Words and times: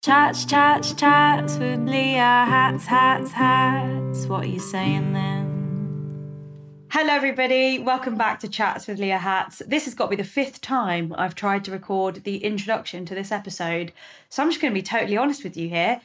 Chats, 0.00 0.44
chats, 0.44 0.92
chats 0.92 1.56
with 1.56 1.80
Leah. 1.80 2.20
Hats, 2.46 2.86
hats, 2.86 3.32
hats. 3.32 4.26
What 4.26 4.44
are 4.44 4.48
you 4.48 4.60
saying 4.60 5.12
then? 5.12 6.86
Hello, 6.92 7.12
everybody. 7.12 7.80
Welcome 7.80 8.16
back 8.16 8.38
to 8.40 8.48
Chats 8.48 8.86
with 8.86 9.00
Leah 9.00 9.18
Hats. 9.18 9.60
This 9.66 9.86
has 9.86 9.94
got 9.96 10.04
to 10.04 10.10
be 10.10 10.16
the 10.16 10.22
fifth 10.22 10.60
time 10.60 11.12
I've 11.18 11.34
tried 11.34 11.64
to 11.64 11.72
record 11.72 12.22
the 12.22 12.44
introduction 12.44 13.06
to 13.06 13.14
this 13.16 13.32
episode. 13.32 13.92
So 14.28 14.40
I'm 14.40 14.50
just 14.50 14.62
going 14.62 14.72
to 14.72 14.80
be 14.80 14.84
totally 14.84 15.16
honest 15.16 15.42
with 15.42 15.56
you 15.56 15.68
here. 15.68 16.00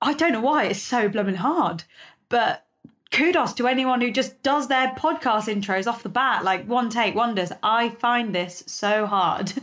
I 0.00 0.14
don't 0.14 0.32
know 0.32 0.40
why 0.40 0.64
it's 0.64 0.82
so 0.82 1.08
blooming 1.08 1.36
hard, 1.36 1.84
but 2.28 2.66
kudos 3.12 3.52
to 3.52 3.68
anyone 3.68 4.00
who 4.00 4.10
just 4.10 4.42
does 4.42 4.66
their 4.66 4.94
podcast 4.98 5.46
intros 5.46 5.86
off 5.86 6.02
the 6.02 6.08
bat, 6.08 6.42
like 6.42 6.66
one 6.66 6.90
take 6.90 7.14
wonders. 7.14 7.52
I 7.62 7.90
find 7.90 8.34
this 8.34 8.64
so 8.66 9.06
hard. 9.06 9.52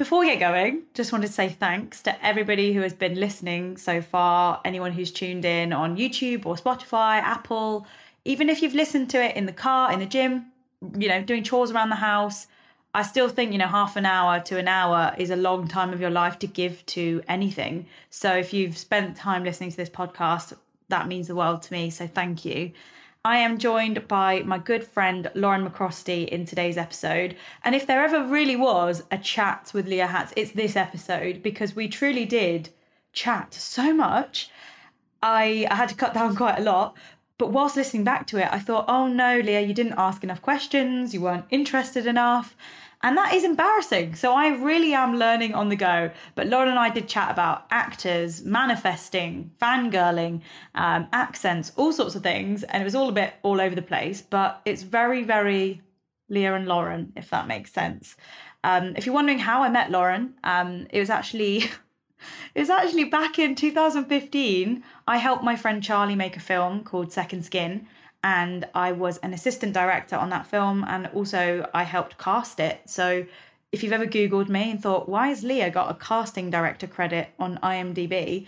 Before 0.00 0.20
we 0.20 0.28
get 0.28 0.40
going, 0.40 0.84
just 0.94 1.12
wanted 1.12 1.26
to 1.26 1.32
say 1.34 1.50
thanks 1.50 2.00
to 2.04 2.24
everybody 2.24 2.72
who 2.72 2.80
has 2.80 2.94
been 2.94 3.16
listening 3.16 3.76
so 3.76 4.00
far, 4.00 4.58
anyone 4.64 4.92
who's 4.92 5.12
tuned 5.12 5.44
in 5.44 5.74
on 5.74 5.98
YouTube 5.98 6.46
or 6.46 6.54
Spotify, 6.54 7.18
Apple, 7.18 7.86
even 8.24 8.48
if 8.48 8.62
you've 8.62 8.72
listened 8.72 9.10
to 9.10 9.22
it 9.22 9.36
in 9.36 9.44
the 9.44 9.52
car, 9.52 9.92
in 9.92 9.98
the 9.98 10.06
gym, 10.06 10.46
you 10.96 11.06
know, 11.06 11.20
doing 11.20 11.42
chores 11.42 11.70
around 11.70 11.90
the 11.90 11.96
house. 11.96 12.46
I 12.94 13.02
still 13.02 13.28
think, 13.28 13.52
you 13.52 13.58
know, 13.58 13.66
half 13.66 13.94
an 13.94 14.06
hour 14.06 14.40
to 14.40 14.56
an 14.56 14.68
hour 14.68 15.14
is 15.18 15.28
a 15.28 15.36
long 15.36 15.68
time 15.68 15.92
of 15.92 16.00
your 16.00 16.08
life 16.08 16.38
to 16.38 16.46
give 16.46 16.86
to 16.86 17.22
anything. 17.28 17.84
So 18.08 18.34
if 18.34 18.54
you've 18.54 18.78
spent 18.78 19.18
time 19.18 19.44
listening 19.44 19.70
to 19.70 19.76
this 19.76 19.90
podcast, 19.90 20.54
that 20.88 21.08
means 21.08 21.28
the 21.28 21.36
world 21.36 21.60
to 21.64 21.74
me. 21.74 21.90
So 21.90 22.06
thank 22.06 22.46
you. 22.46 22.72
I 23.22 23.36
am 23.36 23.58
joined 23.58 24.08
by 24.08 24.40
my 24.46 24.56
good 24.56 24.82
friend 24.82 25.30
Lauren 25.34 25.68
McCrostie 25.68 26.26
in 26.26 26.46
today's 26.46 26.78
episode. 26.78 27.36
And 27.62 27.74
if 27.74 27.86
there 27.86 28.02
ever 28.02 28.24
really 28.24 28.56
was 28.56 29.02
a 29.10 29.18
chat 29.18 29.72
with 29.74 29.86
Leah 29.86 30.06
Hats, 30.06 30.32
it's 30.36 30.52
this 30.52 30.74
episode 30.74 31.42
because 31.42 31.76
we 31.76 31.86
truly 31.86 32.24
did 32.24 32.70
chat 33.12 33.52
so 33.52 33.92
much. 33.92 34.48
I, 35.22 35.66
I 35.70 35.74
had 35.74 35.90
to 35.90 35.94
cut 35.94 36.14
down 36.14 36.34
quite 36.42 36.60
a 36.60 36.62
lot. 36.62 36.96
But 37.36 37.52
whilst 37.52 37.76
listening 37.76 38.04
back 38.04 38.26
to 38.28 38.38
it, 38.38 38.48
I 38.50 38.58
thought, 38.58 38.86
oh 38.88 39.06
no, 39.06 39.38
Leah, 39.38 39.60
you 39.60 39.74
didn't 39.74 39.98
ask 39.98 40.24
enough 40.24 40.40
questions, 40.40 41.12
you 41.12 41.20
weren't 41.20 41.44
interested 41.50 42.06
enough. 42.06 42.56
And 43.02 43.16
that 43.16 43.32
is 43.32 43.44
embarrassing. 43.44 44.14
So 44.14 44.34
I 44.34 44.48
really 44.48 44.92
am 44.92 45.16
learning 45.16 45.54
on 45.54 45.70
the 45.70 45.76
go. 45.76 46.10
But 46.34 46.48
Lauren 46.48 46.68
and 46.68 46.78
I 46.78 46.90
did 46.90 47.08
chat 47.08 47.30
about 47.30 47.66
actors, 47.70 48.42
manifesting, 48.44 49.52
fangirling, 49.60 50.42
um, 50.74 51.08
accents, 51.12 51.72
all 51.76 51.94
sorts 51.94 52.14
of 52.14 52.22
things. 52.22 52.62
And 52.62 52.82
it 52.82 52.84
was 52.84 52.94
all 52.94 53.08
a 53.08 53.12
bit 53.12 53.34
all 53.42 53.60
over 53.60 53.74
the 53.74 53.82
place. 53.82 54.20
But 54.20 54.60
it's 54.66 54.82
very, 54.82 55.22
very 55.22 55.80
Leah 56.28 56.54
and 56.54 56.66
Lauren, 56.66 57.12
if 57.16 57.30
that 57.30 57.48
makes 57.48 57.72
sense. 57.72 58.16
Um, 58.62 58.94
if 58.96 59.06
you're 59.06 59.14
wondering 59.14 59.40
how 59.40 59.62
I 59.62 59.70
met 59.70 59.90
Lauren, 59.90 60.34
um, 60.44 60.86
it 60.90 61.00
was 61.00 61.10
actually 61.10 61.56
it 62.54 62.60
was 62.60 62.70
actually 62.70 63.04
back 63.04 63.38
in 63.38 63.54
2015. 63.54 64.82
I 65.06 65.16
helped 65.16 65.42
my 65.42 65.56
friend 65.56 65.82
Charlie 65.82 66.14
make 66.14 66.36
a 66.36 66.40
film 66.40 66.84
called 66.84 67.12
Second 67.12 67.44
Skin, 67.44 67.86
and 68.22 68.66
I 68.74 68.92
was 68.92 69.18
an 69.18 69.32
assistant 69.32 69.72
director 69.72 70.16
on 70.16 70.30
that 70.30 70.46
film, 70.46 70.84
and 70.86 71.08
also 71.14 71.68
I 71.72 71.84
helped 71.84 72.18
cast 72.18 72.60
it. 72.60 72.82
So 72.86 73.26
if 73.72 73.82
you've 73.82 73.92
ever 73.92 74.06
Googled 74.06 74.48
me 74.48 74.70
and 74.70 74.82
thought, 74.82 75.08
why 75.08 75.28
has 75.28 75.44
Leah 75.44 75.70
got 75.70 75.90
a 75.90 75.94
casting 75.94 76.50
director 76.50 76.86
credit 76.86 77.28
on 77.38 77.58
IMDb? 77.62 78.46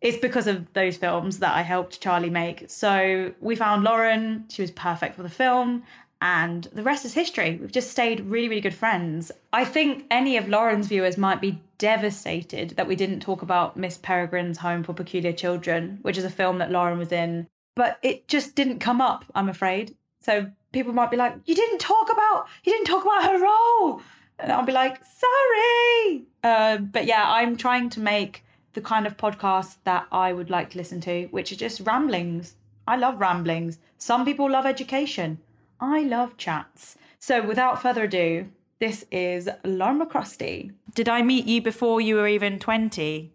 It's 0.00 0.18
because 0.18 0.46
of 0.46 0.72
those 0.72 0.96
films 0.96 1.38
that 1.38 1.54
I 1.54 1.62
helped 1.62 2.00
Charlie 2.00 2.30
make. 2.30 2.68
So 2.68 3.32
we 3.40 3.54
found 3.54 3.84
Lauren, 3.84 4.46
she 4.48 4.62
was 4.62 4.70
perfect 4.70 5.14
for 5.14 5.22
the 5.22 5.28
film, 5.28 5.84
and 6.20 6.64
the 6.72 6.84
rest 6.84 7.04
is 7.04 7.14
history. 7.14 7.58
We've 7.60 7.72
just 7.72 7.90
stayed 7.90 8.20
really, 8.20 8.48
really 8.48 8.60
good 8.60 8.74
friends. 8.74 9.32
I 9.52 9.64
think 9.64 10.06
any 10.10 10.36
of 10.36 10.48
Lauren's 10.48 10.86
viewers 10.86 11.18
might 11.18 11.40
be 11.40 11.60
devastated 11.78 12.70
that 12.70 12.86
we 12.86 12.94
didn't 12.94 13.20
talk 13.20 13.42
about 13.42 13.76
Miss 13.76 13.98
Peregrine's 13.98 14.58
Home 14.58 14.84
for 14.84 14.92
Peculiar 14.92 15.32
Children, 15.32 15.98
which 16.02 16.16
is 16.16 16.24
a 16.24 16.30
film 16.30 16.58
that 16.58 16.70
Lauren 16.70 16.98
was 16.98 17.10
in, 17.10 17.48
but 17.74 17.98
it 18.02 18.28
just 18.28 18.54
didn't 18.54 18.78
come 18.78 19.00
up, 19.00 19.24
I'm 19.34 19.48
afraid. 19.48 19.96
So 20.20 20.50
people 20.72 20.92
might 20.92 21.10
be 21.10 21.16
like, 21.16 21.34
You 21.44 21.54
didn't 21.54 21.78
talk 21.78 22.10
about 22.10 22.46
you 22.64 22.72
didn't 22.72 22.86
talk 22.86 23.04
about 23.04 23.24
her 23.24 23.42
role. 23.42 24.02
And 24.38 24.50
I'll 24.50 24.64
be 24.64 24.72
like, 24.72 25.00
sorry. 25.04 26.24
Uh, 26.42 26.78
but 26.78 27.06
yeah, 27.06 27.24
I'm 27.26 27.56
trying 27.56 27.90
to 27.90 28.00
make 28.00 28.44
the 28.72 28.80
kind 28.80 29.06
of 29.06 29.16
podcast 29.16 29.76
that 29.84 30.06
I 30.10 30.32
would 30.32 30.50
like 30.50 30.70
to 30.70 30.78
listen 30.78 31.00
to, 31.02 31.26
which 31.30 31.52
are 31.52 31.56
just 31.56 31.80
ramblings. 31.80 32.56
I 32.86 32.96
love 32.96 33.20
ramblings. 33.20 33.78
Some 33.98 34.24
people 34.24 34.50
love 34.50 34.66
education. 34.66 35.38
I 35.80 36.00
love 36.00 36.36
chats. 36.36 36.96
So 37.20 37.46
without 37.46 37.80
further 37.80 38.04
ado, 38.04 38.48
this 38.80 39.04
is 39.12 39.48
Lauren 39.64 40.00
McCrostie. 40.00 40.72
Did 40.94 41.08
I 41.08 41.22
meet 41.22 41.46
you 41.46 41.62
before 41.62 42.00
you 42.00 42.16
were 42.16 42.26
even 42.26 42.58
20? 42.58 43.32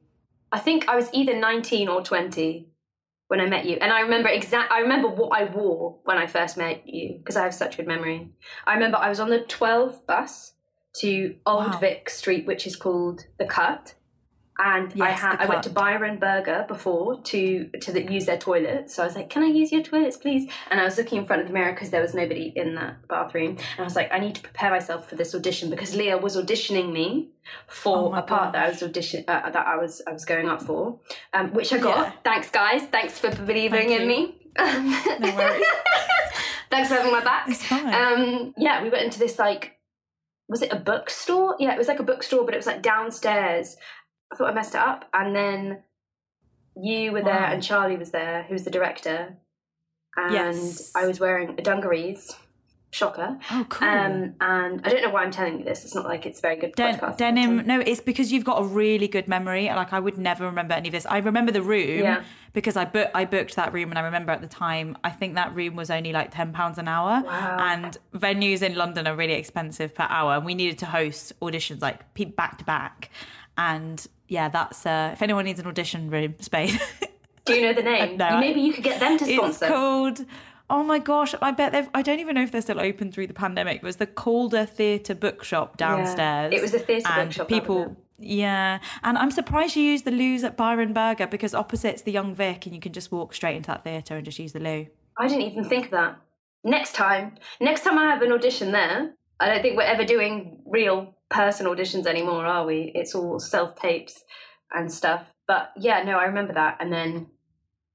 I 0.51 0.59
think 0.59 0.89
I 0.89 0.95
was 0.95 1.09
either 1.13 1.37
19 1.37 1.87
or 1.87 2.01
20 2.03 2.67
when 3.27 3.41
I 3.41 3.45
met 3.45 3.65
you. 3.65 3.77
And 3.81 3.91
I 3.91 4.01
remember 4.01 4.29
exact 4.29 4.71
I 4.71 4.79
remember 4.79 5.07
what 5.07 5.29
I 5.38 5.45
wore 5.45 5.97
when 6.03 6.17
I 6.17 6.27
first 6.27 6.57
met 6.57 6.88
you 6.88 7.17
because 7.17 7.35
I 7.35 7.43
have 7.43 7.53
such 7.53 7.77
good 7.77 7.88
memory. 7.88 8.29
I 8.65 8.73
remember 8.73 8.97
I 8.97 9.09
was 9.09 9.19
on 9.19 9.29
the 9.29 9.41
12 9.41 10.05
bus 10.07 10.53
to 10.97 11.35
Old 11.45 11.67
Wow. 11.67 11.77
Vic 11.79 12.09
Street 12.09 12.45
which 12.47 12.66
is 12.66 12.75
called 12.75 13.25
The 13.37 13.45
Cut. 13.45 13.93
And 14.59 14.93
I 15.01 15.11
had 15.11 15.37
I 15.39 15.45
went 15.45 15.63
to 15.63 15.69
Byron 15.69 16.17
Burger 16.17 16.65
before 16.67 17.21
to 17.21 17.69
to 17.81 17.91
the, 17.91 18.11
use 18.11 18.25
their 18.25 18.37
toilet. 18.37 18.89
So 18.89 19.03
I 19.03 19.05
was 19.05 19.15
like, 19.15 19.29
"Can 19.29 19.43
I 19.43 19.47
use 19.47 19.71
your 19.71 19.83
toilets, 19.83 20.17
please?" 20.17 20.49
And 20.71 20.79
I 20.79 20.83
was 20.83 20.97
looking 20.97 21.19
in 21.19 21.25
front 21.25 21.41
of 21.41 21.47
the 21.47 21.53
mirror 21.53 21.73
because 21.73 21.91
there 21.91 22.01
was 22.01 22.13
nobody 22.13 22.53
in 22.55 22.75
that 22.75 23.07
bathroom. 23.07 23.51
And 23.51 23.79
I 23.79 23.83
was 23.83 23.95
like, 23.95 24.11
"I 24.11 24.19
need 24.19 24.35
to 24.35 24.41
prepare 24.41 24.71
myself 24.71 25.07
for 25.07 25.15
this 25.15 25.35
audition 25.35 25.69
because 25.69 25.95
Leah 25.95 26.17
was 26.17 26.35
auditioning 26.35 26.91
me 26.91 27.29
for 27.67 27.97
Oh 27.97 28.13
a 28.13 28.21
part 28.21 28.53
that 28.53 28.65
I 28.65 28.69
was 28.69 28.81
audition 28.83 29.23
uh, 29.27 29.49
that 29.49 29.67
I 29.67 29.77
was 29.77 30.01
I 30.07 30.11
was 30.11 30.25
going 30.25 30.49
up 30.49 30.61
for, 30.61 30.99
um, 31.33 31.53
which 31.53 31.71
I 31.71 31.77
got. 31.77 31.97
Yeah. 31.97 32.11
Thanks, 32.23 32.49
guys. 32.49 32.81
Thanks 32.83 33.19
for 33.19 33.29
believing 33.35 33.89
Thank 33.89 33.91
in 33.91 34.01
you. 34.01 34.07
me. 34.07 34.35
No 34.57 35.35
worries. 35.35 35.65
Thanks 36.69 36.89
for 36.89 36.95
having 36.95 37.11
my 37.11 37.23
back. 37.23 37.47
It's 37.47 37.63
fine. 37.63 37.93
Um, 37.93 38.53
yeah, 38.57 38.83
we 38.83 38.89
went 38.89 39.05
into 39.05 39.19
this 39.19 39.39
like, 39.39 39.77
was 40.49 40.61
it 40.61 40.71
a 40.71 40.75
bookstore? 40.75 41.55
Yeah, 41.59 41.73
it 41.73 41.77
was 41.77 41.87
like 41.87 41.99
a 41.99 42.03
bookstore, 42.03 42.43
but 42.43 42.53
it 42.53 42.57
was 42.57 42.65
like 42.65 42.81
downstairs. 42.81 43.77
I 44.32 44.35
thought 44.35 44.50
I 44.50 44.53
messed 44.53 44.76
it 44.76 44.82
up, 44.82 45.06
and 45.14 45.35
then 45.35 45.84
you 46.76 47.12
were 47.12 47.22
there, 47.24 47.46
and 47.46 47.62
Charlie 47.64 47.97
was 47.97 48.12
there, 48.12 48.44
who 48.44 48.53
was 48.53 48.64
the 48.64 48.72
director, 48.72 49.38
and 50.16 50.34
Yes. 50.34 50.91
I 50.96 51.08
was 51.08 51.20
wearing 51.20 51.52
a 51.58 51.62
dungarees 51.62 52.35
Shocker. 52.90 53.38
Oh, 53.52 53.66
cool. 53.68 53.85
Um, 53.88 54.34
and 54.40 54.82
I 54.85 54.90
don't 54.90 55.02
know 55.02 55.09
why 55.09 55.24
I'm 55.24 55.29
telling 55.29 55.59
you 55.59 55.66
this. 55.66 55.84
It's 55.84 55.94
not 55.94 56.06
like 56.06 56.26
it's 56.26 56.40
very 56.40 56.56
good 56.56 56.74
Den- 56.76 56.97
denim. 57.18 57.68
No, 57.68 57.82
it's 57.82 58.00
because 58.00 58.32
you've 58.32 58.46
got 58.46 58.62
a 58.62 58.66
really 58.66 59.09
good 59.09 59.28
memory. 59.28 59.66
Like 59.68 59.91
I 59.91 60.00
would 60.00 60.18
never 60.18 60.46
remember 60.46 60.74
any 60.74 60.88
of 60.88 60.94
this. 60.94 61.06
I 61.06 61.18
remember 61.18 61.52
the 61.52 61.62
room 61.62 62.00
Yeah. 62.00 62.24
because 62.53 62.78
I 62.78 62.85
booked 62.85 63.12
I 63.14 63.26
booked 63.26 63.56
that 63.58 63.74
room, 63.74 63.90
and 63.90 64.00
I 64.00 64.03
remember 64.03 64.32
at 64.32 64.40
the 64.41 64.47
time 64.47 64.97
I 65.03 65.09
think 65.09 65.35
that 65.35 65.53
room 65.53 65.76
was 65.76 65.91
only 65.91 66.14
like 66.14 66.32
ten 66.32 66.53
pounds 66.53 66.78
an 66.78 66.88
hour. 66.88 67.22
Wow. 67.26 67.58
And 67.59 67.97
venues 68.16 68.62
in 68.62 68.76
London 68.76 69.06
are 69.06 69.16
really 69.18 69.34
expensive 69.34 69.94
per 69.94 70.08
hour, 70.09 70.35
and 70.35 70.46
we 70.46 70.56
needed 70.56 70.79
to 70.79 70.85
host 70.85 71.34
auditions 71.41 71.82
like 71.82 72.02
back 72.38 72.58
to 72.59 72.64
back. 72.64 73.09
And 73.58 74.08
yeah, 74.28 74.50
that's 74.50 74.85
uh, 74.85 75.12
if 75.14 75.22
anyone 75.22 75.46
needs 75.46 75.59
an 75.59 75.68
audition 75.68 76.09
room 76.09 76.35
space, 76.40 76.78
Do 77.46 77.53
you 77.53 77.62
know 77.62 77.74
the 77.74 77.84
name? 77.84 78.18
No, 78.18 78.40
Maybe 78.40 78.62
you 78.62 78.74
could 78.74 78.84
get 78.84 79.00
them 79.00 79.18
to 79.18 79.26
sponsor. 79.26 79.66
it's 79.66 79.74
called. 79.74 80.26
Oh 80.70 80.84
my 80.84 81.00
gosh! 81.00 81.34
I 81.41 81.52
bet 81.52 81.72
they've. 81.72 81.88
I 81.94 82.02
don't 82.02 82.20
even 82.20 82.35
know 82.35 82.44
if 82.44 82.52
they're 82.52 82.62
still 82.62 82.82
open 82.82 83.12
through 83.12 83.28
the 83.28 83.34
pandemic. 83.34 83.78
It 83.78 83.84
was 83.84 83.96
the 83.96 84.06
Calder 84.06 84.66
Theatre 84.66 85.16
Bookshop 85.16 85.78
downstairs. 85.78 86.53
It 86.53 86.62
was 86.62 86.74
a 86.74 86.79
theatre 86.79 87.09
bookshop, 87.16 87.47
People, 87.47 87.96
yeah, 88.20 88.79
and 89.03 89.18
I'm 89.18 89.32
surprised 89.32 89.78
you 89.78 89.84
used 89.84 90.03
the 90.03 90.12
loos 90.12 90.44
at 90.44 90.58
Byron 90.58 90.91
Burger 90.91 91.28
because 91.28 91.53
opposite's 91.53 92.02
the 92.02 92.12
Young 92.12 92.35
Vic, 92.35 92.66
and 92.66 92.76
you 92.76 92.82
can 92.82 92.91
just 92.91 93.14
walk 93.14 93.34
straight 93.34 93.56
into 93.56 93.68
that 93.68 93.85
theatre 93.85 94.18
and 94.18 94.26
just 94.26 94.40
use 94.40 94.52
the 94.52 94.59
loo. 94.59 94.88
I 95.18 95.28
didn't 95.28 95.44
even 95.44 95.64
think 95.64 95.85
of 95.85 95.91
that. 95.91 96.20
Next 96.66 96.94
time, 96.96 97.35
next 97.62 97.84
time 97.85 97.97
I 97.97 98.09
have 98.12 98.22
an 98.22 98.34
audition 98.34 98.74
there, 98.74 99.14
I 99.40 99.47
don't 99.47 99.62
think 99.62 99.78
we're 99.78 99.84
ever 99.84 100.03
doing 100.03 100.59
real 100.66 101.16
person 101.29 101.66
auditions 101.68 102.06
anymore, 102.06 102.46
are 102.46 102.66
we? 102.66 102.91
It's 102.96 103.16
all 103.16 103.40
self 103.40 103.76
tapes 103.76 104.24
and 104.74 104.91
stuff. 104.91 105.26
But 105.47 105.72
yeah, 105.78 106.03
no, 106.03 106.18
I 106.18 106.26
remember 106.26 106.53
that. 106.53 106.78
And 106.79 106.91
then 106.91 107.28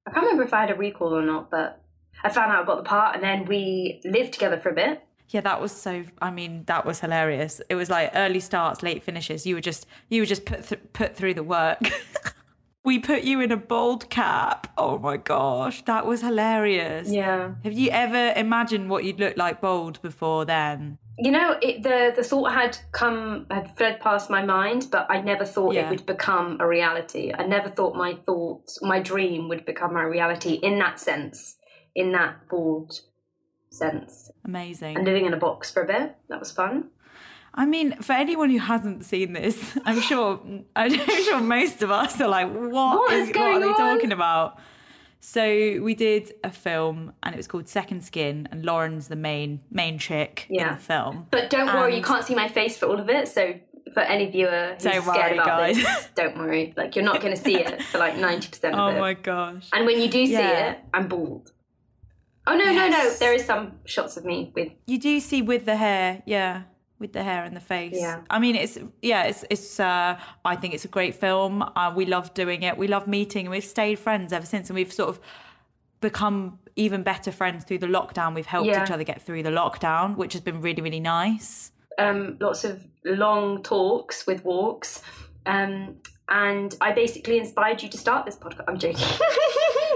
I 0.07 0.11
can't 0.11 0.25
remember 0.25 0.45
if 0.45 0.55
I 0.55 0.61
had 0.61 0.71
a 0.71 0.75
recall 0.75 1.15
or 1.15 1.23
not, 1.23 1.51
but 1.51 1.83
I 2.25 2.31
found 2.31 2.53
out 2.53 2.63
I 2.63 2.67
got 2.67 2.77
the 2.77 2.89
part, 2.89 3.15
and 3.15 3.25
then 3.25 3.45
we 3.47 4.01
lived 4.05 4.33
together 4.33 4.59
for 4.59 4.71
a 4.71 4.75
bit. 4.75 5.03
Yeah, 5.29 5.41
that 5.43 5.61
was 5.61 5.73
so. 5.73 6.05
I 6.21 6.31
mean, 6.31 6.65
that 6.67 6.85
was 6.85 7.01
hilarious. 7.01 7.61
It 7.69 7.75
was 7.75 7.89
like 7.89 8.11
early 8.15 8.41
starts, 8.41 8.83
late 8.83 9.03
finishes. 9.03 9.47
You 9.47 9.55
were 9.55 9.61
just 9.61 9.87
you 10.09 10.23
were 10.23 10.27
just 10.27 10.45
put 10.45 10.67
th- 10.69 10.83
put 10.93 11.17
through 11.17 11.35
the 11.35 11.43
work. 11.43 11.79
we 12.85 12.99
put 12.99 13.23
you 13.23 13.41
in 13.41 13.51
a 13.51 13.57
bold 13.57 14.11
cap. 14.11 14.73
Oh 14.77 14.99
my 14.99 15.17
gosh, 15.17 15.85
that 15.85 16.07
was 16.07 16.21
hilarious. 16.21 17.09
Yeah. 17.09 17.55
Have 17.65 17.73
you 17.73 17.91
ever 17.91 18.39
imagined 18.39 18.91
what 18.91 19.05
you'd 19.05 19.21
look 19.21 19.37
like 19.37 19.61
bold 19.61 20.03
before 20.03 20.45
then? 20.45 20.99
You 21.19 21.31
know, 21.31 21.57
it, 21.61 21.83
the 21.83 22.13
the 22.17 22.25
thought 22.25 22.53
had 22.53 22.79
come 22.93 23.47
had 23.51 23.77
fled 23.77 24.01
past 24.01 24.31
my 24.31 24.43
mind, 24.45 24.89
but 24.91 25.07
I 25.11 25.21
never 25.21 25.45
thought 25.45 25.75
Yeah. 25.75 25.87
it 25.87 25.91
would 25.91 26.07
become 26.07 26.57
a 26.61 26.67
reality. 26.67 27.33
I 27.37 27.45
never 27.47 27.69
thought 27.69 27.95
my 27.95 28.15
thoughts, 28.27 28.79
my 28.83 28.99
dream, 29.01 29.49
would 29.49 29.65
become 29.67 29.95
a 29.97 30.09
reality 30.09 30.55
in 30.55 30.79
that 30.79 30.99
sense, 30.99 31.57
in 31.95 32.13
that 32.13 32.49
bold 32.49 33.01
sense. 33.71 34.31
Amazing. 34.45 34.97
And 34.97 35.05
living 35.05 35.27
in 35.27 35.35
a 35.35 35.37
box 35.39 35.71
for 35.71 35.83
a 35.83 35.87
bit, 35.87 36.17
that 36.29 36.39
was 36.41 36.51
fun. 36.51 36.89
I 37.55 37.67
mean, 37.67 37.97
for 38.01 38.15
anyone 38.15 38.49
who 38.49 38.59
hasn't 38.59 39.05
seen 39.05 39.35
this, 39.35 39.63
I'm 39.85 40.01
sure 40.01 40.41
I'm 40.75 40.93
sure 41.25 41.41
most 41.41 41.83
of 41.83 41.91
us 41.91 42.19
are 42.21 42.29
like, 42.29 42.51
what, 42.51 42.71
What 42.99 43.13
is 43.13 43.29
what 43.29 43.35
going 43.35 43.57
are 43.57 43.61
they 43.61 43.67
on? 43.69 43.77
talking 43.77 44.13
about? 44.13 44.59
So 45.25 45.45
we 45.81 45.95
did 45.95 46.35
a 46.43 46.51
film 46.51 47.13
and 47.23 47.33
it 47.33 47.39
was 47.39 47.47
called 47.47 47.69
Second 47.69 48.03
Skin 48.05 48.49
and 48.51 48.65
Lauren's 48.67 49.07
the 49.07 49.15
main 49.15 49.61
main 49.71 49.97
chick 49.99 50.47
in 50.51 50.57
Yeah. 50.57 50.75
the 50.75 50.81
film. 50.81 51.29
But 51.31 51.49
don't 51.49 51.69
worry, 51.69 51.95
you 51.97 52.03
can't 52.03 52.25
see 52.25 52.35
my 52.35 52.49
face 52.49 52.77
for 52.77 52.87
all 52.87 52.99
of 52.99 53.09
it. 53.09 53.29
So 53.29 53.55
for 53.95 54.01
any 54.01 54.29
viewer 54.29 54.71
who's 54.75 54.83
Don't 54.83 55.03
scared 55.03 55.07
worry, 55.07 55.39
about 55.39 55.47
guys. 55.47 55.77
this, 55.77 56.09
don't 56.17 56.37
worry. 56.37 56.75
Like 56.77 56.97
you're 56.97 57.05
not 57.05 57.21
going 57.21 57.37
to 57.37 57.41
see 57.41 57.57
it 57.57 57.83
for 57.85 57.99
like 57.99 58.17
ninety 58.29 58.49
percent 58.49 58.75
of 58.75 58.81
Oh 58.81 58.89
it. 58.97 58.99
my 58.99 59.15
gosh. 59.15 59.69
And 59.73 59.87
when 59.87 60.01
you 60.01 60.09
do 60.09 60.27
see 60.27 60.33
Yeah. 60.33 60.71
it, 60.73 60.79
I'm 60.93 61.07
bald. 61.07 61.53
Oh 62.45 62.57
no, 62.57 62.65
no, 62.73 62.89
no! 62.89 63.11
There 63.21 63.33
is 63.33 63.45
some 63.45 63.77
shots 63.85 64.17
of 64.17 64.25
me 64.25 64.51
with 64.57 64.73
You 64.89 64.99
do 64.99 65.21
see 65.21 65.41
with 65.41 65.65
the 65.67 65.77
hair, 65.77 66.25
yeah, 66.27 66.63
with 67.03 67.13
the 67.13 67.23
hair 67.23 67.45
and 67.45 67.55
the 67.55 67.61
face. 67.61 67.95
Yeah. 67.99 68.23
I 68.31 68.39
mean, 68.39 68.57
it's 68.57 68.79
yeah, 69.03 69.25
it's 69.25 69.45
it's. 69.51 69.79
Uh, 69.79 70.19
I 70.45 70.57
think 70.57 70.73
it's 70.73 70.87
a 70.87 70.89
great 70.89 71.15
film. 71.15 71.61
Uh, 71.63 71.93
we 71.95 72.07
love 72.07 72.33
doing 72.33 72.63
it. 72.63 72.79
We 72.79 72.89
love 72.89 73.07
meeting, 73.07 73.45
and 73.47 73.51
we've 73.51 73.63
stayed 73.63 73.99
friends 73.99 74.33
ever 74.33 74.47
since. 74.47 74.71
And 74.71 74.75
we've 74.77 74.93
sort 74.93 75.11
of 75.11 75.21
become 76.01 76.59
even 76.77 77.03
better 77.03 77.31
friends 77.31 77.65
through 77.65 77.79
the 77.79 77.87
lockdown. 77.87 78.35
We've 78.35 78.47
helped 78.47 78.69
Yeah. 78.69 78.83
each 78.83 78.91
other 78.91 79.05
get 79.05 79.21
through 79.21 79.43
the 79.43 79.51
lockdown, 79.51 80.17
which 80.17 80.33
has 80.33 80.41
been 80.43 80.63
really 80.63 80.81
really 80.81 81.01
nice. 81.01 81.71
um, 81.99 82.39
lots 82.41 82.65
of 82.65 82.87
long 83.05 83.63
talks 83.63 84.27
with 84.27 84.43
walks. 84.45 85.03
Um, 85.45 85.97
and 86.29 86.75
I 86.81 86.93
basically 86.93 87.37
inspired 87.39 87.83
you 87.83 87.89
to 87.91 87.99
start 87.99 88.25
this 88.25 88.37
podcast. 88.37 88.65
I'm 88.69 88.79
joking. 88.79 89.05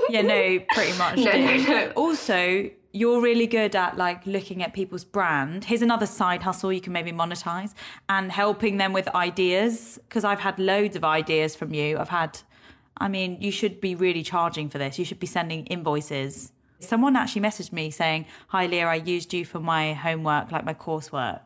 Yeah, 0.09 0.23
no, 0.23 0.61
pretty 0.75 0.97
much. 0.99 1.17
No, 1.19 1.33
no, 1.33 1.57
no. 1.57 1.91
Also, 1.97 2.71
you're 2.97 3.21
really 3.21 3.47
good 3.47 3.77
at 3.77 3.97
like 3.97 4.27
looking 4.27 4.63
at 4.63 4.73
people's 4.73 5.05
brand. 5.05 5.65
Here's 5.65 5.83
another 5.83 6.07
side 6.07 6.43
hustle 6.43 6.73
you 6.73 6.81
can 6.81 6.93
maybe 6.93 7.13
monetize 7.13 7.75
and 8.09 8.33
helping 8.33 8.79
them 8.79 8.93
with 8.93 9.07
ideas. 9.15 9.99
Because 10.09 10.25
I've 10.25 10.41
had 10.41 10.59
loads 10.59 10.97
of 10.97 11.05
ideas 11.05 11.55
from 11.55 11.75
you. 11.75 11.99
I've 11.99 12.09
had, 12.09 12.41
I 12.97 13.09
mean, 13.09 13.31
you 13.41 13.51
should 13.51 13.81
be 13.81 13.95
really 13.95 14.23
charging 14.23 14.69
for 14.71 14.79
this. 14.79 14.99
You 14.99 15.05
should 15.05 15.21
be 15.21 15.27
sending 15.27 15.67
invoices. 15.67 16.53
Someone 16.79 17.17
actually 17.17 17.41
messaged 17.41 17.73
me 17.73 17.91
saying, 17.91 18.27
"Hi 18.49 18.67
Leah, 18.67 18.87
I 18.87 18.97
used 18.97 19.33
you 19.33 19.47
for 19.47 19.61
my 19.61 19.95
homework, 19.95 20.53
like 20.53 20.65
my 20.67 20.75
coursework. 20.75 21.41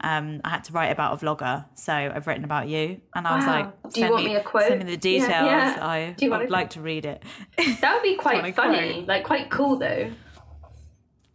Um, 0.00 0.40
I 0.44 0.50
had 0.50 0.62
to 0.64 0.72
write 0.72 0.92
about 0.92 1.10
a 1.20 1.24
vlogger, 1.24 1.64
so 1.74 1.92
I've 1.92 2.26
written 2.28 2.44
about 2.44 2.68
you." 2.68 3.00
And 3.14 3.26
I 3.26 3.34
was 3.36 3.44
Wow. 3.46 3.52
like, 3.56 3.92
Do 3.94 4.00
you 4.00 4.10
want 4.12 4.24
me 4.24 4.36
a 4.36 4.42
quote? 4.42 4.68
Send 4.68 4.84
me 4.84 4.90
the 4.90 4.96
details. 4.96 5.30
yeah. 5.30 6.14
You 6.20 6.32
I 6.32 6.38
would 6.38 6.50
like 6.50 6.70
to 6.70 6.80
read 6.80 7.04
it." 7.04 7.20
that 7.80 7.94
would 7.94 8.02
be 8.04 8.14
quite 8.14 8.36
Funny 8.40 8.52
funny, 8.52 8.92
quote. 8.92 9.08
like 9.08 9.24
quite 9.24 9.50
cool 9.50 9.76
though. 9.76 10.08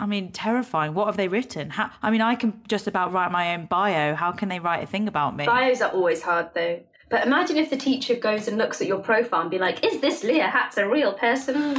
I 0.01 0.07
mean, 0.07 0.31
terrifying. 0.31 0.95
What 0.95 1.05
have 1.05 1.15
they 1.15 1.27
written? 1.27 1.69
How, 1.69 1.91
I 2.01 2.09
mean, 2.09 2.21
I 2.21 2.33
can 2.33 2.59
just 2.67 2.87
about 2.87 3.13
write 3.13 3.31
my 3.31 3.53
own 3.53 3.67
bio. 3.67 4.15
How 4.15 4.31
can 4.31 4.49
they 4.49 4.57
write 4.59 4.83
a 4.83 4.87
thing 4.87 5.07
about 5.07 5.35
me? 5.37 5.45
Bios 5.45 5.79
are 5.79 5.91
always 5.91 6.23
hard 6.23 6.49
though. 6.55 6.79
But 7.09 7.27
imagine 7.27 7.57
if 7.57 7.69
the 7.69 7.77
teacher 7.77 8.15
goes 8.15 8.47
and 8.47 8.57
looks 8.57 8.81
at 8.81 8.87
your 8.87 8.97
profile 8.97 9.41
and 9.41 9.51
be 9.51 9.59
like, 9.59 9.85
"Is 9.85 10.01
this 10.01 10.23
Leah 10.23 10.47
Hatz 10.47 10.77
a 10.77 10.89
real 10.89 11.13
person?" 11.13 11.55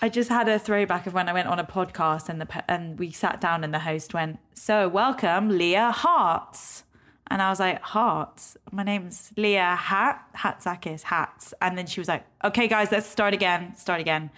I 0.00 0.08
just 0.08 0.28
had 0.28 0.48
a 0.48 0.60
throwback 0.60 1.08
of 1.08 1.14
when 1.14 1.28
I 1.28 1.32
went 1.32 1.48
on 1.48 1.58
a 1.58 1.64
podcast 1.64 2.28
and 2.28 2.40
the 2.40 2.70
and 2.70 2.96
we 2.96 3.10
sat 3.10 3.40
down 3.40 3.64
and 3.64 3.74
the 3.74 3.80
host 3.80 4.14
went, 4.14 4.38
"So 4.54 4.88
welcome, 4.88 5.48
Leah 5.48 5.90
Harts," 5.90 6.84
and 7.28 7.42
I 7.42 7.50
was 7.50 7.58
like, 7.58 7.82
"Harts? 7.82 8.56
My 8.70 8.84
name's 8.84 9.32
Leah 9.36 9.74
Hat 9.74 10.22
Hatzakis 10.36 11.02
Hats," 11.02 11.54
and 11.60 11.76
then 11.76 11.86
she 11.86 11.98
was 11.98 12.06
like, 12.06 12.24
"Okay, 12.44 12.68
guys, 12.68 12.92
let's 12.92 13.08
start 13.08 13.34
again. 13.34 13.74
Start 13.74 14.00
again." 14.00 14.30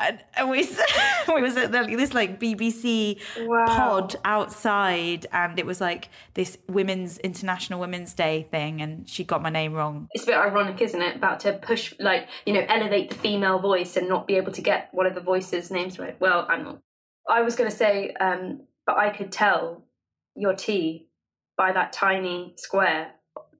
And, 0.00 0.22
and 0.34 0.50
we 0.50 0.58
we 1.34 1.42
was 1.42 1.56
at 1.56 1.72
the, 1.72 1.84
this 1.96 2.14
like 2.14 2.38
BBC 2.40 3.20
Wow. 3.40 3.66
pod 3.66 4.16
outside, 4.24 5.26
and 5.32 5.58
it 5.58 5.66
was 5.66 5.80
like 5.80 6.08
this 6.34 6.56
Women's 6.68 7.18
International 7.18 7.80
Women's 7.80 8.14
Day 8.14 8.46
thing, 8.50 8.80
and 8.80 9.08
she 9.08 9.24
got 9.24 9.42
my 9.42 9.50
name 9.50 9.72
wrong. 9.72 10.08
it's 10.12 10.24
a 10.24 10.26
bit 10.28 10.36
ironic, 10.36 10.80
isn't 10.80 11.00
it? 11.02 11.16
About 11.16 11.40
to 11.40 11.52
push, 11.54 11.94
like 11.98 12.28
you 12.46 12.52
know, 12.52 12.64
elevate 12.68 13.10
the 13.10 13.16
female 13.16 13.58
voice 13.58 13.96
and 13.96 14.08
not 14.08 14.26
be 14.26 14.36
able 14.36 14.52
to 14.52 14.62
get 14.62 14.88
one 14.92 15.06
of 15.06 15.14
the 15.14 15.20
voices' 15.20 15.70
names 15.70 15.98
right. 15.98 16.18
Well, 16.20 16.46
I'm 16.48 16.64
not. 16.64 16.78
I 17.28 17.42
was 17.42 17.56
going 17.56 17.70
to 17.70 17.76
say, 17.76 18.12
um, 18.20 18.62
but 18.86 18.96
I 18.96 19.10
could 19.10 19.30
tell 19.32 19.84
your 20.34 20.54
tea 20.54 21.08
by 21.56 21.72
that 21.72 21.92
tiny 21.92 22.54
square 22.56 23.10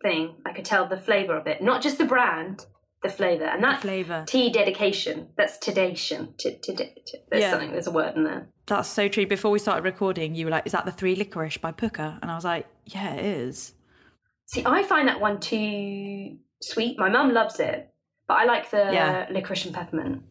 thing. 0.00 0.36
I 0.46 0.52
could 0.52 0.64
tell 0.64 0.86
the 0.88 0.96
flavour 0.96 1.36
of 1.36 1.46
it, 1.46 1.60
not 1.62 1.82
just 1.82 1.98
the 1.98 2.04
brand, 2.04 2.64
the 3.02 3.08
flavour, 3.08 3.44
and 3.44 3.62
that 3.62 3.80
flavour. 3.82 4.24
tea 4.26 4.50
dedication. 4.50 5.28
That's 5.36 5.56
tedation. 5.58 6.36
T- 6.38 6.58
t- 6.62 6.74
t- 6.74 7.18
there's 7.30 7.42
Yeah. 7.42 7.50
something. 7.52 7.72
There's 7.72 7.86
a 7.86 7.92
word 7.92 8.16
in 8.16 8.24
there. 8.24 8.48
That's 8.66 8.88
so 8.88 9.08
true. 9.08 9.26
Before 9.26 9.50
we 9.50 9.58
started 9.58 9.84
recording, 9.84 10.34
you 10.34 10.44
were 10.46 10.50
like, 10.50 10.66
"Is 10.66 10.72
that 10.72 10.84
the 10.84 10.90
Three 10.92 11.14
Licorice 11.14 11.58
by 11.58 11.72
Pukka?" 11.72 12.18
And 12.20 12.30
I 12.30 12.34
was 12.34 12.44
like, 12.44 12.66
"Yeah, 12.86 13.14
it 13.14 13.24
is." 13.24 13.74
See, 14.46 14.62
I 14.66 14.82
find 14.82 15.06
that 15.08 15.20
one 15.20 15.38
too 15.40 16.38
sweet. 16.62 16.98
My 16.98 17.08
mum 17.08 17.32
loves 17.32 17.60
it, 17.60 17.90
but 18.26 18.34
I 18.38 18.44
like 18.44 18.70
the 18.70 18.90
Yeah. 18.92 19.26
licorice 19.30 19.64
and 19.66 19.74
peppermint. 19.74 20.22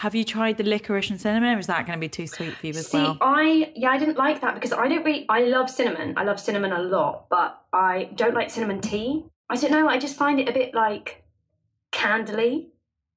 Have 0.00 0.14
you 0.14 0.24
tried 0.24 0.58
the 0.58 0.64
licorice 0.64 1.08
and 1.08 1.18
cinnamon? 1.18 1.56
Or 1.56 1.58
is 1.58 1.68
that 1.68 1.86
going 1.86 1.96
to 1.98 2.00
be 2.00 2.08
too 2.10 2.26
sweet 2.26 2.52
for 2.52 2.66
you 2.66 2.74
as 2.74 2.88
See, 2.88 2.98
well? 2.98 3.16
I 3.22 3.72
yeah, 3.74 3.88
I 3.90 3.96
didn't 3.98 4.18
like 4.18 4.42
that 4.42 4.54
because 4.54 4.72
I 4.74 4.88
don't 4.88 5.02
really. 5.04 5.24
I 5.30 5.40
love 5.44 5.70
cinnamon. 5.70 6.12
I 6.18 6.24
love 6.24 6.38
cinnamon 6.38 6.72
a 6.72 6.82
lot, 6.82 7.28
but 7.30 7.58
I 7.72 8.10
don't 8.14 8.34
like 8.34 8.50
cinnamon 8.50 8.82
tea. 8.82 9.24
I 9.48 9.56
don't 9.56 9.70
know. 9.70 9.88
I 9.88 9.96
just 9.98 10.16
find 10.16 10.38
it 10.38 10.48
a 10.50 10.52
bit 10.52 10.74
like 10.74 11.22
candly. 11.92 12.68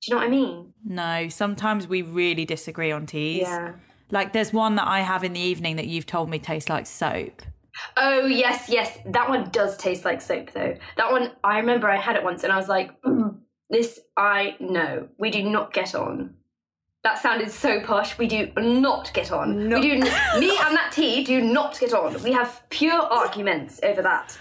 Do 0.01 0.11
you 0.11 0.15
know 0.15 0.21
what 0.21 0.27
I 0.27 0.29
mean? 0.29 0.73
No, 0.85 1.29
sometimes 1.29 1.87
we 1.87 2.01
really 2.01 2.45
disagree 2.45 2.91
on 2.91 3.05
teas. 3.05 3.41
Yeah. 3.41 3.73
Like 4.11 4.33
there's 4.33 4.53
one 4.53 4.75
that 4.75 4.87
I 4.87 5.01
have 5.01 5.23
in 5.23 5.33
the 5.33 5.39
evening 5.39 5.75
that 5.75 5.87
you've 5.87 6.05
told 6.05 6.29
me 6.29 6.39
tastes 6.39 6.69
like 6.69 6.87
soap. 6.87 7.41
Oh 7.97 8.25
yes, 8.25 8.69
yes. 8.69 8.97
That 9.05 9.29
one 9.29 9.49
does 9.49 9.77
taste 9.77 10.05
like 10.05 10.21
soap 10.21 10.51
though. 10.53 10.75
That 10.97 11.11
one 11.11 11.31
I 11.43 11.59
remember 11.59 11.89
I 11.89 11.97
had 11.97 12.15
it 12.15 12.23
once 12.23 12.43
and 12.43 12.51
I 12.51 12.57
was 12.57 12.67
like, 12.67 12.99
"Mm, 13.01 13.39
this 13.69 13.99
I 14.17 14.55
know. 14.59 15.09
We 15.17 15.29
do 15.29 15.43
not 15.43 15.73
get 15.73 15.95
on. 15.95 16.35
That 17.03 17.19
sounded 17.19 17.51
so 17.51 17.79
posh. 17.81 18.17
We 18.17 18.27
do 18.27 18.51
not 18.57 19.13
get 19.13 19.31
on. 19.31 19.69
We 19.69 19.81
do 19.81 19.93
me 20.39 20.57
and 20.57 20.75
that 20.75 20.91
tea 20.91 21.23
do 21.23 21.41
not 21.41 21.79
get 21.79 21.93
on. 21.93 22.21
We 22.23 22.33
have 22.33 22.63
pure 22.69 23.01
arguments 23.01 23.79
over 23.83 24.01
that. 24.01 24.37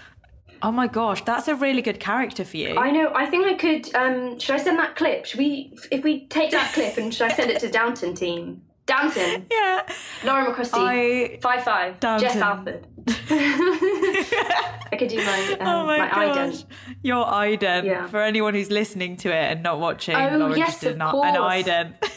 Oh 0.61 0.71
my 0.71 0.87
gosh, 0.87 1.23
that's 1.23 1.47
a 1.47 1.55
really 1.55 1.81
good 1.81 1.99
character 1.99 2.43
for 2.43 2.57
you. 2.57 2.77
I 2.77 2.91
know. 2.91 3.11
I 3.15 3.25
think 3.25 3.45
I 3.47 3.53
could. 3.53 3.95
Um, 3.95 4.37
should 4.39 4.55
I 4.55 4.57
send 4.57 4.77
that 4.79 4.95
clip? 4.95 5.25
Should 5.25 5.39
we? 5.39 5.73
If 5.91 6.03
we 6.03 6.25
take 6.27 6.51
that 6.51 6.73
clip 6.73 6.97
and 6.97 7.13
should 7.13 7.31
I 7.31 7.33
send 7.35 7.49
it 7.51 7.59
to 7.61 7.69
Downton 7.69 8.13
team? 8.13 8.61
Downton. 8.85 9.45
Yeah. 9.51 9.87
Laura 10.25 10.51
McCrostie. 10.51 11.35
I- 11.35 11.39
Five 11.41 11.63
five. 11.63 11.99
Jess 11.99 12.35
Alford. 12.37 12.87
I 13.07 14.95
could 14.97 15.09
do 15.09 15.17
my 15.17 15.57
um, 15.59 15.67
Oh 15.67 15.85
my, 15.85 15.97
my 15.99 16.09
ident. 16.09 16.65
Your 17.03 17.25
ident. 17.25 17.85
Yeah. 17.85 18.07
For 18.07 18.21
anyone 18.21 18.53
who's 18.53 18.69
listening 18.71 19.17
to 19.17 19.29
it 19.29 19.51
and 19.51 19.63
not 19.63 19.79
watching, 19.79 20.15
Oh, 20.15 20.37
Laura 20.37 20.57
yes, 20.57 20.69
just 20.69 20.81
did 20.81 20.91
of 20.93 20.97
not 20.97 21.15
an 21.15 21.35
course. 21.35 21.53
ident. 21.53 21.93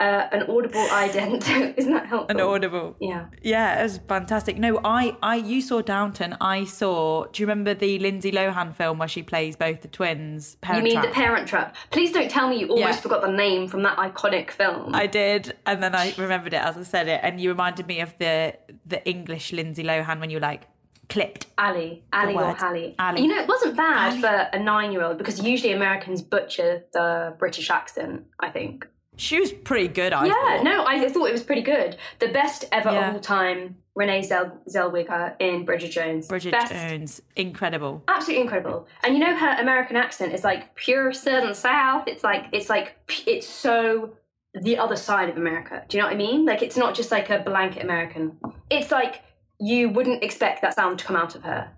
Uh, 0.00 0.26
an 0.32 0.42
audible 0.50 0.84
ident. 0.88 1.48
Isn't 1.78 1.92
that 1.92 2.06
helpful? 2.06 2.34
an 2.36 2.40
audible. 2.40 2.96
Yeah. 3.00 3.26
Yeah, 3.42 3.78
it 3.78 3.82
was 3.84 4.00
fantastic. 4.08 4.58
No, 4.58 4.80
I, 4.84 5.16
I, 5.22 5.36
you 5.36 5.62
saw 5.62 5.82
Downton. 5.82 6.36
I 6.40 6.64
saw. 6.64 7.26
Do 7.26 7.40
you 7.42 7.46
remember 7.46 7.74
the 7.74 7.98
Lindsay 8.00 8.32
Lohan 8.32 8.74
film 8.74 8.98
where 8.98 9.06
she 9.08 9.22
plays 9.22 9.54
both 9.54 9.82
the 9.82 9.88
twins? 9.88 10.54
You 10.54 10.66
Parent 10.66 10.84
mean 10.84 10.92
Trap? 10.94 11.04
the 11.06 11.10
Parent 11.12 11.48
Trap? 11.48 11.76
Please 11.90 12.10
don't 12.10 12.28
tell 12.30 12.48
me 12.48 12.58
you 12.60 12.68
almost 12.68 12.88
Yeah. 12.96 13.00
forgot 13.02 13.22
the 13.22 13.30
name 13.30 13.68
from 13.68 13.82
that 13.84 13.96
iconic 13.98 14.50
film. 14.50 14.94
I 14.94 15.06
did, 15.06 15.54
and 15.64 15.80
then 15.82 15.94
I 15.94 16.12
remembered 16.18 16.54
it 16.54 16.62
as 16.62 16.76
I 16.76 16.82
said 16.82 17.06
it, 17.06 17.20
and 17.22 17.40
you 17.40 17.48
reminded 17.50 17.86
me 17.86 18.00
of 18.00 18.14
the 18.18 18.56
the 18.84 19.06
English 19.08 19.52
Lindsay 19.52 19.84
Lohan 19.84 20.18
when 20.18 20.28
you 20.28 20.38
were 20.38 20.40
like 20.52 20.62
clipped. 21.08 21.46
Ali, 21.58 22.02
Ali 22.12 22.34
or. 22.34 22.54
Hallie. 22.54 22.94
Ali. 22.98 23.22
You 23.22 23.28
know, 23.28 23.38
it 23.40 23.46
wasn't 23.48 23.76
bad 23.76 24.20
for 24.20 24.56
a 24.56 24.58
nine-year-old 24.58 25.18
because 25.18 25.40
usually 25.40 25.72
Americans 25.72 26.20
butcher 26.22 26.82
the 26.92 27.36
British 27.38 27.70
accent. 27.70 28.24
I 28.40 28.50
think. 28.50 28.88
She 29.16 29.38
was 29.40 29.52
pretty 29.52 29.88
good. 29.88 30.12
I 30.12 30.26
yeah, 30.26 30.32
thought. 30.32 30.64
no, 30.64 30.84
I 30.86 31.08
thought 31.08 31.26
it 31.26 31.32
was 31.32 31.42
pretty 31.42 31.62
good. 31.62 31.96
The 32.18 32.28
best 32.28 32.64
ever 32.72 32.90
Yeah. 32.90 33.08
of 33.10 33.14
all 33.14 33.20
time, 33.20 33.76
Renee 33.94 34.22
Zell- 34.22 34.58
Zellweger 34.68 35.36
in 35.40 35.64
Bridget 35.64 35.90
Jones. 35.90 36.26
Bridget 36.26 36.50
best, 36.52 36.72
Jones, 36.72 37.22
incredible. 37.36 38.02
absolutely 38.08 38.42
incredible. 38.42 38.88
And 39.04 39.14
you 39.14 39.20
know 39.20 39.34
her 39.36 39.56
American 39.60 39.96
accent 39.96 40.32
is 40.32 40.42
like 40.42 40.74
pure 40.74 41.12
Southern 41.12 41.54
South. 41.54 42.08
It's 42.08 42.24
like 42.24 42.46
it's 42.52 42.68
like 42.68 43.06
p- 43.06 43.30
it's 43.30 43.46
so 43.46 44.14
the 44.52 44.78
other 44.78 44.96
side 44.96 45.28
of 45.28 45.36
America. 45.36 45.84
Do 45.88 45.96
you 45.96 46.02
know 46.02 46.08
what 46.08 46.14
I 46.14 46.18
mean? 46.18 46.44
Like 46.44 46.62
it's 46.62 46.76
not 46.76 46.94
just 46.94 47.10
like 47.12 47.30
a 47.30 47.38
blanket 47.38 47.84
American. 47.84 48.36
It's 48.70 48.90
like 48.90 49.22
you 49.60 49.88
wouldn't 49.90 50.24
expect 50.24 50.60
that 50.62 50.74
sound 50.74 50.98
to 50.98 51.04
come 51.04 51.14
out 51.16 51.36
of 51.36 51.44
her. 51.44 51.70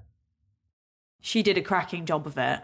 She 1.21 1.43
did 1.43 1.59
a 1.59 1.63
cracking 1.63 2.07
job 2.07 2.27
of 2.27 2.39
it. 2.39 2.61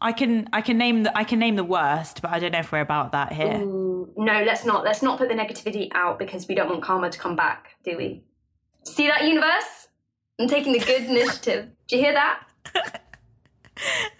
I 0.00 0.12
can 0.12 0.48
I 0.52 0.62
can 0.62 0.78
name 0.78 1.02
the 1.02 1.16
I 1.16 1.24
can 1.24 1.38
name 1.38 1.56
the 1.56 1.64
worst, 1.64 2.22
but 2.22 2.30
I 2.30 2.38
don't 2.38 2.52
know 2.52 2.60
if 2.60 2.72
we're 2.72 2.80
about 2.80 3.12
that 3.12 3.32
here. 3.32 3.60
Ooh, 3.60 4.12
no, 4.16 4.42
let's 4.44 4.64
not. 4.64 4.84
Let's 4.84 5.02
not 5.02 5.18
put 5.18 5.28
the 5.28 5.34
negativity 5.34 5.88
out 5.92 6.18
because 6.18 6.48
we 6.48 6.54
don't 6.54 6.68
want 6.68 6.82
karma 6.82 7.10
to 7.10 7.18
come 7.18 7.36
back, 7.36 7.76
do 7.84 7.96
we? 7.96 8.24
See 8.84 9.06
that 9.08 9.24
universe? 9.24 9.88
I'm 10.40 10.48
taking 10.48 10.72
the 10.72 10.78
good 10.78 11.02
initiative. 11.10 11.68
Do 11.86 11.96
you 11.96 12.02
hear 12.02 12.14
that? 12.14 12.42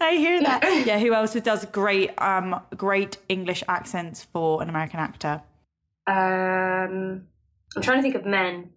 I 0.01 0.15
hear 0.15 0.41
that. 0.41 0.85
yeah, 0.85 0.99
who 0.99 1.13
else 1.13 1.33
does 1.33 1.65
great 1.65 2.11
um 2.21 2.61
great 2.75 3.17
English 3.29 3.63
accents 3.67 4.23
for 4.23 4.61
an 4.61 4.69
American 4.69 4.99
actor? 4.99 5.41
Um, 6.07 7.27
I'm 7.75 7.81
trying 7.81 7.97
to 7.97 8.01
think 8.01 8.15
of 8.15 8.25
men. 8.25 8.71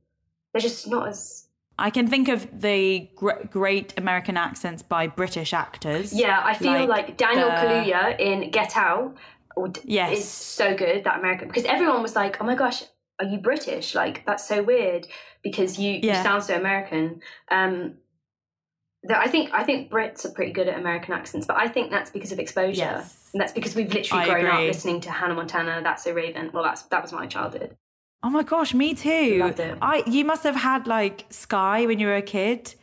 They're 0.52 0.60
just 0.62 0.86
not 0.88 1.08
as. 1.08 1.43
I 1.78 1.90
can 1.90 2.06
think 2.06 2.28
of 2.28 2.60
the 2.60 3.08
gr- 3.16 3.42
great 3.50 3.94
American 3.98 4.36
accents 4.36 4.82
by 4.82 5.06
British 5.08 5.52
actors. 5.52 6.12
Yeah, 6.12 6.40
I 6.44 6.54
feel 6.54 6.86
like, 6.86 7.16
Daniel 7.16 7.48
the- 7.48 7.54
Kaluuya 7.56 8.18
in 8.20 8.50
Get 8.50 8.76
Out 8.76 9.16
would- 9.56 9.80
Yes. 9.84 10.18
is 10.18 10.28
so 10.28 10.74
good. 10.74 11.04
That 11.04 11.18
American 11.18 11.48
because 11.48 11.64
everyone 11.64 12.02
was 12.02 12.14
like, 12.14 12.40
"Oh 12.40 12.44
my 12.44 12.54
gosh, 12.54 12.82
are 13.20 13.26
you 13.26 13.38
British? 13.38 13.94
Like 13.94 14.24
that's 14.24 14.46
so 14.46 14.62
weird 14.62 15.06
because 15.42 15.78
you, 15.78 15.92
you 16.02 16.14
sound 16.14 16.44
so 16.44 16.54
American." 16.56 17.20
Um, 17.50 17.94
that 19.06 19.18
I 19.18 19.26
think 19.26 19.50
I 19.52 19.64
think 19.64 19.90
Brits 19.90 20.24
are 20.24 20.30
pretty 20.30 20.52
good 20.52 20.66
at 20.68 20.78
American 20.78 21.12
accents, 21.12 21.46
but 21.46 21.56
I 21.56 21.68
think 21.68 21.90
that's 21.90 22.10
because 22.10 22.32
of 22.32 22.38
exposure, 22.38 22.78
Yes. 22.78 23.30
and 23.34 23.40
that's 23.40 23.52
because 23.52 23.74
we've 23.76 23.92
literally 23.92 24.24
I 24.24 24.28
grown 24.28 24.46
up 24.46 24.60
listening 24.60 25.00
to 25.02 25.10
Hannah 25.10 25.34
Montana. 25.34 25.80
That's 25.82 26.04
so 26.04 26.12
Raven. 26.12 26.50
Well, 26.54 26.62
that's 26.64 26.82
that 26.82 27.02
was 27.02 27.12
my 27.12 27.26
childhood. 27.26 27.76
Oh 28.24 28.30
my 28.30 28.42
gosh, 28.42 28.72
me 28.72 28.94
too. 28.94 29.52
I 29.82 30.02
you 30.06 30.24
must 30.24 30.44
have 30.44 30.56
had 30.56 30.86
like 30.86 31.26
Sky 31.28 31.84
when 31.84 31.98
you 31.98 32.06
were 32.06 32.16
a 32.16 32.22
kid, 32.22 32.74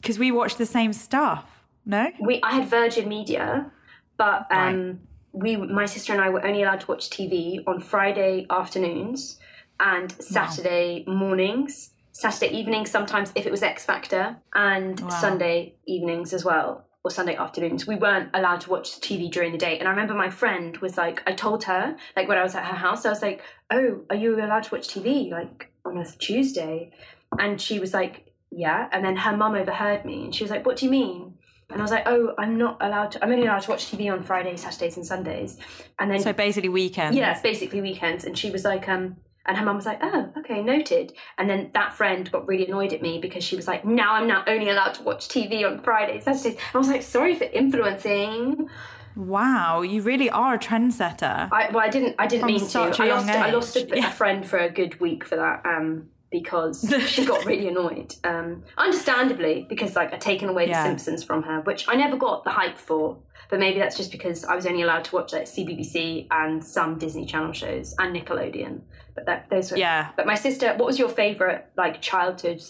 because 0.00 0.18
we 0.18 0.32
watched 0.32 0.58
the 0.58 0.66
same 0.66 0.92
stuff. 0.92 1.46
No, 1.86 2.10
we 2.18 2.40
I 2.42 2.54
had 2.56 2.68
Virgin 2.68 3.08
Media, 3.08 3.70
but 4.18 4.46
um, 4.50 4.98
we 5.32 5.56
my 5.56 5.86
sister 5.86 6.12
and 6.12 6.20
I 6.20 6.30
were 6.30 6.44
only 6.44 6.64
allowed 6.64 6.80
to 6.80 6.86
watch 6.88 7.10
TV 7.10 7.62
on 7.64 7.78
Friday 7.78 8.46
afternoons 8.50 9.38
and 9.78 10.10
Saturday 10.20 11.04
mornings, 11.06 11.90
Saturday 12.10 12.52
evenings 12.56 12.90
sometimes 12.90 13.30
if 13.36 13.46
it 13.46 13.52
was 13.52 13.62
X 13.62 13.84
Factor, 13.84 14.36
and 14.52 15.00
Wow. 15.00 15.08
Sunday 15.10 15.76
evenings 15.86 16.34
as 16.34 16.44
well. 16.44 16.88
Or 17.04 17.10
Sunday 17.10 17.36
afternoons. 17.36 17.86
We 17.86 17.96
weren't 17.96 18.30
allowed 18.32 18.62
to 18.62 18.70
watch 18.70 18.98
TV 19.00 19.30
during 19.30 19.52
the 19.52 19.58
day. 19.58 19.78
And 19.78 19.86
I 19.86 19.90
remember 19.90 20.14
my 20.14 20.30
friend 20.30 20.74
was 20.78 20.96
like, 20.96 21.22
I 21.26 21.32
told 21.32 21.64
her, 21.64 21.96
like 22.16 22.28
when 22.28 22.38
I 22.38 22.42
was 22.42 22.54
at 22.54 22.64
her 22.64 22.76
house, 22.76 23.04
I 23.04 23.10
was 23.10 23.20
like, 23.20 23.42
Oh, 23.70 24.04
are 24.08 24.16
you 24.16 24.42
allowed 24.42 24.62
to 24.64 24.74
watch 24.74 24.88
TV 24.88 25.30
like 25.30 25.70
on 25.84 25.98
a 25.98 26.06
Tuesday? 26.06 26.92
And 27.38 27.60
she 27.60 27.78
was 27.78 27.92
like, 27.92 28.32
Yeah. 28.50 28.88
And 28.90 29.04
then 29.04 29.16
her 29.16 29.36
mum 29.36 29.54
overheard 29.54 30.06
me 30.06 30.24
and 30.24 30.34
she 30.34 30.44
was 30.44 30.50
like, 30.50 30.64
What 30.64 30.78
do 30.78 30.86
you 30.86 30.90
mean? 30.90 31.34
And 31.70 31.80
I 31.80 31.84
was 31.84 31.90
like, 31.90 32.06
oh, 32.06 32.34
I'm 32.38 32.58
not 32.58 32.76
allowed 32.80 33.12
to, 33.12 33.24
I'm 33.24 33.32
only 33.32 33.46
allowed 33.46 33.62
to 33.62 33.70
watch 33.70 33.90
TV 33.90 34.12
on 34.12 34.22
Fridays, 34.22 34.62
Saturdays, 34.62 34.96
and 34.96 35.04
Sundays. 35.04 35.58
And 35.98 36.10
then, 36.10 36.20
so 36.20 36.32
basically 36.32 36.68
weekends. 36.68 37.16
yeah, 37.16 37.40
basically 37.40 37.80
weekends. 37.80 38.24
And 38.24 38.38
she 38.38 38.50
was 38.50 38.64
like, 38.64 38.88
um, 38.88 39.16
and 39.46 39.56
her 39.56 39.64
mum 39.64 39.76
was 39.76 39.86
like, 39.86 39.98
oh, 40.02 40.30
okay, 40.38 40.62
noted. 40.62 41.12
And 41.38 41.48
then 41.48 41.70
that 41.74 41.92
friend 41.94 42.30
got 42.30 42.46
really 42.46 42.66
annoyed 42.66 42.92
at 42.92 43.02
me 43.02 43.18
because 43.18 43.44
she 43.44 43.56
was 43.56 43.66
like, 43.66 43.84
now 43.84 44.14
I'm 44.14 44.26
not 44.26 44.48
only 44.48 44.70
allowed 44.70 44.94
to 44.94 45.02
watch 45.02 45.28
TV 45.28 45.66
on 45.66 45.80
Fridays, 45.80 46.24
Saturdays. 46.24 46.54
And 46.54 46.74
I 46.74 46.78
was 46.78 46.88
like, 46.88 47.02
sorry 47.02 47.34
for 47.34 47.44
influencing. 47.44 48.68
Wow, 49.16 49.82
you 49.82 50.02
really 50.02 50.30
are 50.30 50.54
a 50.54 50.58
trendsetter. 50.58 51.48
I, 51.52 51.70
well, 51.70 51.84
I 51.84 51.88
didn't, 51.88 52.16
I 52.18 52.26
didn't 52.26 52.42
From 52.42 52.52
mean 52.52 52.66
to. 52.66 52.78
I 52.80 53.06
lost, 53.06 53.28
I 53.28 53.50
lost 53.50 53.76
a. 53.76 53.86
Yeah. 53.86 54.08
a 54.08 54.12
friend 54.12 54.44
for 54.46 54.58
a 54.58 54.70
good 54.70 54.98
week 55.00 55.24
for 55.24 55.36
that. 55.36 55.64
Um, 55.64 56.08
because 56.40 56.92
she 57.06 57.24
got 57.24 57.44
really 57.44 57.68
annoyed. 57.68 58.14
Um, 58.24 58.64
understandably, 58.76 59.66
because 59.68 59.94
like 59.94 60.12
I'd 60.12 60.20
taken 60.20 60.48
away 60.48 60.68
Yeah. 60.68 60.82
the 60.82 60.88
Simpsons 60.88 61.22
from 61.22 61.42
her, 61.44 61.60
which 61.60 61.86
I 61.88 61.94
never 61.94 62.16
got 62.16 62.42
the 62.44 62.50
hype 62.50 62.76
for. 62.76 63.16
But 63.50 63.60
maybe 63.60 63.78
that's 63.78 63.96
just 63.96 64.10
because 64.10 64.44
I 64.44 64.54
was 64.56 64.66
only 64.66 64.82
allowed 64.82 65.04
to 65.04 65.14
watch 65.14 65.32
like 65.32 65.44
CBBC 65.44 66.26
and 66.30 66.64
some 66.64 66.98
Disney 66.98 67.24
Channel 67.26 67.52
shows 67.52 67.94
and 67.98 68.14
Nickelodeon. 68.16 68.80
But 69.14 69.26
that 69.26 69.48
those 69.48 69.70
were 69.70 69.76
Yeah. 69.78 70.10
But 70.16 70.26
my 70.26 70.34
sister, 70.34 70.68
what 70.78 70.86
was 70.86 70.98
your 70.98 71.08
favorite 71.08 71.66
like 71.76 72.00
childhood? 72.00 72.62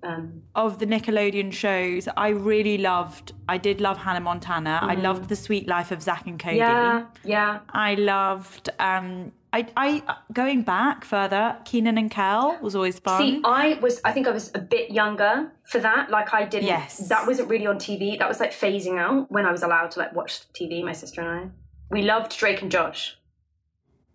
Um, 0.00 0.42
of 0.54 0.78
the 0.78 0.86
Nickelodeon 0.86 1.52
shows, 1.52 2.06
I 2.16 2.28
really 2.28 2.78
loved. 2.78 3.32
I 3.48 3.58
did 3.58 3.80
love 3.80 3.98
Hannah 3.98 4.20
Montana. 4.20 4.78
I 4.80 4.94
loved 4.94 5.28
The 5.28 5.34
Suite 5.34 5.66
Life 5.66 5.90
of 5.90 6.00
Zack 6.02 6.24
and 6.28 6.38
Cody. 6.38 6.58
Mm-hmm. 6.60 7.28
yeah, 7.28 7.36
yeah. 7.36 7.58
I 7.70 7.94
loved. 7.94 8.70
Um, 8.78 9.32
I, 9.52 9.66
I 9.76 10.16
going 10.32 10.62
back 10.62 11.04
further, 11.04 11.56
Kenan 11.64 11.96
and 11.96 12.10
Kel 12.10 12.58
was 12.60 12.74
always 12.76 12.98
fun. 12.98 13.20
See, 13.20 13.40
I 13.44 13.74
was, 13.80 14.00
I 14.04 14.12
think 14.12 14.26
I 14.28 14.30
was 14.30 14.50
a 14.54 14.58
bit 14.58 14.90
younger 14.90 15.50
for 15.64 15.78
that. 15.78 16.10
Like, 16.10 16.34
I 16.34 16.44
didn't, 16.44 16.66
Yes. 16.66 17.08
that 17.08 17.26
wasn't 17.26 17.48
really 17.48 17.66
on 17.66 17.76
TV. 17.76 18.18
That 18.18 18.28
was 18.28 18.40
like 18.40 18.52
phasing 18.52 18.98
out 18.98 19.30
when 19.32 19.46
I 19.46 19.52
was 19.52 19.62
allowed 19.62 19.90
to 19.92 20.00
like 20.00 20.14
watch 20.14 20.40
TV, 20.52 20.84
my 20.84 20.92
sister 20.92 21.22
and 21.22 21.30
I. 21.30 21.50
We 21.90 22.02
loved 22.02 22.36
Drake 22.38 22.60
and 22.60 22.70
Josh. 22.70 23.16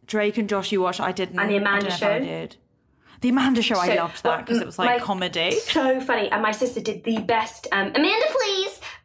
Drake 0.05 0.37
and 0.37 0.47
Josh, 0.47 0.71
you 0.71 0.81
watched. 0.81 0.99
I 1.01 1.11
didn't. 1.11 1.39
And 1.39 1.49
The 1.49 1.55
Amanda 1.57 1.85
know 1.89 1.95
if 1.95 2.03
I 2.03 2.19
Show? 2.19 2.19
did. 2.19 2.55
The 3.21 3.29
Amanda 3.29 3.61
Show, 3.61 3.77
I 3.79 3.95
loved 3.95 4.21
that 4.23 4.29
well, 4.29 4.37
because 4.39 4.59
it 4.59 4.65
was 4.65 4.77
like 4.77 4.99
my- 4.99 5.05
comedy. 5.05 5.51
So 5.51 5.99
funny. 6.01 6.29
And 6.29 6.41
my 6.43 6.51
sister 6.51 6.81
did 6.81 7.05
the 7.05 7.19
best 7.19 7.67
um, 7.71 7.87
Amanda, 7.95 8.25
please 8.29 8.52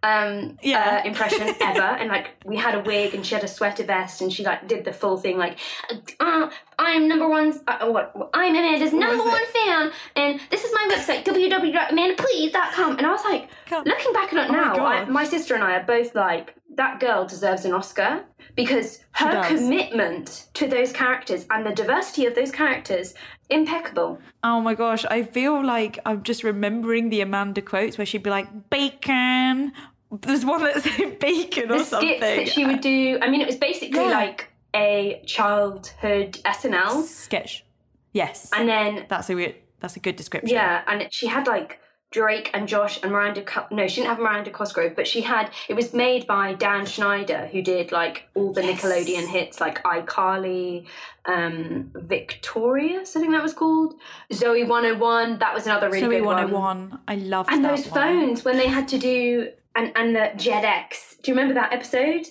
um, 0.02 0.58
Yeah. 0.62 1.00
uh, 1.02 1.06
impression 1.06 1.54
ever. 1.60 1.82
And 1.82 2.08
like, 2.08 2.30
we 2.44 2.56
had 2.56 2.74
a 2.74 2.80
wig 2.80 3.14
and 3.14 3.24
she 3.24 3.34
had 3.34 3.44
a 3.44 3.48
sweater 3.48 3.84
vest 3.84 4.20
and 4.20 4.32
she 4.32 4.44
like 4.44 4.68
did 4.68 4.84
the 4.84 4.92
full 4.92 5.16
thing 5.16 5.38
like, 5.38 5.58
uh, 6.20 6.50
I'm 6.78 7.08
number 7.08 7.28
one, 7.28 7.58
uh, 7.66 7.86
what, 7.88 8.14
I'm 8.34 8.54
Amanda's 8.54 8.92
number 8.92 9.24
one 9.24 9.46
fan. 9.46 9.90
And 10.16 10.40
this 10.50 10.64
is 10.64 10.72
my 10.72 10.94
website, 10.94 11.24
www.amandaplease.com. 11.24 12.98
And 12.98 13.06
I 13.06 13.10
was 13.10 13.24
like, 13.24 13.48
looking 13.86 14.12
back 14.12 14.32
on 14.32 14.38
it 14.38 14.48
Oh 14.48 14.52
my 14.52 14.76
now, 14.76 14.86
I, 14.86 15.04
my 15.06 15.24
sister 15.24 15.54
and 15.54 15.64
I 15.64 15.76
are 15.76 15.84
both 15.84 16.14
like, 16.14 16.54
that 16.76 17.00
girl 17.00 17.26
deserves 17.26 17.64
an 17.64 17.72
Oscar 17.72 18.24
because 18.54 19.00
her 19.12 19.42
commitment 19.48 20.46
to 20.54 20.68
those 20.68 20.92
characters 20.92 21.44
and 21.50 21.66
the 21.66 21.72
diversity 21.74 22.26
of 22.26 22.34
those 22.36 22.52
characters, 22.52 23.14
impeccable. 23.50 24.18
Oh 24.42 24.60
my 24.60 24.74
gosh, 24.74 25.04
I 25.06 25.22
feel 25.22 25.64
like 25.64 25.98
I'm 26.06 26.22
just 26.22 26.44
remembering 26.44 27.10
the 27.10 27.20
Amanda 27.20 27.62
quotes 27.62 27.98
where 27.98 28.06
she'd 28.06 28.22
be 28.22 28.30
like, 28.30 28.70
bacon. 28.70 29.72
There's 30.10 30.44
one 30.44 30.62
that 30.64 30.82
said 30.82 31.18
bacon 31.20 31.70
or 31.70 31.78
the 31.78 31.84
something. 31.84 32.08
skits 32.18 32.20
that 32.20 32.48
she 32.48 32.64
would 32.64 32.80
do. 32.80 33.18
I 33.20 33.28
mean, 33.30 33.40
it 33.40 33.46
was 33.46 33.56
basically 33.56 34.00
Yeah. 34.00 34.10
like 34.10 34.50
a 34.74 35.22
childhood 35.26 36.38
SNL, 36.44 37.04
Sketch. 37.04 37.64
Yes. 38.12 38.50
and 38.54 38.68
then 38.68 39.06
that's 39.08 39.28
a 39.30 39.34
weird, 39.34 39.54
that's 39.80 39.96
a 39.96 40.00
good 40.00 40.16
description. 40.16 40.54
yeah, 40.54 40.82
and 40.86 41.12
she 41.12 41.26
had 41.26 41.46
like 41.46 41.80
Drake 42.10 42.50
and 42.54 42.66
Josh 42.66 43.02
and 43.02 43.12
Miranda. 43.12 43.44
No, 43.70 43.86
she 43.86 43.96
didn't 43.96 44.08
have 44.08 44.18
Miranda 44.18 44.50
Cosgrove, 44.50 44.96
but 44.96 45.06
she 45.06 45.20
had. 45.20 45.50
It 45.68 45.74
was 45.74 45.92
made 45.92 46.26
by 46.26 46.54
Dan 46.54 46.86
Schneider, 46.86 47.48
who 47.52 47.60
did 47.60 47.92
like 47.92 48.28
all 48.34 48.52
the 48.52 48.62
Nickelodeon 48.62 49.26
hits, 49.26 49.60
like 49.60 49.82
iCarly, 49.82 50.86
um, 51.26 51.90
Victorious, 51.94 53.14
I 53.14 53.20
think 53.20 53.32
that 53.32 53.42
was 53.42 53.52
called. 53.52 53.94
Zoey 54.32 54.66
101, 54.66 55.38
that 55.38 55.52
was 55.52 55.66
another 55.66 55.90
really 55.90 56.06
Zoey 56.06 56.18
good 56.18 56.24
one. 56.24 56.52
101. 56.52 57.00
I 57.06 57.14
love. 57.16 57.46
And 57.50 57.64
those 57.64 57.86
one. 57.88 58.00
phones 58.00 58.44
when 58.44 58.56
they 58.56 58.68
had 58.68 58.88
to 58.88 58.98
do 58.98 59.50
and 59.74 59.92
and 59.96 60.16
the 60.16 60.32
Jet 60.36 60.64
X. 60.64 61.16
Do 61.22 61.30
you 61.30 61.36
remember 61.36 61.54
that 61.54 61.72
episode? 61.72 62.26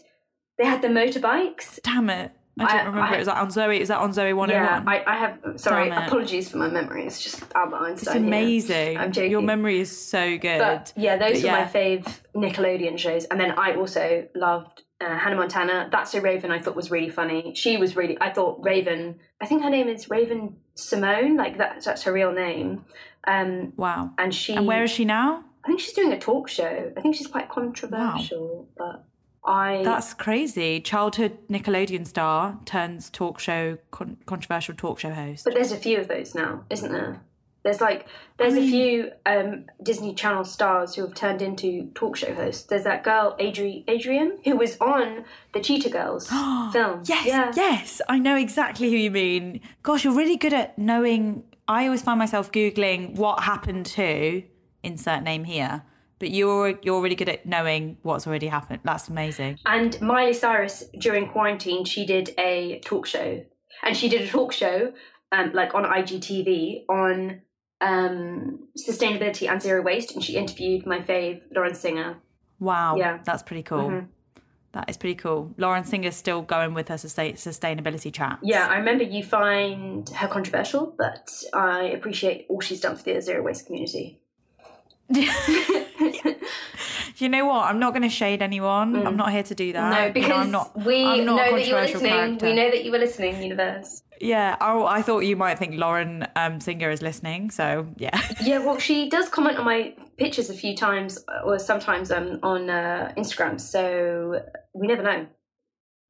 They 0.57 0.65
had 0.65 0.81
the 0.81 0.87
motorbikes. 0.87 1.79
Damn 1.83 2.09
it. 2.09 2.31
I 2.59 2.77
don't 2.77 2.93
remember. 2.93 3.15
it 3.15 3.19
was 3.19 3.27
that 3.27 3.37
on 3.37 3.47
Zoey. 3.49 3.79
Is 3.79 3.87
that 3.89 3.99
on 3.99 4.11
Zoey 4.11 4.35
101? 4.35 4.49
Yeah, 4.49 4.83
I, 4.85 5.03
I 5.05 5.17
have. 5.17 5.39
Sorry, 5.59 5.89
apologies 5.89 6.49
for 6.49 6.57
my 6.57 6.67
memory. 6.69 7.05
It's 7.05 7.21
just 7.21 7.43
Albert 7.55 7.77
It's 7.91 8.07
Einstein. 8.07 8.15
here. 8.23 8.27
amazing. 8.27 8.97
I'm 8.97 9.11
joking. 9.11 9.31
Your 9.31 9.41
memory 9.41 9.79
is 9.79 9.95
so 9.95 10.37
good. 10.37 10.59
But 10.59 10.93
yeah, 10.95 11.17
those 11.17 11.41
But 11.41 11.51
were 11.51 11.57
my 11.57 11.65
fave 11.65 12.19
Nickelodeon 12.35 12.97
shows. 12.97 13.25
And 13.25 13.39
then 13.39 13.51
I 13.51 13.75
also 13.75 14.27
loved 14.35 14.83
uh, 15.01 15.17
Hannah 15.17 15.35
Montana. 15.35 15.89
That's 15.91 16.11
So 16.11 16.19
Raven. 16.19 16.51
I 16.51 16.59
thought 16.59 16.75
was 16.75 16.89
really 16.91 17.09
funny. 17.09 17.53
She 17.55 17.77
was 17.77 17.95
really. 17.95 18.17
I 18.19 18.31
thought 18.31 18.59
Raven. 18.63 19.19
I 19.41 19.45
think 19.45 19.63
her 19.63 19.69
name 19.69 19.87
is 19.87 20.09
Raven 20.09 20.57
Simone. 20.75 21.37
Like 21.37 21.57
that, 21.57 21.83
that's 21.83 22.03
her 22.03 22.11
real 22.13 22.31
name. 22.31 22.85
Um, 23.27 23.73
Wow. 23.77 24.11
and 24.17 24.33
she. 24.33 24.53
And 24.55 24.65
where 24.65 24.83
is 24.83 24.91
she 24.91 25.05
now? 25.05 25.43
I 25.63 25.67
think 25.67 25.81
she's 25.81 25.93
doing 25.93 26.13
a 26.13 26.19
talk 26.19 26.47
show. 26.47 26.91
I 26.95 27.01
think 27.01 27.15
she's 27.15 27.27
quite 27.27 27.49
controversial, 27.49 28.69
but 28.77 29.03
I. 29.47 29.81
That's 29.83 30.13
crazy. 30.13 30.81
Childhood 30.81 31.37
Nickelodeon 31.49 32.05
star 32.05 32.59
turns 32.65 33.09
talk 33.09 33.39
show 33.39 33.77
con- 33.91 34.17
controversial 34.25 34.75
talk 34.75 34.99
show 34.99 35.11
host. 35.11 35.45
But 35.45 35.53
there's 35.53 35.71
a 35.71 35.77
few 35.77 35.99
of 35.99 36.07
those 36.07 36.35
now, 36.35 36.65
isn't 36.69 36.91
there? 36.91 37.21
There's 37.63 37.81
like 37.81 38.07
there's 38.37 38.53
a 38.53 38.61
few 38.61 39.11
um, 39.25 39.65
Disney 39.83 40.13
Channel 40.13 40.45
stars 40.45 40.95
who 40.95 41.01
have 41.01 41.13
turned 41.13 41.41
into 41.41 41.89
talk 41.95 42.15
show 42.15 42.33
hosts. 42.33 42.63
There's 42.63 42.85
that 42.85 43.03
girl 43.03 43.35
Adri- 43.41 43.83
Adrienne 43.89 44.37
who 44.45 44.55
was 44.55 44.77
on 44.79 45.25
the 45.53 45.59
Cheetah 45.59 45.89
Girls 45.89 46.27
film. 46.71 47.01
Yes, 47.05 47.25
yeah. 47.25 47.51
yes, 47.55 48.01
I 48.07 48.19
know 48.19 48.37
exactly 48.37 48.89
who 48.89 48.95
you 48.95 49.11
mean. 49.11 49.59
Gosh, 49.83 50.05
you're 50.05 50.15
really 50.15 50.37
good 50.37 50.53
at 50.53 50.77
knowing. 50.77 51.43
I 51.67 51.85
always 51.85 52.01
find 52.01 52.17
myself 52.17 52.53
googling 52.53 53.15
what 53.15 53.41
happened 53.41 53.85
to 53.87 54.43
insert 54.83 55.23
name 55.23 55.43
here, 55.43 55.83
but 56.19 56.31
you're 56.31 56.79
you're 56.81 57.01
really 57.01 57.15
good 57.15 57.29
at 57.29 57.45
knowing 57.45 57.97
what's 58.03 58.25
already 58.27 58.47
happened. 58.47 58.79
That's 58.83 59.07
amazing. 59.07 59.59
And 59.65 59.99
Miley 60.01 60.33
Cyrus 60.33 60.83
during 60.99 61.27
quarantine, 61.27 61.85
she 61.85 62.05
did 62.05 62.31
a 62.37 62.79
talk 62.85 63.05
show, 63.05 63.43
and 63.83 63.95
she 63.95 64.09
did 64.09 64.21
a 64.21 64.27
talk 64.27 64.51
show 64.53 64.93
um, 65.31 65.51
like 65.53 65.73
on 65.75 65.83
IGTV 65.83 66.85
on 66.89 67.41
um, 67.81 68.67
sustainability 68.77 69.49
and 69.49 69.61
zero 69.61 69.81
waste, 69.81 70.13
and 70.15 70.23
she 70.23 70.35
interviewed 70.35 70.85
my 70.85 70.99
fave 70.99 71.41
Lauren 71.55 71.75
Singer. 71.75 72.17
Wow, 72.59 72.95
Yeah. 72.97 73.19
that's 73.23 73.43
pretty 73.43 73.63
cool. 73.63 73.89
Mhm. 73.89 74.07
That 74.73 74.89
is 74.89 74.97
pretty 74.97 75.15
cool. 75.15 75.53
Lauren 75.57 75.85
Singer's 75.85 76.15
still 76.15 76.41
going 76.41 76.73
with 76.73 76.89
her 76.89 76.97
sustain- 76.97 77.35
sustainability 77.35 78.13
chat. 78.13 78.39
Yeah, 78.43 78.67
I 78.67 78.77
remember 78.77 79.03
you 79.03 79.23
find 79.23 80.07
her 80.09 80.27
controversial, 80.27 80.93
but 80.97 81.31
I 81.53 81.83
appreciate 81.83 82.45
all 82.49 82.59
she's 82.61 82.81
done 82.81 82.95
for 82.95 83.03
the 83.03 83.21
zero 83.21 83.41
waste 83.43 83.65
community. 83.67 84.19
You 87.19 87.29
know 87.29 87.45
what? 87.45 87.65
I'm 87.65 87.79
not 87.79 87.93
going 87.93 88.03
to 88.03 88.09
shade 88.09 88.41
anyone. 88.41 88.95
I'm 89.07 89.15
not 89.17 89.31
here 89.31 89.43
to 89.43 89.55
do 89.55 89.73
that. 89.73 89.93
Mm. 89.93 89.99
no, 89.99 90.05
You 90.07 90.13
because 90.13 90.29
know, 90.29 90.35
I'm 90.35 90.51
not, 90.51 90.85
we 90.85 91.03
I'm 91.05 91.25
not 91.25 91.35
know 91.37 91.57
that 91.57 91.67
you 91.67 91.73
were 91.73 91.81
listening. 91.81 92.11
character. 92.11 92.45
We 92.45 92.53
know 92.53 92.69
that 92.69 92.83
you 92.85 92.91
were 92.91 92.99
listening, 92.99 93.41
universe. 93.41 94.03
Yeah. 94.21 94.55
Oh, 94.61 94.85
I 94.85 95.01
thought 95.01 95.19
you 95.21 95.35
might 95.35 95.57
think 95.59 95.75
Lauren 95.75 96.27
um, 96.35 96.59
Singer 96.59 96.89
is 96.91 97.01
listening. 97.01 97.49
So 97.51 97.87
yeah. 97.97 98.19
Yeah, 98.43 98.59
well, 98.59 98.77
she 98.79 99.09
does 99.09 99.29
comment 99.29 99.57
on 99.57 99.65
my 99.65 99.95
pictures 100.17 100.49
a 100.49 100.53
few 100.53 100.75
times, 100.75 101.23
or 101.43 101.59
sometimes 101.59 102.11
um, 102.11 102.39
on 102.43 102.69
uh, 102.69 103.13
Instagram. 103.17 103.59
So 103.59 104.41
we 104.73 104.87
never 104.87 105.03
know. 105.03 105.27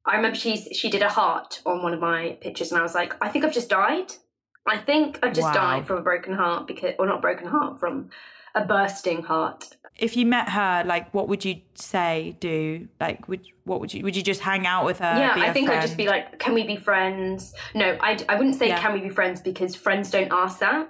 I 0.06 0.16
remember 0.16 0.36
she's 0.38 0.68
she 0.72 0.88
did 0.90 1.02
a 1.02 1.08
heart 1.08 1.60
on 1.66 1.82
one 1.82 1.92
of 1.92 2.00
my 2.00 2.38
pictures, 2.40 2.70
and 2.72 2.78
I 2.80 2.82
was 2.82 2.94
like, 2.94 3.14
I 3.22 3.28
think 3.28 3.44
I've 3.44 3.52
just 3.52 3.68
died. 3.68 4.12
I 4.66 4.76
think 4.78 5.18
I've 5.22 5.32
just 5.34 5.48
Wow. 5.48 5.52
died 5.54 5.86
from 5.86 5.96
a 5.96 6.02
broken 6.02 6.34
heart 6.34 6.66
because, 6.66 6.92
or 6.98 7.06
not 7.06 7.22
broken 7.22 7.46
heart, 7.46 7.80
from 7.80 8.10
a 8.54 8.64
bursting 8.64 9.22
heart. 9.22 9.76
If 9.98 10.16
you 10.16 10.24
met 10.24 10.48
her, 10.50 10.84
like, 10.86 11.12
what 11.12 11.28
would 11.28 11.44
you 11.44 11.60
say? 11.74 12.36
Do 12.40 12.88
like, 13.00 13.28
would 13.28 13.46
what 13.64 13.80
would 13.80 13.92
you 13.92 14.02
would 14.04 14.16
you 14.16 14.22
just 14.22 14.40
hang 14.40 14.66
out 14.66 14.84
with 14.84 15.00
her? 15.00 15.18
yeah, 15.18 15.34
I 15.36 15.52
think 15.52 15.68
I'd 15.68 15.82
just 15.82 15.96
be 15.96 16.06
like, 16.06 16.38
can 16.38 16.54
we 16.54 16.64
be 16.64 16.76
friends? 16.76 17.52
No, 17.74 17.98
I, 18.00 18.18
I 18.28 18.36
wouldn't 18.36 18.56
say 18.56 18.68
Yeah. 18.68 18.80
can 18.80 18.92
we 18.92 19.00
be 19.00 19.08
friends 19.10 19.40
because 19.40 19.74
friends 19.74 20.10
don't 20.10 20.32
ask 20.32 20.60
that. 20.60 20.88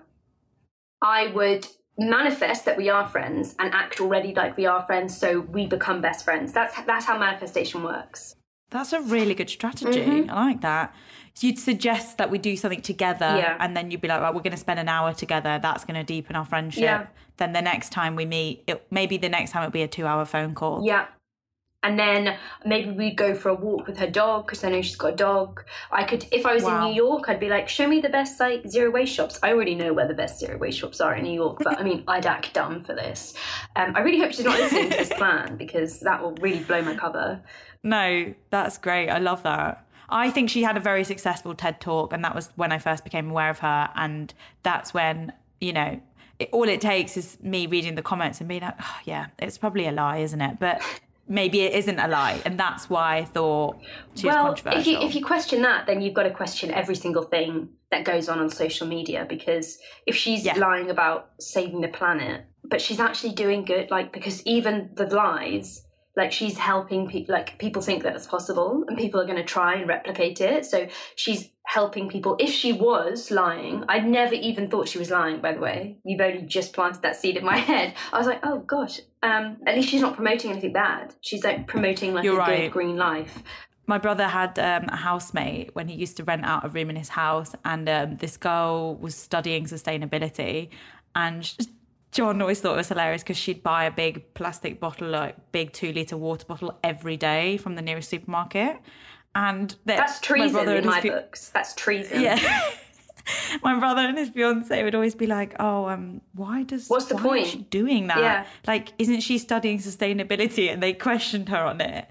I 1.03 1.29
would 1.29 1.67
manifest 1.97 2.65
that 2.67 2.77
we 2.77 2.89
are 2.89 3.09
friends 3.09 3.57
and 3.59 3.73
act 3.75 4.01
already 4.01 4.33
like 4.35 4.57
we 4.57 4.67
are 4.67 4.83
friends 4.83 5.17
so 5.17 5.41
we 5.41 5.67
become 5.67 6.01
best 6.01 6.25
friends. 6.25 6.53
That's 6.53 6.81
that's 6.83 7.07
how 7.07 7.19
manifestation 7.19 7.83
works. 7.83 8.35
That's 8.71 8.93
a 8.93 9.01
really 9.01 9.35
good 9.35 9.49
strategy. 9.49 10.01
Mm-hmm. 10.01 10.31
I 10.31 10.45
like 10.45 10.61
that. 10.61 10.95
You'd 11.41 11.59
suggest 11.59 12.19
that 12.19 12.31
we 12.31 12.39
do 12.39 12.57
something 12.57 12.81
together, 12.83 13.37
Yeah. 13.39 13.57
and 13.61 13.77
then 13.77 13.91
you'd 13.91 14.01
be 14.01 14.09
like, 14.09 14.21
"Right, 14.21 14.35
we're 14.35 14.41
going 14.43 14.53
to 14.53 14.57
spend 14.57 14.81
an 14.81 14.89
hour 14.89 15.13
together. 15.15 15.59
That's 15.63 15.85
going 15.85 15.99
to 15.99 16.05
deepen 16.05 16.37
our 16.37 16.45
friendship." 16.45 16.83
Yeah. 16.83 17.07
Then 17.37 17.53
the 17.53 17.63
next 17.63 17.91
time 17.93 18.17
we 18.17 18.25
meet, 18.27 18.65
it, 18.67 18.87
maybe 18.91 19.17
the 19.17 19.29
next 19.29 19.53
time 19.53 19.63
it'll 19.63 19.73
be 19.73 19.83
a 19.83 19.89
two-hour 19.89 20.25
phone 20.25 20.55
call. 20.55 20.85
Yeah. 20.85 21.07
And 21.85 21.97
then 21.97 22.37
maybe 22.65 22.91
we'd 22.91 23.17
go 23.17 23.37
for 23.37 23.51
a 23.51 23.55
walk 23.55 23.87
with 23.87 23.99
her 23.99 24.09
dog 24.11 24.47
because 24.47 24.65
I 24.65 24.69
know 24.71 24.83
she's 24.83 24.97
got 24.97 25.13
a 25.13 25.17
dog. 25.17 25.63
I 25.93 26.03
could, 26.03 26.27
if 26.33 26.45
I 26.45 26.53
was 26.55 26.65
Wow. 26.65 26.79
in 26.87 26.91
New 26.91 26.97
York, 26.97 27.29
I'd 27.29 27.39
be 27.39 27.49
like, 27.49 27.69
show 27.69 27.87
me 27.87 28.01
the 28.01 28.09
best 28.09 28.41
like 28.41 28.67
zero 28.67 28.91
waste 28.91 29.15
shops. 29.15 29.39
I 29.45 29.53
already 29.53 29.77
know 29.77 29.93
where 29.93 30.09
the 30.09 30.13
best 30.15 30.41
zero 30.41 30.59
waste 30.59 30.81
shops 30.81 31.01
are 31.01 31.15
in 31.15 31.23
New 31.23 31.33
York, 31.33 31.59
but 31.63 31.79
I 31.79 31.85
mean, 31.85 32.03
I'd 32.09 32.27
act 32.27 32.53
dumb 32.53 32.83
for 32.83 32.97
this. 32.97 33.33
Um, 33.77 33.95
I 33.95 34.01
really 34.01 34.19
hope 34.19 34.33
she's 34.33 34.45
not 34.45 34.59
listening 34.59 34.91
to 34.91 34.97
this 34.97 35.13
plan 35.13 35.57
because 35.57 36.01
that 36.01 36.21
will 36.21 36.33
really 36.41 36.59
blow 36.65 36.83
my 36.83 36.97
cover. 36.97 37.43
No, 37.85 38.35
that's 38.51 38.77
great. 38.77 39.09
I 39.09 39.19
love 39.19 39.45
that. 39.45 39.87
I 40.09 40.31
think 40.31 40.51
she 40.51 40.63
had 40.63 40.77
a 40.77 40.81
very 40.81 41.05
successful 41.05 41.55
TED 41.55 41.81
talk, 41.81 42.13
and 42.13 42.25
that 42.25 42.35
was 42.35 42.51
when 42.57 42.73
I 42.73 42.79
first 42.79 43.05
became 43.05 43.31
aware 43.31 43.51
of 43.51 43.59
her. 43.61 43.91
And 43.95 44.33
that's 44.63 44.95
when, 44.95 45.33
you 45.61 45.73
know, 45.73 46.01
it, 46.39 46.49
all 46.53 46.69
it 46.69 46.81
takes 46.81 47.17
is 47.17 47.37
me 47.43 47.67
reading 47.67 47.95
the 47.95 48.03
comments 48.03 48.41
and 48.41 48.49
being 48.49 48.63
like, 48.63 48.77
oh, 48.81 48.97
yeah, 49.05 49.27
it's 49.39 49.59
probably 49.59 49.87
a 49.87 49.93
lie, 49.93 50.19
isn't 50.19 50.41
it? 50.41 50.59
But 50.61 50.81
maybe 51.29 51.61
it 51.61 51.75
isn't 51.75 51.99
a 51.99 52.09
lie. 52.09 52.41
And 52.47 52.59
that's 52.59 52.89
why 52.89 53.19
I 53.19 53.25
thought 53.25 53.77
she 54.15 54.27
was 54.27 54.35
well, 54.35 54.47
controversial. 54.47 54.81
if 54.81 54.87
you 54.87 54.99
if 55.01 55.15
you 55.15 55.25
question 55.25 55.63
that, 55.63 55.87
then 55.87 56.01
you've 56.01 56.15
got 56.15 56.23
to 56.23 56.31
question 56.31 56.71
every 56.71 56.95
single 56.95 57.25
thing 57.25 57.69
that 57.91 58.05
goes 58.05 58.29
on 58.29 58.39
on 58.39 58.49
social 58.51 58.87
media 58.87 59.27
because 59.29 59.79
if 60.07 60.15
she's 60.15 60.45
Yeah. 60.45 60.55
lying 60.59 60.91
about 60.91 61.31
saving 61.41 61.81
the 61.81 61.89
planet, 61.89 62.45
but 62.65 62.81
she's 62.81 63.01
actually 63.01 63.33
doing 63.33 63.65
good, 63.65 63.91
like 63.91 64.13
because 64.13 64.47
even 64.47 64.91
the 64.95 65.07
lies, 65.07 65.83
like 66.19 66.33
she's 66.33 66.59
helping 66.59 67.09
people, 67.09 67.33
like 67.35 67.59
people 67.59 67.81
think 67.81 68.03
that 68.03 68.15
it's 68.15 68.27
possible, 68.27 68.85
and 68.89 68.99
people 68.99 69.21
are 69.21 69.25
going 69.25 69.37
to 69.39 69.45
try 69.45 69.77
and 69.77 69.89
replicate 69.89 70.41
it. 70.43 70.67
So 70.67 70.89
she's 71.15 71.49
helping 71.65 72.09
people. 72.09 72.37
If 72.39 72.51
she 72.51 72.73
was 72.73 73.31
lying, 73.31 73.85
I'd 73.89 74.07
never 74.07 74.35
even 74.35 74.69
thought 74.69 74.89
she 74.89 74.99
was 74.99 75.11
lying. 75.11 75.41
By 75.41 75.53
the 75.53 75.61
way, 75.61 75.99
you've 76.05 76.21
only 76.21 76.43
just 76.43 76.73
planted 76.73 77.03
that 77.03 77.17
seed 77.17 77.37
in 77.37 77.45
my 77.45 77.57
head. 77.71 77.95
I 78.13 78.19
was 78.19 78.27
like, 78.27 78.41
oh 78.43 78.59
gosh. 78.59 79.01
Um, 79.23 79.59
at 79.67 79.77
least 79.77 79.89
she's 79.89 80.01
not 80.03 80.17
promoting 80.17 80.51
anything 80.51 80.73
bad. 80.73 81.15
She's 81.21 81.45
like 81.45 81.67
promoting 81.67 82.15
like 82.15 82.25
You're 82.25 82.35
a 82.35 82.39
right. 82.39 82.63
good 82.63 82.73
green 82.73 82.97
life. 82.97 83.43
my 83.87 83.99
brother 83.99 84.27
had 84.29 84.59
um, 84.59 84.85
a 84.89 84.97
housemate 84.97 85.75
when 85.75 85.89
he 85.89 85.95
used 85.95 86.17
to 86.19 86.25
rent 86.25 86.45
out 86.45 86.65
a 86.65 86.69
room 86.69 86.91
in 86.91 86.97
his 86.97 87.11
house, 87.11 87.55
and 87.65 87.89
um, 87.89 88.17
this 88.17 88.37
girl 88.37 88.97
was 88.97 89.15
studying 89.15 89.65
sustainability, 89.67 90.69
and 91.15 91.57
John 92.13 92.41
always 92.41 92.61
thought 92.61 92.75
it 92.75 92.77
was 92.79 92.89
hilarious 92.89 93.23
because 93.23 93.37
she'd 93.37 93.63
buy 93.63 93.85
a 93.85 93.91
big 93.91 94.33
plastic 94.35 94.81
bottle, 94.81 95.09
like 95.09 95.37
big 95.53 95.73
two 95.73 95.93
liter 95.93 96.17
water 96.17 96.47
bottle, 96.47 96.79
every 96.83 97.17
day 97.17 97.57
from 97.59 97.75
the 97.75 97.83
nearest 97.83 98.09
supermarket, 98.09 98.79
and 99.35 99.75
That's 99.85 100.21
treason 100.21 100.53
brother 100.53 100.77
in 100.77 100.87
my 100.87 101.01
books. 101.01 101.51
That's 101.51 101.75
treason. 101.75 102.21
Yeah. 102.23 102.39
My 103.63 103.79
brother 103.79 104.01
and 104.01 104.17
his 104.17 104.31
fiance 104.31 104.83
would 104.83 104.95
always 104.95 105.15
be 105.15 105.27
like, 105.27 105.55
"Oh, 105.61 105.87
um, 105.87 106.23
why 106.33 106.63
does 106.63 106.89
What's 106.89 107.07
the 107.07 107.17
why 107.17 107.23
point?" 107.23 107.47
Is 107.47 107.53
she 107.53 107.59
doing 107.59 108.07
that? 108.07 108.19
Yeah. 108.21 108.47
Like, 108.67 108.95
isn't 108.99 109.21
she 109.21 109.37
studying 109.37 109.81
sustainability?" 109.81 110.73
And 110.73 110.83
they 110.83 110.95
questioned 110.95 111.51
her 111.51 111.59
on 111.59 111.79
it. 111.83 112.07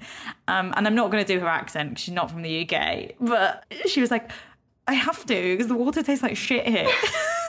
Um, 0.48 0.76
and 0.78 0.86
I'm 0.86 0.94
not 0.94 1.10
going 1.10 1.26
to 1.26 1.34
do 1.34 1.40
her 1.40 1.48
accent 1.48 1.96
'cause 1.96 2.02
she's 2.02 2.14
not 2.14 2.30
from 2.30 2.44
the 2.44 2.62
UK, 2.70 3.16
but 3.20 3.64
she 3.88 4.00
was 4.00 4.12
like, 4.12 4.30
"I 4.88 4.94
have 4.94 5.26
to 5.26 5.34
because 5.58 5.66
the 5.68 5.74
water 5.76 6.04
tastes 6.04 6.22
like 6.22 6.38
shit 6.38 6.68
here." 6.68 6.88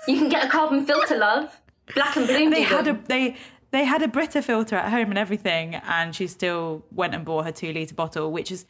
You 0.09 0.17
can 0.19 0.31
get 0.31 0.47
a 0.47 0.49
carbon 0.49 0.87
filter, 0.87 1.19
love. 1.19 1.55
Black 1.95 2.17
and 2.17 2.27
blue. 2.27 2.51
they 2.51 2.63
had 2.63 2.87
a 2.87 2.93
they 3.07 3.37
they 3.71 3.85
had 3.85 4.03
a 4.03 4.09
Brita 4.09 4.43
filter 4.43 4.77
at 4.77 4.91
home 4.91 5.11
and 5.11 5.19
everything, 5.19 5.75
and 5.75 6.15
she 6.15 6.27
still 6.27 6.85
went 6.93 7.15
and 7.15 7.25
bought 7.25 7.45
her 7.45 7.53
two 7.53 7.73
liter 7.73 7.95
bottle, 7.95 8.31
which 8.33 8.51
is 8.51 8.67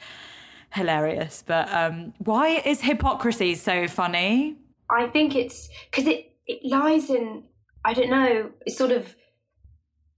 hilarious. 0.74 1.42
But 1.46 1.72
um, 1.72 2.14
why 2.18 2.62
is 2.64 2.80
hypocrisy 2.80 3.54
so 3.54 3.86
funny? 3.86 4.56
I 4.90 5.06
think 5.06 5.36
it's 5.36 5.68
because 5.90 6.06
it 6.06 6.32
it 6.46 6.64
lies 6.64 7.10
in. 7.10 7.44
I 7.84 7.94
don't 7.94 8.10
know. 8.10 8.50
It's 8.66 8.76
sort 8.76 8.92
of. 8.92 9.14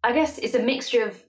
I 0.02 0.12
guess 0.12 0.38
it's 0.38 0.54
a 0.54 0.62
mixture 0.62 1.06
of. 1.06 1.22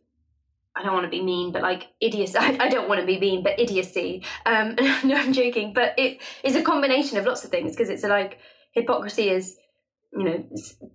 I 0.73 0.83
don't 0.83 0.93
want 0.93 1.03
to 1.03 1.09
be 1.09 1.21
mean, 1.21 1.51
but 1.51 1.61
like 1.61 1.87
idiocy. 1.99 2.37
I, 2.39 2.57
I 2.59 2.69
don't 2.69 2.87
want 2.87 3.01
to 3.01 3.07
be 3.07 3.19
mean, 3.19 3.43
but 3.43 3.59
idiocy. 3.59 4.23
Um, 4.45 4.75
no, 5.03 5.15
I'm 5.15 5.33
joking. 5.33 5.73
But 5.73 5.93
it 5.97 6.21
is 6.43 6.55
a 6.55 6.61
combination 6.61 7.17
of 7.17 7.25
lots 7.25 7.43
of 7.43 7.51
things 7.51 7.71
because 7.73 7.89
it's 7.89 8.03
like 8.03 8.39
hypocrisy 8.71 9.29
is, 9.29 9.57
you 10.13 10.23
know, 10.23 10.43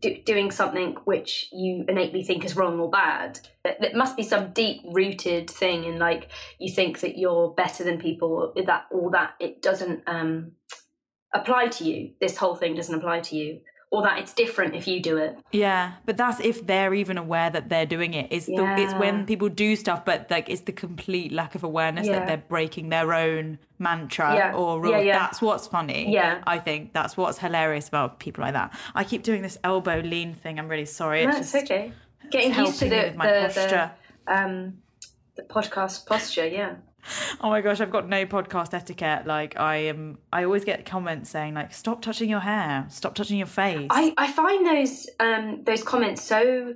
do, 0.02 0.22
doing 0.24 0.50
something 0.50 0.96
which 1.04 1.48
you 1.52 1.84
innately 1.88 2.22
think 2.22 2.44
is 2.44 2.54
wrong 2.54 2.78
or 2.78 2.90
bad. 2.90 3.40
There 3.64 3.92
must 3.94 4.16
be 4.16 4.22
some 4.22 4.52
deep 4.52 4.82
rooted 4.92 5.48
thing 5.48 5.84
in 5.84 5.98
like 5.98 6.28
you 6.58 6.70
think 6.72 7.00
that 7.00 7.16
you're 7.16 7.52
better 7.52 7.82
than 7.82 7.98
people. 7.98 8.52
That 8.66 8.86
or 8.90 9.10
that 9.12 9.34
it 9.40 9.62
doesn't 9.62 10.02
um, 10.06 10.52
apply 11.32 11.68
to 11.68 11.84
you. 11.84 12.12
This 12.20 12.36
whole 12.36 12.56
thing 12.56 12.74
doesn't 12.74 12.94
apply 12.94 13.20
to 13.20 13.36
you. 13.36 13.60
Or 13.92 14.02
that 14.02 14.18
it's 14.18 14.34
different 14.34 14.74
if 14.74 14.88
you 14.88 15.00
do 15.00 15.16
it. 15.16 15.38
Yeah, 15.52 15.92
but 16.04 16.16
that's 16.16 16.40
if 16.40 16.66
they're 16.66 16.92
even 16.92 17.18
aware 17.18 17.50
that 17.50 17.68
they're 17.68 17.86
doing 17.86 18.14
it. 18.14 18.26
It's 18.30 18.46
the, 18.46 18.74
it's 18.78 18.92
when 18.94 19.26
people 19.26 19.48
do 19.48 19.76
stuff, 19.76 20.04
but 20.04 20.28
like 20.30 20.50
it's 20.50 20.62
the 20.62 20.72
complete 20.72 21.30
lack 21.32 21.54
of 21.54 21.62
awareness 21.62 22.06
Yeah. 22.06 22.18
that 22.18 22.26
they're 22.26 22.44
breaking 22.48 22.88
their 22.88 23.14
own 23.14 23.58
mantra 23.78 24.34
Yeah. 24.34 24.54
or 24.54 24.80
rule. 24.80 24.90
Yeah, 24.90 24.98
yeah. 25.00 25.18
That's 25.20 25.40
what's 25.40 25.66
funny. 25.68 26.12
Yeah. 26.12 26.42
I 26.46 26.58
think 26.58 26.92
that's 26.94 27.16
what's 27.16 27.38
hilarious 27.38 27.86
about 27.88 28.18
people 28.18 28.42
like 28.42 28.54
that. 28.54 28.76
I 28.94 29.04
keep 29.04 29.22
doing 29.22 29.42
this 29.42 29.56
elbow 29.62 30.00
lean 30.00 30.34
thing. 30.34 30.58
I'm 30.58 30.68
really 30.68 30.84
sorry. 30.86 31.22
No, 31.24 31.30
It's 31.30 31.38
it's 31.38 31.52
just 31.52 31.64
okay. 31.70 31.92
Getting 32.30 32.54
used 32.54 32.80
to 32.80 32.88
the, 32.88 32.96
with 32.96 33.14
my 33.16 33.26
the, 33.32 33.40
posture. 33.46 33.90
the, 34.26 34.34
um, 34.36 34.78
the 35.36 35.42
podcast 35.44 36.06
posture, 36.06 36.46
yeah. 36.48 36.74
Oh 37.40 37.50
my 37.50 37.60
gosh, 37.60 37.80
I've 37.80 37.90
got 37.90 38.08
no 38.08 38.24
podcast 38.26 38.72
etiquette. 38.74 39.26
Like 39.26 39.58
I 39.58 39.76
am, 39.76 40.18
I 40.32 40.44
always 40.44 40.64
get 40.64 40.84
comments 40.86 41.30
saying 41.30 41.54
like, 41.54 41.72
"Stop 41.74 42.02
touching 42.02 42.28
your 42.30 42.40
hair. 42.40 42.86
Stop 42.88 43.14
touching 43.14 43.38
your 43.38 43.46
face." 43.46 43.88
I, 43.90 44.14
I 44.16 44.32
find 44.32 44.66
those 44.66 45.08
um, 45.20 45.62
those 45.64 45.82
comments 45.82 46.22
so 46.22 46.74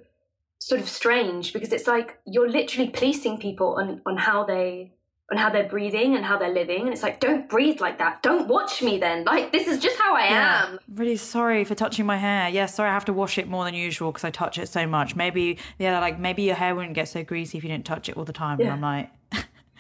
sort 0.59 0.81
of 0.81 0.89
strange 0.89 1.53
because 1.53 1.73
it's 1.73 1.87
like 1.87 2.19
you're 2.27 2.49
literally 2.49 2.91
policing 2.91 3.39
people 3.39 3.77
on, 3.81 4.03
on 4.07 4.17
how 4.19 4.45
they 4.45 4.93
on 5.33 5.39
how 5.39 5.49
they're 5.49 5.69
breathing 5.69 6.15
and 6.17 6.25
how 6.25 6.37
they're 6.37 6.53
living 6.53 6.81
and 6.83 6.91
it's 6.93 7.03
like 7.05 7.21
don't 7.21 7.49
breathe 7.49 7.81
like 7.81 7.99
that 7.99 8.21
don't 8.21 8.49
watch 8.49 8.83
me 8.83 8.99
then 8.99 9.25
like 9.25 9.53
this 9.53 9.69
is 9.69 9.79
just 9.79 9.97
how 9.97 10.15
i 10.17 10.25
Yeah. 10.25 10.67
am 10.67 10.79
Really 10.93 11.17
sorry 11.17 11.63
for 11.65 11.77
touching 11.77 12.05
my 12.05 12.17
hair. 12.17 12.49
Yeah, 12.49 12.67
sorry 12.67 12.91
I 12.91 12.93
have 12.93 13.05
to 13.07 13.13
wash 13.13 13.39
it 13.39 13.49
more 13.49 13.65
than 13.65 13.73
usual 13.75 14.11
because 14.11 14.25
I 14.25 14.31
touch 14.31 14.59
it 14.59 14.69
so 14.69 14.87
much. 14.89 15.15
Maybe 15.17 15.57
yeah, 15.79 15.99
like 16.01 16.19
maybe 16.19 16.43
your 16.43 16.57
hair 16.57 16.75
wouldn't 16.75 16.95
get 16.95 17.09
so 17.09 17.23
greasy 17.23 17.57
if 17.59 17.65
you 17.65 17.71
didn't 17.71 17.87
touch 17.87 18.09
it 18.09 18.17
all 18.17 18.25
the 18.25 18.33
time. 18.33 18.59
Yeah. 18.61 18.67
And 18.67 18.73
I'm 18.75 18.81
like, 18.83 19.11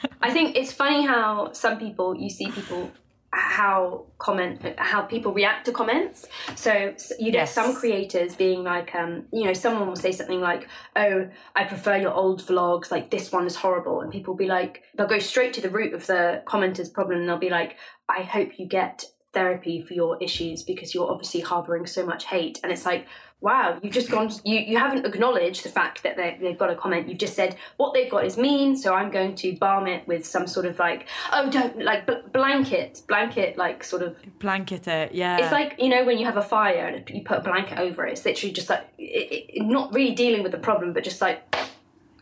I 0.23 0.31
think 0.33 0.57
it's 0.57 0.73
funny 0.73 1.07
how 1.07 1.53
some 1.53 1.79
people 1.79 2.15
you 2.17 2.31
see 2.31 2.51
people 2.51 2.91
how 3.33 4.07
comment 4.19 4.61
how 4.77 5.03
people 5.03 5.33
react 5.33 5.65
to 5.67 5.73
comments. 5.73 6.27
So 6.57 6.95
you 7.19 7.31
get 7.31 7.43
Yes. 7.43 7.55
some 7.55 7.75
creators 7.77 8.35
being 8.35 8.65
like, 8.65 8.93
um, 8.95 9.27
you 9.33 9.45
know, 9.45 9.53
someone 9.53 9.87
will 9.87 9.95
say 9.97 10.11
something 10.11 10.41
like, 10.41 10.69
"Oh, 10.97 11.29
I 11.55 11.65
prefer 11.65 11.97
your 11.97 12.13
old 12.13 12.43
vlogs. 12.43 12.91
Like 12.91 13.11
this 13.11 13.31
one 13.31 13.47
is 13.47 13.55
horrible," 13.57 14.01
and 14.01 14.11
people 14.11 14.35
will 14.35 14.39
be 14.39 14.47
like, 14.49 14.83
they'll 14.97 15.07
go 15.07 15.21
straight 15.21 15.53
to 15.55 15.61
the 15.61 15.71
root 15.71 15.95
of 15.95 16.07
the 16.07 16.43
commenter's 16.45 16.89
problem. 16.91 17.21
and 17.21 17.29
They'll 17.29 17.39
be 17.39 17.51
like, 17.51 17.77
"I 18.09 18.23
hope 18.23 18.59
you 18.59 18.67
get." 18.67 19.05
Therapy 19.33 19.81
for 19.81 19.95
your 19.95 20.21
issues 20.21 20.63
because 20.63 20.93
you're 20.95 21.11
obviously 21.11 21.41
harboring 21.41 21.87
so 21.87 22.05
much 22.05 22.25
hate 22.25 22.59
and 22.63 22.73
it's 22.73 22.85
like 22.85 23.07
wow 23.41 23.79
you've 23.81 23.93
just 23.93 24.11
gone 24.11 24.31
you 24.45 24.59
you 24.59 24.77
haven't 24.77 25.07
acknowledged 25.07 25.65
the 25.65 25.69
fact 25.69 26.03
that 26.03 26.17
they, 26.17 26.37
they've 26.41 26.59
got 26.59 26.69
a 26.69 26.75
comment 26.75 27.09
you've 27.09 27.17
just 27.19 27.35
said 27.35 27.57
what 27.77 27.95
they've 27.95 28.11
got 28.11 28.25
is 28.25 28.37
mean 28.37 28.77
so 28.77 28.93
i'm 28.93 29.11
going 29.11 29.35
to 29.35 29.57
balm 29.57 29.87
it 29.87 30.07
with 30.09 30.27
some 30.27 30.47
sort 30.47 30.67
of 30.67 30.79
like 30.79 31.07
oh 31.33 31.49
don't 31.49 31.81
like 31.81 32.07
bl- 32.07 32.27
blanket 32.33 33.03
blanket 33.07 33.57
like 33.57 33.85
sort 33.85 34.03
of 34.03 34.17
blanket 34.41 34.87
it. 34.89 35.15
Yeah. 35.15 35.39
it's 35.39 35.53
like 35.53 35.77
you 35.79 35.89
know 35.89 36.05
when 36.05 36.19
you 36.19 36.27
have 36.27 36.37
a 36.37 36.43
fire 36.43 36.89
and 36.89 37.09
you 37.09 37.23
put 37.23 37.39
a 37.39 37.43
blanket 37.43 37.79
over 37.79 38.05
it 38.07 38.13
it's 38.13 38.25
literally 38.25 38.53
just 38.53 38.69
like 38.69 38.87
it, 38.99 39.47
it, 39.49 39.63
not 39.63 39.95
really 39.95 40.15
dealing 40.15 40.43
with 40.43 40.53
the 40.53 40.59
problem 40.59 40.93
but 40.93 41.05
just 41.05 41.21
like 41.21 41.55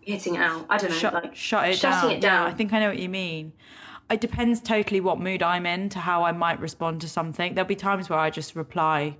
hitting 0.03 0.37
it 0.37 0.40
out 0.40 0.66
i 0.68 0.77
don't 0.77 0.90
know 0.90 0.97
shut, 0.97 1.14
like 1.14 1.35
shut 1.35 1.68
it 1.68 1.77
shutting 1.77 2.11
down. 2.11 2.16
it 2.16 2.21
down 2.21 2.47
Yeah, 2.47 2.53
I 2.53 2.55
think 2.55 2.73
I 2.73 2.81
know 2.81 2.88
what 2.88 2.99
you 2.99 3.09
mean. 3.09 3.53
It 4.11 4.21
depends 4.21 4.61
totally 4.61 5.01
what 5.01 5.21
mood 5.21 5.42
I'm 5.42 5.66
in 5.66 5.90
to 5.90 5.99
how 5.99 6.25
I 6.25 6.33
might 6.33 6.61
respond 6.61 7.01
to 7.03 7.09
something. 7.09 7.55
There'll 7.55 7.68
be 7.68 7.77
times 7.77 8.09
where 8.09 8.18
I 8.18 8.31
just 8.31 8.57
reply 8.57 9.16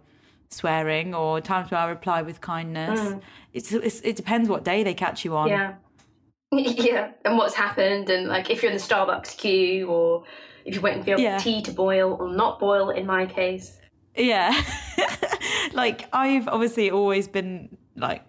swearing 0.51 1.15
or 1.15 1.41
times 1.41 1.71
where 1.71 1.81
I 1.81 1.89
reply 1.89 2.23
with 2.23 2.41
kindness. 2.41 3.15
It's, 3.53 3.73
it's 3.73 4.01
it 4.01 4.17
depends 4.17 4.49
what 4.49 4.65
day 4.65 4.83
they 4.83 4.95
catch 4.95 5.25
you 5.25 5.37
on. 5.37 5.49
Mm. 5.49 5.51
Yeah. 5.51 5.75
yeah. 6.53 7.11
And 7.25 7.37
what's 7.37 7.55
happened, 7.55 8.09
and 8.09 8.29
like 8.29 8.49
if 8.51 8.63
you're 8.63 8.73
in 8.73 8.79
the 8.79 8.83
Starbucks 8.83 9.37
queue, 9.37 9.89
or 9.89 10.25
if 10.65 10.75
you're 10.75 10.83
waiting 10.83 11.03
for 11.03 11.11
your 11.11 11.19
Yeah. 11.19 11.39
tea 11.39 11.61
to 11.63 11.73
boil 11.73 12.17
or 12.19 12.31
not 12.31 12.59
boil, 12.59 12.91
in 12.91 13.07
my 13.07 13.27
case. 13.27 13.79
Yeah. 14.17 14.59
like 15.73 16.09
I've 16.13 16.49
obviously 16.49 16.91
always 16.91 17.29
been 17.29 17.77
like 17.97 18.23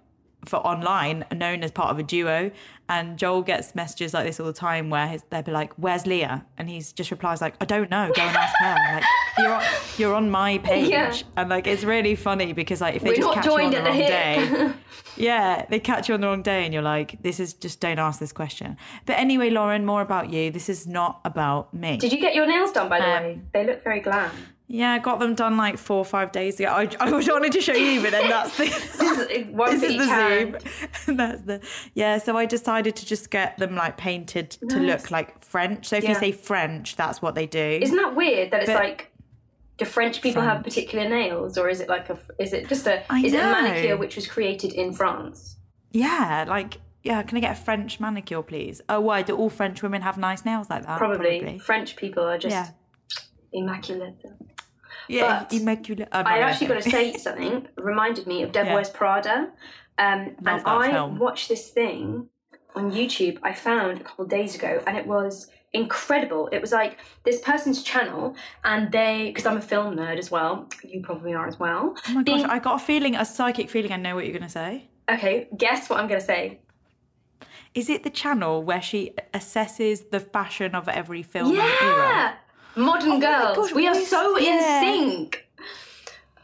for 0.46 0.58
online 0.58 1.26
known 1.34 1.64
as 1.64 1.72
part 1.72 1.92
of 1.92 2.00
a 2.00 2.04
duo 2.04 2.52
and 2.90 3.18
Joel 3.18 3.42
gets 3.44 3.74
messages 3.76 4.14
like 4.14 4.26
this 4.26 4.40
all 4.40 4.46
the 4.48 4.52
time 4.54 4.90
where 4.90 5.08
his, 5.08 5.24
they'll 5.30 5.42
be 5.44 5.52
like 5.52 5.72
where's 5.76 6.06
Leah? 6.06 6.46
And 6.58 6.70
he's 6.70 6.92
just 6.92 7.12
replies 7.12 7.40
like 7.42 7.56
I 7.62 7.66
don't 7.66 7.90
know 7.90 8.12
go 8.14 8.22
and 8.22 8.36
ask 8.36 8.56
her. 8.60 8.76
Like 8.96 9.04
you're 9.38 9.54
on, 9.54 9.64
you're 9.98 10.16
on 10.16 10.30
my 10.30 10.58
page. 10.70 10.90
Yeah. 10.90 11.14
and 11.38 11.50
like 11.50 11.68
it's 11.68 11.84
really 11.86 12.16
funny 12.16 12.52
because 12.52 12.82
like 12.82 12.96
if 12.96 13.04
they 13.04 13.12
We're 13.12 13.16
just 13.18 13.34
catch 13.34 13.46
you 13.46 13.52
on 13.54 13.72
the 13.72 13.78
wrong 13.82 13.98
day 13.98 14.74
yeah 15.18 15.66
they 15.70 15.80
catch 15.80 16.08
you 16.10 16.16
on 16.16 16.22
the 16.22 16.28
wrong 16.28 16.42
day 16.42 16.66
and 16.66 16.74
you're 16.74 16.84
like 16.84 17.22
this 17.22 17.40
is 17.40 17.54
just 17.54 17.80
don't 17.80 18.00
ask 18.00 18.20
this 18.20 18.34
question. 18.34 18.76
But 19.06 19.18
anyway 19.20 19.50
Lauren 19.50 19.86
more 19.86 20.02
about 20.02 20.30
you. 20.32 20.52
This 20.52 20.68
is 20.70 20.88
not 20.88 21.22
about 21.24 21.74
me. 21.74 21.98
Did 21.98 22.12
you 22.12 22.20
get 22.20 22.34
your 22.36 22.48
nails 22.48 22.72
done, 22.72 22.90
by 22.90 23.00
the 23.00 23.06
Um, 23.06 23.24
way? 23.24 23.42
They 23.54 23.66
look 23.66 23.84
very 23.84 24.00
glam. 24.02 24.32
Yeah, 24.72 24.92
I 24.94 25.00
got 25.00 25.20
them 25.20 25.34
done 25.34 25.58
like 25.58 25.80
four 25.80 25.98
or 25.98 26.06
five 26.06 26.32
days 26.32 26.60
ago. 26.60 26.70
I, 26.70 26.88
I 27.00 27.10
wanted 27.12 27.52
to 27.54 27.60
show 27.62 27.74
you, 27.74 28.02
but 28.04 28.12
then 28.12 28.30
that's 28.30 28.56
the 28.56 28.66
this 28.66 29.84
is 29.84 29.98
the 29.98 30.06
hand. 30.06 30.62
zoom. 31.06 31.16
that's 31.18 31.42
the 31.42 31.60
yeah. 31.96 32.20
So 32.20 32.38
I 32.38 32.46
decided 32.46 32.96
to 32.98 33.06
just 33.06 33.32
get 33.32 33.58
them 33.58 33.76
like 33.76 33.98
painted 33.98 34.52
to 34.70 34.80
look 34.80 35.10
like 35.10 35.44
French. 35.44 35.88
So 35.88 35.96
if 35.98 36.08
you 36.08 36.14
say 36.14 36.32
French, 36.32 36.96
that's 36.96 37.20
what 37.22 37.34
they 37.34 37.48
do. 37.48 37.80
Isn't 37.82 37.98
that 37.98 38.16
weird 38.16 38.52
that 38.52 38.62
it's 38.62 38.72
But- 38.72 38.84
like. 38.84 39.12
Do 39.78 39.86
French 39.86 40.22
people 40.22 40.42
have 40.42 40.62
particular 40.66 41.08
nails, 41.08 41.58
or 41.58 41.70
is 41.70 41.80
it 41.80 41.88
like 41.88 42.10
a? 42.10 42.20
Is 42.38 42.52
it 42.52 42.68
just 42.68 42.86
a? 42.86 43.02
I 43.10 43.22
is 43.22 43.32
it 43.34 43.40
a 43.40 43.44
manicure 43.44 43.96
which 43.96 44.18
was 44.18 44.28
created 44.28 44.74
in 44.74 44.92
France? 44.94 45.56
yeah, 45.92 46.44
like 46.50 46.80
yeah. 47.02 47.24
Can 47.24 47.38
I 47.38 47.40
get 47.42 47.58
a 47.58 47.62
French 47.62 47.98
manicure, 47.98 48.42
please? 48.44 48.82
Oh, 48.90 49.00
why 49.00 49.22
do 49.22 49.38
all 49.38 49.50
French 49.50 49.82
women 49.82 50.02
have 50.02 50.18
nice 50.18 50.44
nails 50.44 50.70
like 50.70 50.86
that? 50.86 50.98
Probably. 50.98 51.60
French 51.60 51.96
people 51.96 52.24
are 52.26 52.38
just 52.38 52.54
Yeah. 52.54 52.68
immaculate. 53.54 54.22
Yeah, 55.10 55.46
But 55.50 55.54
immaculate. 55.54 56.08
Oh, 56.12 56.22
no, 56.22 56.30
I 56.30 56.40
actually 56.40 56.68
got 56.68 56.82
to 56.84 56.90
say 56.90 57.14
something. 57.28 57.68
Reminded 57.78 58.28
me 58.28 58.44
of 58.44 58.52
Devil 58.52 58.70
Yeah. 58.70 58.76
Wears 58.76 58.90
Prada. 58.90 59.52
Um, 59.98 60.36
and 60.46 60.62
I 60.66 60.92
film. 60.92 61.20
watched 61.20 61.50
this 61.50 61.70
thing 61.70 62.30
on 62.76 62.92
YouTube 62.92 63.40
I 63.44 63.54
found 63.54 64.00
a 64.00 64.04
couple 64.04 64.24
of 64.26 64.30
days 64.32 64.56
ago, 64.56 64.82
and 64.88 64.96
it 64.96 65.06
was 65.06 65.48
incredible. 65.74 66.48
It 66.52 66.62
was 66.62 66.72
like 66.72 67.00
this 67.26 67.42
person's 67.42 67.84
channel, 67.84 68.36
and 68.64 68.92
they, 68.92 69.26
because 69.28 69.46
I'm 69.46 69.58
a 69.58 69.62
film 69.62 69.96
nerd 69.98 70.18
as 70.18 70.32
well, 70.32 70.68
you 70.84 71.02
probably 71.02 71.34
are 71.34 71.48
as 71.48 71.60
well. 71.60 71.96
Oh 72.08 72.14
my 72.14 72.24
gosh, 72.24 72.36
being- 72.42 72.46
I 72.46 72.60
got 72.60 72.82
a 72.82 72.86
feeling, 72.86 73.16
a 73.16 73.26
psychic 73.26 73.70
feeling. 73.70 73.92
I 73.92 73.98
know 73.98 74.16
what 74.16 74.26
you're 74.26 74.38
gonna 74.38 74.48
say. 74.50 74.88
Okay, 75.12 75.48
guess 75.58 75.90
what 75.90 76.00
I'm 76.00 76.08
going 76.08 76.20
to 76.20 76.26
say. 76.26 76.60
Is 77.74 77.90
it 77.90 78.04
the 78.04 78.12
channel 78.12 78.62
where 78.64 78.82
she 78.82 79.14
assesses 79.34 80.12
the 80.12 80.20
fashion 80.20 80.76
of 80.76 80.88
every 80.88 81.24
film? 81.24 81.56
Yeah! 81.56 82.36
Modern 82.80 83.12
Oh 83.14 83.20
Girls. 83.20 83.58
gosh, 83.58 83.74
we 83.76 83.88
are 83.88 83.96
so 83.96 84.38
yeah. 84.38 84.82
in 84.84 85.00
sync. 85.20 85.46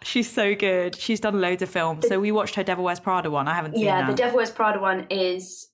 She's 0.03 0.29
so 0.31 0.53
good. 0.53 0.95
She's 0.95 1.19
done 1.19 1.41
loads 1.41 1.63
of 1.63 1.69
films. 1.69 2.07
So 2.07 2.19
we 2.19 2.31
watched 2.31 2.55
her 2.55 2.63
Devil 2.63 2.83
Wears 2.83 2.99
Prada 2.99 3.31
one. 3.31 3.47
I 3.47 3.55
haven't 3.55 3.73
seen 3.73 3.85
Yeah, 3.85 4.01
that. 4.01 4.07
the 4.11 4.15
Devil 4.15 4.37
Wears 4.37 4.51
Prada 4.51 4.79
one 4.79 5.07
is 5.09 5.69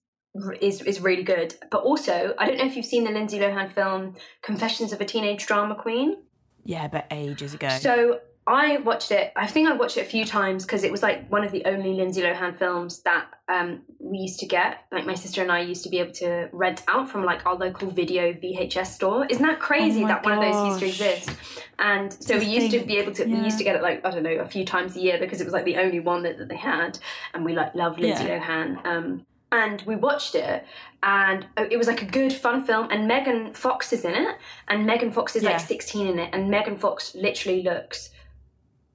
is 0.61 0.81
is 0.83 1.01
really 1.01 1.23
good. 1.23 1.53
But 1.69 1.83
also, 1.83 2.33
I 2.37 2.45
don't 2.47 2.57
know 2.57 2.65
if 2.65 2.77
you've 2.77 2.85
seen 2.85 3.03
the 3.03 3.11
Lindsay 3.11 3.39
Lohan 3.39 3.69
film 3.69 4.15
Confessions 4.41 4.93
of 4.93 5.01
a 5.01 5.05
Teenage 5.05 5.45
Drama 5.45 5.75
Queen. 5.75 6.15
yeah, 6.63 6.87
but 6.87 7.07
ages 7.11 7.53
ago. 7.53 7.67
So 7.69 8.19
I 8.47 8.77
watched 8.77 9.11
it. 9.11 9.31
I 9.35 9.45
think 9.45 9.69
I 9.69 9.73
watched 9.73 9.97
it 9.97 10.01
a 10.01 10.09
few 10.09 10.25
times 10.25 10.65
because 10.65 10.83
it 10.83 10.91
was 10.91 11.03
like 11.03 11.29
one 11.29 11.43
of 11.43 11.51
the 11.51 11.63
only 11.65 11.93
Lindsay 11.93 12.21
Lohan 12.21 12.57
films 12.57 13.01
that 13.03 13.27
um, 13.47 13.83
we 13.99 14.17
used 14.17 14.39
to 14.39 14.47
get. 14.47 14.79
Like 14.91 15.05
my 15.05 15.13
sister 15.13 15.43
and 15.43 15.51
I 15.51 15.61
used 15.61 15.83
to 15.83 15.89
be 15.89 15.99
able 15.99 16.13
to 16.13 16.49
rent 16.51 16.81
out 16.87 17.07
from 17.07 17.23
like 17.23 17.45
our 17.45 17.55
local 17.55 17.91
video 17.91 18.33
VHS 18.33 18.87
store. 18.87 19.27
Isn't 19.29 19.45
that 19.45 19.59
crazy 19.59 20.03
Oh 20.03 20.07
that 20.07 20.25
one 20.25 20.33
of 20.33 20.41
those 20.41 20.65
used 20.65 20.79
to 20.79 20.87
exist? 20.87 21.29
And 21.77 22.11
so 22.11 22.37
we 22.39 22.45
used 22.45 22.71
to 22.71 22.79
be 22.79 22.97
able 22.97 23.11
to. 23.13 23.25
We 23.25 23.37
used 23.41 23.59
to 23.59 23.63
get 23.63 23.75
it 23.75 23.83
like 23.83 24.03
I 24.03 24.09
don't 24.09 24.23
know 24.23 24.31
a 24.31 24.47
few 24.47 24.65
times 24.65 24.95
a 24.95 25.01
year 25.01 25.17
because 25.19 25.39
it 25.39 25.43
was 25.45 25.53
like 25.53 25.65
the 25.65 25.77
only 25.77 25.99
one 25.99 26.23
that, 26.23 26.37
that 26.39 26.49
they 26.49 26.57
had, 26.57 26.97
and 27.35 27.45
we 27.45 27.53
like 27.53 27.75
love 27.75 27.99
Lindsay 27.99 28.23
Yeah. 28.25 28.39
Lohan. 28.43 28.85
Um, 28.85 29.25
and 29.51 29.81
we 29.83 29.95
watched 29.95 30.33
it, 30.33 30.65
and 31.03 31.45
uh, 31.57 31.65
it 31.69 31.77
was 31.77 31.85
like 31.85 32.01
a 32.01 32.05
good, 32.05 32.33
fun 32.33 32.63
film. 32.65 32.87
And 32.89 33.07
Megan 33.07 33.53
Fox 33.53 33.93
is 33.93 34.03
in 34.03 34.15
it, 34.15 34.35
and 34.67 34.85
Megan 34.85 35.11
Fox 35.11 35.35
is 35.35 35.43
Yeah. 35.43 35.51
like 35.51 35.59
16 35.59 36.07
in 36.07 36.19
it, 36.19 36.29
and 36.33 36.49
Megan 36.49 36.77
Fox 36.77 37.13
literally 37.15 37.61
looks 37.61 38.09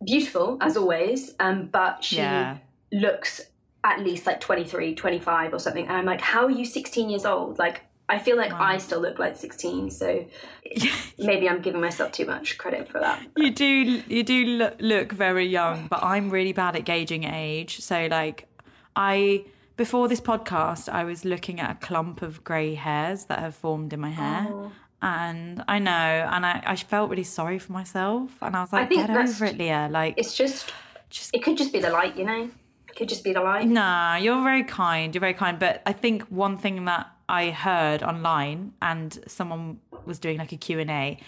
beautiful 0.05 0.59
as 0.61 0.77
always, 0.77 1.35
um, 1.41 1.67
but 1.67 2.05
she 2.05 2.17
Yeah. 2.17 2.59
looks 2.93 3.41
at 3.85 4.01
least 4.01 4.27
like 4.27 4.41
23, 4.41 4.95
25 4.95 5.55
or 5.55 5.59
something. 5.59 5.87
And 5.87 5.97
I'm 5.97 6.05
like, 6.07 6.21
how 6.21 6.45
are 6.45 6.51
you 6.51 6.65
16 6.65 7.09
years 7.09 7.25
old? 7.25 7.59
Like, 7.59 7.83
I 8.09 8.19
feel 8.19 8.37
like 8.37 8.53
I 8.53 8.79
still 8.79 9.01
look 9.01 9.19
like 9.19 9.37
16, 9.37 9.91
so 9.91 10.25
maybe 11.19 11.49
I'm 11.49 11.61
giving 11.61 11.81
myself 11.81 12.13
too 12.13 12.25
much 12.27 12.57
credit 12.59 12.89
for 12.89 13.01
that. 13.01 13.21
you 13.37 13.51
do 13.51 13.67
you 13.67 14.23
do 14.23 14.45
look, 14.45 14.75
look 14.79 15.13
very 15.13 15.47
young, 15.47 15.89
but 15.89 16.03
I'm 16.05 16.31
really 16.31 16.53
bad 16.53 16.77
at 16.77 16.85
gauging 16.85 17.25
age. 17.25 17.81
So 17.81 18.07
like 18.11 18.47
I 18.95 19.45
before 19.77 20.07
this 20.09 20.21
podcast, 20.21 20.89
I 20.89 21.03
was 21.05 21.25
looking 21.25 21.59
at 21.61 21.71
a 21.71 21.87
clump 21.87 22.23
of 22.23 22.43
grey 22.45 22.75
hairs 22.77 23.25
that 23.27 23.41
have 23.41 23.55
formed 23.57 23.93
in 23.93 24.01
my 24.01 24.11
hair. 24.11 24.47
Oh. 24.51 24.73
And 25.03 25.63
I 25.69 25.79
know, 25.79 25.91
and 25.91 26.47
I, 26.47 26.63
I 26.67 26.77
felt 26.77 27.11
really 27.11 27.25
sorry 27.25 27.59
for 27.59 27.73
myself. 27.73 28.31
And 28.41 28.57
I 28.57 28.63
was 28.63 28.73
like, 28.73 28.89
think 28.89 29.07
get 29.07 29.17
over 29.17 29.45
it, 29.45 29.59
Leah. 29.59 29.89
Like, 29.91 30.15
It's 30.17 30.35
just, 30.35 30.73
just, 31.11 31.35
it 31.35 31.43
could 31.43 31.57
just 31.57 31.73
be 31.73 31.81
the 31.81 31.91
light, 31.91 32.17
you 32.17 32.25
know? 32.25 32.51
It 32.89 32.97
could 32.97 33.09
just 33.09 33.23
be 33.23 33.33
the 33.33 33.43
light. 33.43 33.69
Nah, 33.69 34.17
you're 34.17 34.43
very 34.43 34.65
kind. 34.65 35.15
You're 35.15 35.21
very 35.21 35.35
kind. 35.35 35.59
But 35.59 35.83
I 35.85 35.93
think 35.93 36.23
one 36.25 36.57
thing 36.57 36.87
that 36.87 37.09
I 37.29 37.51
heard 37.51 38.03
online 38.03 38.73
and 38.81 39.19
someone 39.27 39.81
was 40.07 40.19
doing 40.19 40.39
like 40.39 40.53
a 40.53 40.57
Q&A 40.57 40.85
and 40.85 41.21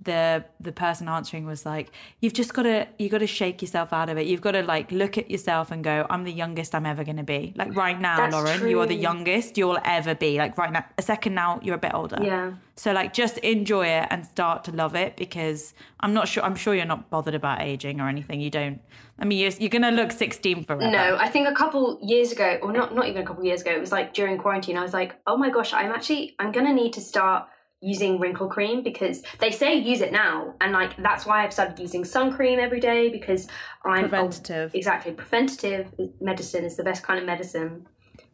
the 0.00 0.44
the 0.60 0.72
person 0.72 1.08
answering 1.08 1.46
was 1.46 1.64
like 1.64 1.92
you've 2.20 2.32
just 2.32 2.52
got 2.52 2.64
to 2.64 2.88
you 2.98 3.08
got 3.08 3.18
to 3.18 3.26
shake 3.28 3.62
yourself 3.62 3.92
out 3.92 4.08
of 4.08 4.18
it. 4.18 4.26
You've 4.26 4.40
got 4.40 4.52
to 4.52 4.62
like 4.62 4.90
look 4.90 5.16
at 5.16 5.30
yourself 5.30 5.70
and 5.70 5.84
go 5.84 6.04
I'm 6.10 6.24
the 6.24 6.32
youngest 6.32 6.74
I'm 6.74 6.84
ever 6.84 7.04
going 7.04 7.18
to 7.18 7.22
be. 7.22 7.52
Like 7.56 7.74
right 7.76 7.98
now, 8.00 8.16
That's 8.16 8.34
Lauren, 8.34 8.68
you 8.68 8.80
are 8.80 8.86
the 8.86 8.94
youngest 8.96 9.56
you'll 9.56 9.78
ever 9.84 10.14
be. 10.14 10.36
Like 10.36 10.58
right 10.58 10.72
now, 10.72 10.84
a 10.98 11.02
second 11.02 11.34
now 11.34 11.60
you're 11.62 11.76
a 11.76 11.78
bit 11.78 11.94
older. 11.94 12.18
Yeah. 12.20 12.54
So 12.74 12.92
like 12.92 13.12
just 13.12 13.38
enjoy 13.38 13.86
it 13.86 14.08
and 14.10 14.26
start 14.26 14.64
to 14.64 14.72
love 14.72 14.96
it 14.96 15.16
because 15.16 15.74
I'm 16.00 16.12
not 16.12 16.26
sure 16.26 16.42
I'm 16.42 16.56
sure 16.56 16.74
you're 16.74 16.84
not 16.84 17.08
bothered 17.08 17.34
about 17.34 17.62
aging 17.62 18.00
or 18.00 18.08
anything. 18.08 18.40
You 18.40 18.50
don't 18.50 18.80
I 19.20 19.24
mean 19.24 19.38
you're, 19.38 19.52
you're 19.60 19.70
going 19.70 19.82
to 19.82 19.90
look 19.90 20.10
16 20.10 20.64
forever. 20.64 20.90
No, 20.90 21.16
I 21.20 21.28
think 21.28 21.46
a 21.46 21.52
couple 21.52 22.00
years 22.02 22.32
ago, 22.32 22.58
or 22.62 22.72
not 22.72 22.96
not 22.96 23.06
even 23.06 23.22
a 23.22 23.26
couple 23.26 23.44
years 23.44 23.60
ago, 23.60 23.70
it 23.70 23.80
was 23.80 23.92
like 23.92 24.12
during 24.12 24.38
quarantine. 24.38 24.76
I 24.76 24.82
was 24.82 24.92
like, 24.92 25.14
oh 25.28 25.36
my 25.36 25.50
gosh, 25.50 25.72
I'm 25.72 25.92
actually 25.92 26.34
I'm 26.40 26.50
gonna 26.50 26.74
need 26.74 26.94
to 26.94 27.00
start 27.00 27.46
using 27.82 28.20
wrinkle 28.20 28.48
cream 28.48 28.82
because 28.82 29.22
they 29.40 29.50
say 29.50 29.74
use 29.74 30.00
it 30.00 30.12
now, 30.12 30.54
and 30.60 30.72
like 30.72 30.96
that's 30.96 31.26
why 31.26 31.44
I've 31.44 31.52
started 31.52 31.78
using 31.78 32.04
sun 32.04 32.32
cream 32.32 32.58
every 32.58 32.80
day 32.80 33.08
because 33.10 33.48
I'm 33.84 34.08
Preventative. 34.08 34.74
exactly 34.74 35.12
preventative 35.12 35.92
medicine 36.20 36.64
is 36.64 36.76
the 36.76 36.84
best 36.84 37.02
kind 37.02 37.18
of 37.18 37.26
medicine. 37.26 37.86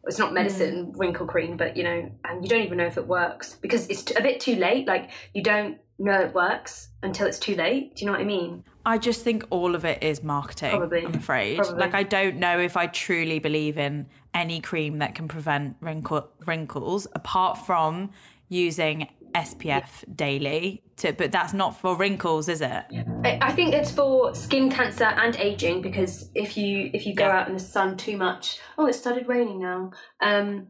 It's 0.05 0.19
not 0.19 0.33
medicine, 0.33 0.93
mm. 0.93 0.99
wrinkle 0.99 1.27
cream, 1.27 1.57
but 1.57 1.75
you 1.75 1.83
know, 1.83 2.09
and 2.23 2.43
you 2.43 2.49
don't 2.49 2.61
even 2.61 2.77
know 2.77 2.85
if 2.85 2.97
it 2.97 3.07
works 3.07 3.55
because 3.55 3.87
it's 3.87 4.11
a 4.15 4.21
bit 4.21 4.39
too 4.39 4.55
late. 4.55 4.87
Like 4.87 5.09
you 5.33 5.43
don't 5.43 5.79
know 5.97 6.21
it 6.21 6.33
works 6.33 6.89
until 7.03 7.27
it's 7.27 7.39
too 7.39 7.55
late. 7.55 7.95
Do 7.95 8.01
you 8.01 8.05
know 8.05 8.13
what 8.13 8.21
I 8.21 8.25
mean? 8.25 8.63
I 8.85 8.97
just 8.97 9.23
think 9.23 9.45
all 9.49 9.75
of 9.75 9.83
it 9.83 10.01
is 10.01 10.23
marketing. 10.23 10.71
Probably. 10.71 11.05
I'm 11.05 11.15
afraid. 11.15 11.57
Probably. 11.57 11.79
Like 11.79 11.95
I 11.95 12.03
don't 12.03 12.37
know 12.37 12.59
if 12.59 12.77
I 12.77 12.87
truly 12.87 13.39
believe 13.39 13.77
in 13.77 14.07
any 14.33 14.61
cream 14.61 14.99
that 14.99 15.15
can 15.15 15.27
prevent 15.27 15.75
wrinkle 15.81 16.29
wrinkles 16.45 17.07
apart 17.13 17.57
from 17.57 18.11
using 18.47 19.07
SPF 19.33 20.03
daily. 20.15 20.83
To, 20.97 21.13
but 21.13 21.31
that's 21.31 21.53
not 21.53 21.79
for 21.79 21.95
wrinkles, 21.95 22.49
is 22.49 22.61
it? 22.61 22.83
I 23.23 23.51
think 23.53 23.73
it's 23.73 23.91
for 23.91 24.35
skin 24.35 24.69
cancer 24.69 25.05
and 25.05 25.35
aging 25.37 25.81
because 25.81 26.29
if 26.35 26.57
you 26.57 26.89
if 26.93 27.05
you 27.05 27.15
go 27.15 27.25
Yeah. 27.27 27.39
out 27.41 27.47
in 27.47 27.53
the 27.53 27.59
sun 27.59 27.95
too 27.97 28.17
much, 28.17 28.59
oh, 28.77 28.85
it 28.87 28.93
started 28.93 29.27
raining 29.27 29.61
now. 29.61 29.91
Um, 30.21 30.67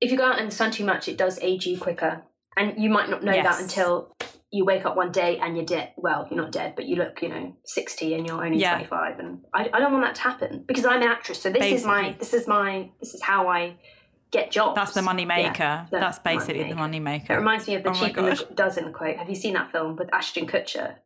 if 0.00 0.10
you 0.10 0.16
go 0.16 0.24
out 0.24 0.38
in 0.38 0.46
the 0.46 0.52
sun 0.54 0.70
too 0.70 0.84
much, 0.84 1.08
it 1.08 1.18
does 1.18 1.38
age 1.42 1.66
you 1.66 1.78
quicker, 1.78 2.22
and 2.56 2.74
you 2.82 2.88
might 2.90 3.10
not 3.10 3.22
know 3.22 3.32
Yes. 3.34 3.44
that 3.44 3.62
until 3.62 4.14
you 4.50 4.64
wake 4.64 4.86
up 4.86 4.96
one 4.96 5.10
day 5.12 5.38
and 5.38 5.56
you're 5.56 5.66
dead. 5.66 5.92
Well, 5.96 6.26
you're 6.30 6.40
not 6.40 6.52
dead, 6.52 6.74
but 6.76 6.86
you 6.86 6.96
look, 6.96 7.20
you 7.20 7.28
know, 7.28 7.56
sixty 7.64 8.14
and 8.14 8.26
you're 8.26 8.42
only 8.42 8.58
Yeah. 8.58 8.74
twenty 8.76 8.86
five, 8.88 9.18
and 9.18 9.40
I, 9.52 9.68
I 9.74 9.78
don't 9.80 9.92
want 9.92 10.04
that 10.04 10.14
to 10.14 10.22
happen 10.22 10.64
because 10.66 10.86
I'm 10.86 11.02
an 11.02 11.08
actress. 11.08 11.42
So 11.42 11.50
this 11.50 11.64
is 11.70 11.84
my 11.84 12.16
this 12.18 12.32
is 12.32 12.46
my 12.46 12.90
this 13.00 13.12
is 13.12 13.22
how 13.22 13.48
I 13.48 13.76
get 14.30 14.50
jobs. 14.50 14.76
That's 14.76 14.94
the 14.94 15.02
money 15.02 15.24
maker. 15.24 15.52
Yeah, 15.58 15.86
the 15.90 15.98
that's 15.98 16.18
basically 16.18 16.64
the 16.64 16.74
moneymaker. 16.74 17.28
money 17.28 17.34
It 17.34 17.34
reminds 17.34 17.68
me 17.68 17.74
of 17.76 17.82
the 17.82 17.90
Oh 17.90 17.94
Cheaper 17.94 18.22
by 18.22 18.34
the 18.34 18.54
Dozen 18.54 18.92
quote. 18.92 19.16
Have 19.16 19.28
you 19.28 19.34
seen 19.34 19.54
that 19.54 19.70
film 19.70 19.96
with 19.96 20.12
Ashton 20.12 20.46
Kutcher? 20.46 20.96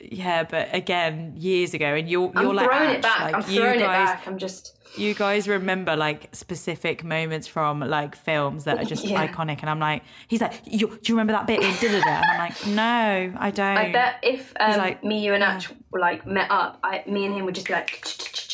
Yeah, 0.00 0.44
but 0.44 0.68
again, 0.72 1.34
years 1.36 1.74
ago, 1.74 1.86
and 1.86 2.08
you're 2.08 2.30
I'm 2.34 2.44
you're 2.44 2.54
like 2.54 2.66
throwing 2.66 2.90
Ash, 2.90 2.96
it 2.96 3.02
back. 3.02 3.20
Like, 3.20 3.34
I'm 3.34 3.50
you 3.50 3.60
guys, 3.60 3.74
it 3.74 3.80
back. 3.80 4.28
I'm 4.28 4.38
just 4.38 4.76
you 4.96 5.12
guys 5.14 5.48
remember 5.48 5.96
like 5.96 6.28
specific 6.32 7.02
moments 7.02 7.46
from 7.48 7.80
like 7.80 8.14
films 8.14 8.64
that 8.64 8.78
are 8.78 8.84
just 8.84 9.04
Yeah. 9.08 9.26
iconic, 9.26 9.60
and 9.60 9.70
I'm 9.70 9.80
like, 9.80 10.02
he's 10.28 10.40
like, 10.40 10.60
you, 10.64 10.86
do 10.88 11.12
you 11.12 11.14
remember 11.18 11.32
that 11.32 11.46
bit? 11.46 11.62
And 11.62 12.04
I'm 12.04 12.38
like, 12.38 12.66
no, 12.66 13.34
I 13.38 13.50
don't. 13.50 13.76
I 13.76 13.92
bet 13.92 14.16
if 14.22 14.52
um, 14.60 14.76
like, 14.78 15.02
me, 15.02 15.24
you, 15.24 15.34
and 15.34 15.40
yeah. 15.40 15.60
Like 15.92 16.26
met 16.26 16.50
up, 16.50 16.78
I, 16.82 17.02
me 17.06 17.24
and 17.26 17.34
him 17.34 17.44
would 17.46 17.54
just 17.54 17.66
be 17.66 17.72
like, 17.72 18.06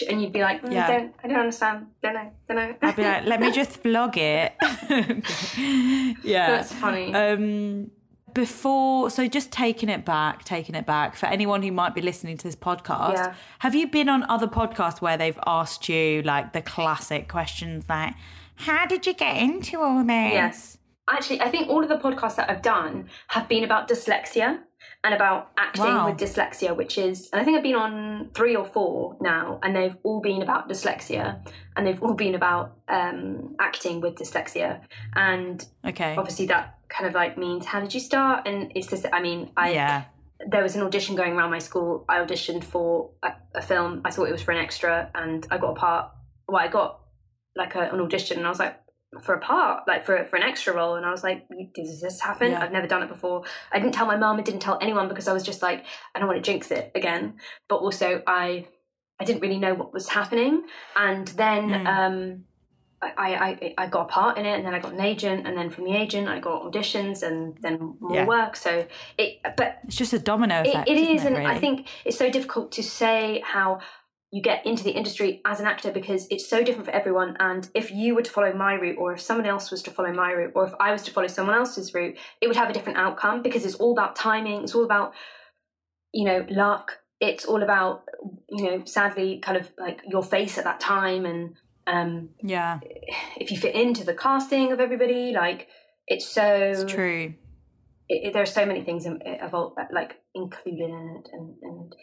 and 0.08 0.22
you'd 0.22 0.32
be 0.32 0.40
like, 0.40 0.62
mm, 0.62 0.72
Yeah. 0.72 0.86
don't, 0.86 1.14
I 1.22 1.28
don't 1.28 1.38
understand, 1.38 1.86
don't 2.02 2.14
know, 2.14 2.30
don't 2.48 2.56
know. 2.56 2.74
I'd 2.82 2.96
be 2.96 3.02
like, 3.02 3.24
let 3.24 3.40
me 3.40 3.50
just 3.50 3.82
vlog 3.82 4.16
it. 4.16 4.54
yeah, 6.24 6.50
That's 6.50 6.72
funny. 6.72 7.12
Um, 7.14 7.90
before, 8.34 9.10
so 9.10 9.28
just 9.28 9.52
taking 9.52 9.88
it 9.88 10.04
back, 10.04 10.44
taking 10.44 10.74
it 10.74 10.86
back 10.86 11.16
for 11.16 11.26
anyone 11.26 11.62
who 11.62 11.70
might 11.72 11.94
be 11.94 12.00
listening 12.02 12.36
to 12.36 12.44
this 12.44 12.56
podcast. 12.56 13.14
Yeah. 13.14 13.34
Have 13.60 13.74
you 13.74 13.86
been 13.88 14.08
on 14.08 14.24
other 14.24 14.48
podcasts 14.48 15.00
where 15.00 15.16
they've 15.16 15.38
asked 15.46 15.88
you 15.88 16.22
like 16.22 16.52
the 16.52 16.60
classic 16.62 17.28
questions 17.28 17.84
like, 17.88 18.14
"How 18.56 18.86
did 18.86 19.06
you 19.06 19.14
get 19.14 19.36
into 19.36 19.80
all 19.80 20.00
this?" 20.02 20.32
yes, 20.32 20.78
actually, 21.08 21.40
I 21.42 21.48
think 21.48 21.68
all 21.68 21.82
of 21.82 21.88
the 21.88 21.96
podcasts 21.96 22.34
that 22.36 22.50
I've 22.50 22.62
done 22.62 23.08
have 23.28 23.48
been 23.48 23.62
about 23.62 23.88
dyslexia 23.88 24.58
and 25.04 25.12
about 25.14 25.50
acting 25.58 25.84
Wow. 25.84 26.06
with 26.08 26.16
dyslexia, 26.18 26.74
which 26.74 26.96
is, 26.98 27.28
and 27.32 27.40
I 27.40 27.44
think 27.44 27.56
I've 27.56 27.62
been 27.62 27.74
on 27.76 28.30
three 28.34 28.56
or 28.56 28.64
four 28.64 29.16
now, 29.20 29.60
and 29.62 29.76
they've 29.76 29.96
all 30.02 30.20
been 30.20 30.40
about 30.42 30.68
dyslexia, 30.68 31.40
and 31.76 31.86
they've 31.86 32.02
all 32.02 32.14
been 32.14 32.34
about 32.34 32.76
um, 32.88 33.54
acting 33.60 34.00
with 34.00 34.14
dyslexia, 34.16 34.80
and 35.14 35.64
Okay. 35.86 36.16
obviously 36.16 36.46
that 36.46 36.78
kind 36.88 37.06
of 37.06 37.14
like 37.14 37.36
means 37.36 37.66
how 37.66 37.80
did 37.80 37.92
you 37.92 37.98
start 38.00 38.46
and 38.46 38.70
it's 38.76 38.86
just 38.86 39.04
i 39.12 39.20
mean 39.20 39.50
i 39.56 39.72
Yeah. 39.72 40.04
there 40.46 40.62
was 40.62 40.76
an 40.76 40.82
audition 40.82 41.16
going 41.16 41.32
around 41.32 41.50
my 41.50 41.58
school 41.58 42.04
i 42.08 42.18
auditioned 42.20 42.62
for 42.62 43.10
a, 43.22 43.32
a 43.56 43.62
film 43.62 44.02
i 44.04 44.10
thought 44.12 44.28
it 44.28 44.32
was 44.32 44.42
for 44.42 44.52
an 44.52 44.58
extra 44.58 45.10
and 45.14 45.44
i 45.50 45.58
got 45.58 45.70
a 45.70 45.74
part 45.74 46.12
well 46.46 46.62
i 46.62 46.68
got 46.68 47.00
like 47.56 47.74
a, 47.74 47.90
an 47.90 48.00
audition 48.00 48.36
and 48.38 48.46
i 48.46 48.50
was 48.50 48.60
like 48.60 48.78
for 49.22 49.34
a 49.34 49.40
part 49.40 49.86
like 49.86 50.04
for 50.04 50.24
for 50.26 50.36
an 50.36 50.42
extra 50.42 50.74
role 50.74 50.94
and 50.96 51.04
i 51.06 51.10
was 51.10 51.22
like 51.22 51.46
does 51.74 52.00
this 52.00 52.20
happen 52.20 52.50
Yeah. 52.52 52.62
i've 52.62 52.72
never 52.72 52.86
done 52.86 53.02
it 53.02 53.08
before 53.08 53.44
i 53.72 53.78
didn't 53.78 53.92
tell 53.94 54.06
my 54.06 54.16
mum 54.16 54.38
i 54.38 54.42
didn't 54.42 54.60
tell 54.60 54.78
anyone 54.80 55.08
because 55.08 55.28
i 55.28 55.32
was 55.32 55.42
just 55.42 55.62
like 55.62 55.84
i 56.14 56.18
don't 56.18 56.28
want 56.28 56.42
to 56.42 56.50
jinx 56.50 56.70
it 56.70 56.90
again 56.94 57.34
but 57.68 57.76
also 57.76 58.22
i 58.26 58.66
i 59.20 59.24
didn't 59.24 59.40
really 59.42 59.58
know 59.58 59.74
what 59.74 59.92
was 59.92 60.08
happening 60.08 60.64
and 60.96 61.28
then 61.28 61.70
Mm. 61.70 61.86
um 61.86 62.44
I, 63.02 63.10
I 63.18 63.74
I 63.76 63.86
got 63.88 64.02
a 64.02 64.08
part 64.08 64.38
in 64.38 64.46
it, 64.46 64.54
and 64.56 64.64
then 64.64 64.72
I 64.72 64.78
got 64.78 64.94
an 64.94 65.00
agent, 65.02 65.46
and 65.46 65.58
then 65.58 65.68
from 65.68 65.84
the 65.84 65.92
agent 65.94 66.26
I 66.26 66.38
got 66.40 66.62
auditions, 66.62 67.22
and 67.22 67.54
then 67.60 67.98
more 68.00 68.14
Yeah. 68.14 68.24
work. 68.26 68.56
So 68.56 68.86
it, 69.18 69.40
but 69.58 69.80
It's 69.84 69.96
just 69.96 70.14
a 70.14 70.18
domino 70.18 70.62
it, 70.62 70.68
effect. 70.68 70.88
it 70.88 70.96
isn't 70.96 71.16
is, 71.16 71.24
and 71.26 71.36
I 71.36 71.58
think 71.58 71.86
it's 72.06 72.16
so 72.16 72.30
difficult 72.30 72.72
to 72.72 72.82
say 72.82 73.42
how 73.44 73.80
you 74.34 74.42
get 74.42 74.66
into 74.66 74.82
the 74.82 74.90
industry 74.90 75.40
as 75.44 75.60
an 75.60 75.66
actor 75.66 75.92
because 75.92 76.26
it's 76.28 76.48
so 76.48 76.64
different 76.64 76.86
for 76.86 76.90
everyone. 76.90 77.36
And 77.38 77.70
if 77.72 77.92
you 77.92 78.16
were 78.16 78.22
to 78.22 78.30
follow 78.30 78.52
my 78.52 78.74
route, 78.74 78.96
or 78.98 79.12
if 79.12 79.20
someone 79.20 79.46
else 79.46 79.70
was 79.70 79.80
to 79.84 79.92
follow 79.92 80.12
my 80.12 80.32
route, 80.32 80.50
or 80.56 80.66
if 80.66 80.72
I 80.80 80.90
was 80.90 81.02
to 81.02 81.12
follow 81.12 81.28
someone 81.28 81.54
else's 81.54 81.94
route, 81.94 82.16
it 82.40 82.48
would 82.48 82.56
have 82.56 82.68
a 82.68 82.72
different 82.72 82.98
outcome 82.98 83.42
because 83.42 83.64
it's 83.64 83.76
all 83.76 83.92
about 83.92 84.16
timing. 84.16 84.64
It's 84.64 84.74
all 84.74 84.82
about 84.84 85.12
you 86.12 86.24
know 86.24 86.44
luck. 86.50 86.98
It's 87.20 87.44
all 87.44 87.62
about 87.62 88.06
you 88.50 88.64
know 88.64 88.84
sadly 88.84 89.38
kind 89.38 89.56
of 89.56 89.70
like 89.78 90.00
your 90.04 90.24
face 90.24 90.58
at 90.58 90.64
that 90.64 90.80
time 90.80 91.26
and 91.26 91.54
um 91.86 92.30
yeah, 92.42 92.80
if 93.36 93.52
you 93.52 93.56
fit 93.56 93.76
into 93.76 94.02
the 94.02 94.14
casting 94.14 94.72
of 94.72 94.80
everybody 94.80 95.32
like 95.32 95.68
it's 96.08 96.26
so 96.26 96.44
it's 96.44 96.92
true. 96.92 97.34
it, 98.08 98.26
it, 98.26 98.32
there 98.32 98.42
are 98.42 98.46
so 98.46 98.66
many 98.66 98.82
things 98.82 99.06
in, 99.06 99.22
involved, 99.22 99.78
like 99.92 100.16
included 100.34 100.90
in 100.90 101.22
it, 101.22 101.28
and 101.32 101.54
and 101.62 101.94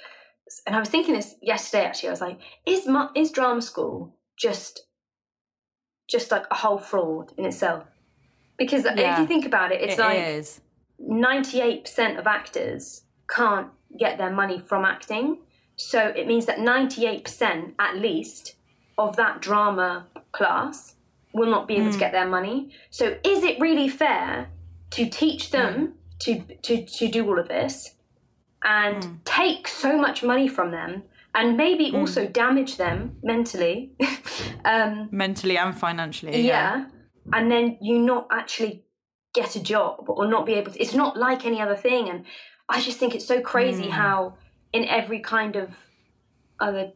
and 0.66 0.76
I 0.76 0.80
was 0.80 0.90
thinking 0.90 1.16
this 1.16 1.36
yesterday. 1.42 1.86
Actually, 1.86 2.10
I 2.10 2.12
was 2.12 2.22
like, 2.22 2.40
is 2.66 2.88
is 3.16 3.32
drama 3.32 3.62
school 3.62 4.16
just 4.38 4.82
just 6.10 6.32
like 6.32 6.46
a 6.52 6.56
whole 6.56 6.78
fraud 6.80 7.32
in 7.38 7.46
itself? 7.46 7.86
Because 8.58 8.86
if 8.86 9.20
you 9.20 9.26
think 9.26 9.46
about 9.46 9.72
it, 9.72 9.82
it's 9.82 9.98
It 9.98 10.02
like 10.02 10.46
ninety 11.00 11.62
eight 11.62 11.86
percent 11.86 12.20
of 12.20 12.28
actors 12.28 13.04
can't 13.30 13.68
get 13.98 14.18
their 14.18 14.32
money 14.32 14.60
from 14.60 14.86
acting, 14.86 15.40
so 15.76 16.00
it 16.10 16.28
means 16.28 16.46
that 16.46 16.60
ninety 16.60 17.06
eight 17.06 17.24
percent 17.26 17.76
at 17.80 17.98
least 17.98 18.56
of 18.98 19.16
that 19.16 19.42
drama 19.42 20.08
class 20.32 20.96
will 21.34 21.50
not 21.50 21.68
be 21.68 21.76
able 21.76 21.86
Hmm. 21.88 21.94
to 21.94 21.98
get 22.00 22.12
their 22.12 22.28
money. 22.28 22.72
So 22.90 23.18
is 23.24 23.44
it 23.44 23.60
really 23.60 23.88
fair 23.88 24.50
to 24.92 25.10
teach 25.10 25.52
them 25.52 25.96
to, 26.20 26.44
to 26.64 26.86
to 26.86 27.08
do 27.08 27.26
all 27.28 27.40
of 27.40 27.48
this 27.48 27.96
and 28.64 29.04
Hmm. 29.04 29.14
take 29.26 29.68
so 29.68 29.98
much 29.98 30.24
money 30.24 30.48
from 30.48 30.72
them 30.72 31.04
and 31.34 31.58
maybe 31.58 31.92
also 31.96 32.28
damage 32.28 32.78
them 32.78 33.18
mentally? 33.24 33.94
um, 34.66 35.10
mentally 35.12 35.58
and 35.58 35.78
financially. 35.78 36.42
yeah. 36.42 36.86
And 37.34 37.52
then 37.52 37.78
you 37.82 38.00
not 38.00 38.28
actually 38.32 38.84
get 39.34 39.56
a 39.56 39.64
job 39.64 40.06
or 40.10 40.28
not 40.28 40.46
be 40.46 40.54
able 40.54 40.72
to. 40.74 40.82
It's 40.82 40.94
not 40.94 41.16
like 41.18 41.46
any 41.46 41.62
other 41.62 41.76
thing. 41.76 42.10
And 42.10 42.26
I 42.68 42.82
just 42.82 42.98
think 43.00 43.16
it's 43.16 43.26
so 43.26 43.42
crazy 43.42 43.90
how 43.90 44.36
in 44.74 44.86
every 44.86 45.20
kind 45.20 45.56
of 45.56 45.70
other 46.60 46.92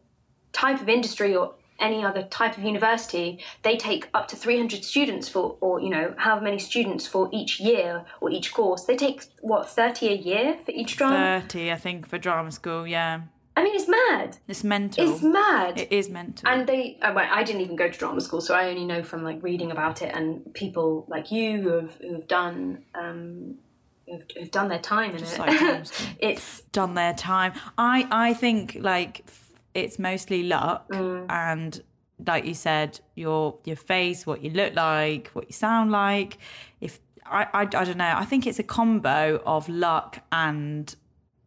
type 0.51 0.81
of 0.81 0.89
industry 0.89 1.35
or 1.35 1.55
any 1.79 2.03
other 2.03 2.23
type 2.23 2.57
of 2.57 2.63
university, 2.63 3.39
they 3.63 3.77
take 3.77 4.09
up 4.13 4.27
to 4.29 4.35
300 4.35 4.83
students 4.83 5.27
for, 5.27 5.57
or, 5.61 5.79
you 5.79 5.89
know, 5.89 6.13
however 6.17 6.43
many 6.43 6.59
students 6.59 7.05
for 7.05 7.29
each 7.31 7.59
year 7.59 8.05
or 8.21 8.29
each 8.29 8.53
course. 8.53 8.83
They 8.85 8.95
take, 8.95 9.25
what, 9.41 9.69
30 9.69 10.07
a 10.09 10.15
year 10.15 10.57
for 10.65 10.71
each 10.71 10.97
drama? 10.97 11.41
Thirty, 11.41 11.71
I 11.71 11.75
think, 11.75 12.07
for 12.07 12.17
drama 12.17 12.51
school. 12.51 12.87
Yeah, 12.87 13.21
I 13.57 13.63
mean, 13.63 13.75
it's 13.75 13.87
mad. 13.87 14.37
it's 14.47 14.63
mental. 14.63 15.09
It's 15.09 15.21
mad. 15.23 15.79
It 15.79 15.91
is 15.91 16.09
mental. 16.09 16.47
And 16.49 16.67
they, 16.67 16.97
uh, 17.01 17.13
well, 17.15 17.27
I 17.31 17.43
didn't 17.43 17.61
even 17.61 17.77
go 17.77 17.89
to 17.89 17.97
drama 17.97 18.19
school, 18.19 18.41
so 18.41 18.53
I 18.53 18.67
only 18.67 18.85
know 18.85 19.01
from 19.01 19.23
like 19.23 19.41
reading 19.41 19.71
about 19.71 20.01
it 20.01 20.13
and 20.13 20.53
people 20.53 21.05
like 21.07 21.31
you 21.31 21.61
who 21.61 21.69
have 21.69 21.93
who've 22.01 22.27
done 22.27 22.83
um, 22.93 23.55
who've, 24.07 24.25
who've 24.37 24.51
done 24.51 24.67
their 24.67 24.79
time 24.79 25.11
in 25.11 25.19
Just 25.19 25.35
it. 25.35 25.39
like 25.39 25.85
it's 26.19 26.61
done 26.73 26.95
their 26.95 27.13
time. 27.13 27.53
I 27.77 28.07
I 28.11 28.33
think 28.33 28.77
like 28.79 29.25
it's 29.75 29.99
mostly 29.99 30.43
luck 30.43 30.89
Mm. 30.89 31.25
and 31.29 31.83
like 32.25 32.45
you 32.45 32.53
said, 32.53 32.99
your 33.15 33.59
your 33.65 33.75
face, 33.75 34.25
what 34.25 34.41
you 34.43 34.49
look 34.51 34.73
like, 34.73 35.27
what 35.33 35.45
you 35.49 35.53
sound 35.53 35.91
like. 35.91 36.37
If 36.79 36.99
I, 37.25 37.43
I, 37.53 37.61
I 37.61 37.65
don't 37.65 37.97
know. 37.97 38.13
I 38.15 38.23
think 38.25 38.47
it's 38.47 38.59
a 38.59 38.63
combo 38.63 39.41
of 39.45 39.67
luck 39.67 40.19
and 40.31 40.95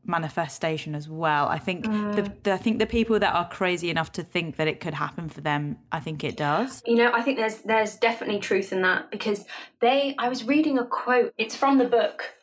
manifestation 0.04 0.94
as 0.94 1.08
well. 1.08 1.46
I 1.48 1.58
think 1.58 1.84
the, 1.84 2.32
the 2.42 2.52
I 2.52 2.56
think 2.56 2.78
the 2.78 2.86
people 2.86 3.18
that 3.18 3.34
are 3.34 3.48
crazy 3.48 3.88
enough 3.90 4.10
to 4.12 4.22
think 4.22 4.56
that 4.56 4.66
it 4.68 4.80
could 4.80 4.94
happen 4.94 5.28
for 5.28 5.40
them, 5.40 5.78
I 5.92 6.00
think 6.00 6.24
it 6.24 6.36
does. 6.36 6.82
You 6.86 6.96
know, 6.96 7.12
I 7.12 7.22
think 7.22 7.38
there's 7.38 7.58
there's 7.58 7.96
definitely 7.96 8.40
truth 8.40 8.72
in 8.72 8.82
that 8.82 9.10
because 9.10 9.44
they. 9.80 10.14
I 10.18 10.28
was 10.28 10.44
reading 10.44 10.78
a 10.78 10.84
quote. 10.84 11.32
It's 11.38 11.54
from 11.54 11.78
the 11.78 11.84
book, 11.84 12.34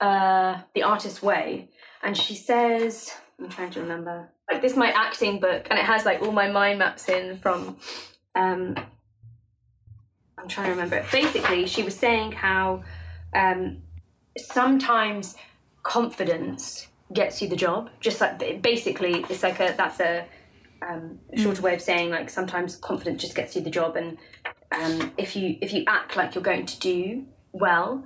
uh, 0.00 0.58
The 0.74 0.82
Artist's 0.82 1.22
Way, 1.22 1.70
and 2.02 2.16
she 2.16 2.34
says, 2.34 3.12
I'm 3.40 3.48
trying 3.48 3.70
to 3.70 3.80
remember. 3.80 4.30
Like 4.50 4.60
this 4.60 4.72
is 4.72 4.78
my 4.78 4.90
acting 4.90 5.40
book, 5.40 5.66
and 5.70 5.78
it 5.78 5.84
has 5.84 6.04
like 6.04 6.22
all 6.22 6.32
my 6.32 6.50
mind 6.50 6.78
maps 6.78 7.08
in 7.08 7.38
from. 7.38 7.76
Um, 8.34 8.76
I'm 10.36 10.48
trying 10.48 10.66
to 10.66 10.72
remember 10.72 10.96
it. 10.96 11.06
Basically, 11.10 11.66
she 11.66 11.82
was 11.82 11.96
saying 11.96 12.32
how 12.32 12.84
um, 13.34 13.82
sometimes 14.36 15.36
confidence 15.82 16.88
gets 17.12 17.40
you 17.40 17.48
the 17.48 17.56
job. 17.56 17.88
Just 18.00 18.20
like 18.20 18.60
basically, 18.60 19.24
it's 19.30 19.42
like 19.42 19.60
a 19.60 19.74
that's 19.76 20.00
a 20.00 20.26
um, 20.82 21.20
shorter 21.36 21.62
way 21.62 21.74
of 21.74 21.80
saying 21.80 22.10
like 22.10 22.28
sometimes 22.28 22.76
confidence 22.76 23.22
just 23.22 23.34
gets 23.34 23.56
you 23.56 23.62
the 23.62 23.70
job, 23.70 23.96
and 23.96 24.18
um, 24.72 25.12
if 25.16 25.36
you 25.36 25.56
if 25.60 25.72
you 25.72 25.84
act 25.86 26.16
like 26.16 26.34
you're 26.34 26.44
going 26.44 26.66
to 26.66 26.78
do 26.80 27.24
well, 27.52 28.04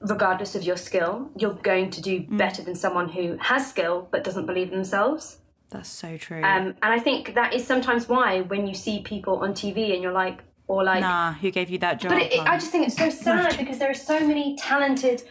regardless 0.00 0.54
of 0.54 0.62
your 0.62 0.76
skill, 0.76 1.30
you're 1.36 1.54
going 1.54 1.90
to 1.90 2.00
do 2.00 2.20
better 2.28 2.62
than 2.62 2.74
someone 2.74 3.08
who 3.10 3.36
has 3.40 3.68
skill 3.68 4.08
but 4.10 4.24
doesn't 4.24 4.46
believe 4.46 4.70
themselves. 4.70 5.38
That's 5.76 5.88
so 5.90 6.16
true. 6.16 6.42
Um, 6.42 6.74
and 6.82 6.92
I 6.92 6.98
think 6.98 7.34
that 7.34 7.52
is 7.54 7.66
sometimes 7.66 8.08
why 8.08 8.40
when 8.42 8.66
you 8.66 8.74
see 8.74 9.02
people 9.02 9.38
on 9.40 9.52
TV 9.52 9.92
and 9.94 10.02
you're 10.02 10.12
like, 10.12 10.42
or 10.68 10.82
like, 10.82 11.00
nah, 11.00 11.32
who 11.34 11.50
gave 11.50 11.70
you 11.70 11.78
that 11.78 12.00
job? 12.00 12.10
but 12.12 12.22
it, 12.22 12.32
it- 12.32 12.40
I 12.40 12.56
just 12.58 12.70
think 12.72 12.86
it's 12.86 12.96
so 12.96 13.10
sad 13.10 13.56
because 13.58 13.78
there 13.78 13.90
are 13.90 13.94
so 13.94 14.18
many 14.26 14.56
talented 14.56 15.22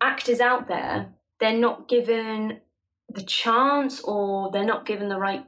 actors 0.00 0.40
out 0.40 0.68
there. 0.68 1.12
They're 1.40 1.56
not 1.58 1.88
given 1.88 2.60
the 3.08 3.22
chance, 3.22 4.00
or 4.02 4.50
they're 4.52 4.64
not 4.64 4.86
given 4.86 5.08
the 5.08 5.18
right 5.18 5.44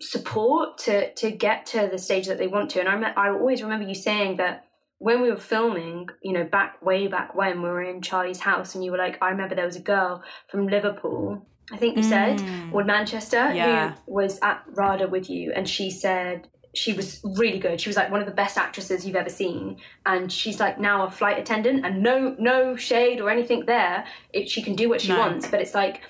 support 0.00 0.78
to 0.78 1.12
to 1.14 1.30
get 1.30 1.66
to 1.66 1.88
the 1.90 1.98
stage 1.98 2.26
that 2.26 2.38
they 2.38 2.46
want 2.46 2.70
to. 2.70 2.80
And 2.80 2.88
I 3.06 3.10
I 3.16 3.28
always 3.30 3.62
remember 3.62 3.86
you 3.86 3.94
saying 3.94 4.36
that 4.38 4.64
when 4.98 5.22
we 5.22 5.30
were 5.30 5.36
filming, 5.36 6.08
you 6.22 6.32
know, 6.32 6.44
back 6.44 6.82
way 6.84 7.06
back 7.06 7.34
when 7.34 7.62
we 7.62 7.68
were 7.68 7.82
in 7.82 8.02
Charlie's 8.02 8.40
house, 8.40 8.74
and 8.74 8.84
you 8.84 8.90
were 8.90 8.98
like, 8.98 9.18
I 9.22 9.30
remember 9.30 9.54
there 9.54 9.66
was 9.66 9.76
a 9.76 9.80
girl 9.80 10.22
from 10.48 10.66
Liverpool. 10.66 11.46
I 11.72 11.76
think 11.76 11.96
you 11.96 12.02
said, 12.02 12.42
or 12.72 12.84
Manchester, 12.84 13.52
Yeah. 13.54 13.94
who 14.06 14.14
was 14.14 14.38
at 14.42 14.62
RADA 14.74 15.08
with 15.08 15.30
you, 15.30 15.52
and 15.54 15.68
she 15.68 15.90
said 15.90 16.48
she 16.74 16.92
was 16.92 17.20
really 17.36 17.58
good. 17.58 17.80
She 17.80 17.88
was 17.88 17.96
like 17.96 18.10
one 18.10 18.20
of 18.20 18.26
the 18.26 18.32
best 18.34 18.56
actresses 18.56 19.04
you've 19.06 19.16
ever 19.16 19.30
seen, 19.30 19.76
and 20.06 20.32
she's 20.32 20.60
like 20.60 20.78
now 20.80 21.04
a 21.06 21.10
flight 21.10 21.38
attendant, 21.38 21.84
and 21.84 22.02
no 22.02 22.34
no 22.38 22.76
shade 22.76 23.20
or 23.20 23.30
anything 23.30 23.66
there. 23.66 24.04
It, 24.32 24.48
she 24.48 24.62
can 24.62 24.74
do 24.74 24.88
what 24.88 25.00
she 25.00 25.08
No. 25.12 25.18
wants, 25.18 25.48
but 25.48 25.60
it's 25.60 25.74
like 25.74 26.02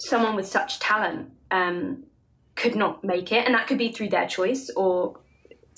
someone 0.00 0.34
with 0.34 0.46
such 0.46 0.78
talent 0.80 1.30
um, 1.50 2.04
could 2.56 2.74
not 2.76 3.04
make 3.04 3.32
it, 3.32 3.44
and 3.46 3.54
that 3.54 3.66
could 3.66 3.78
be 3.78 3.92
through 3.92 4.08
their 4.10 4.26
choice 4.26 4.70
or 4.76 5.20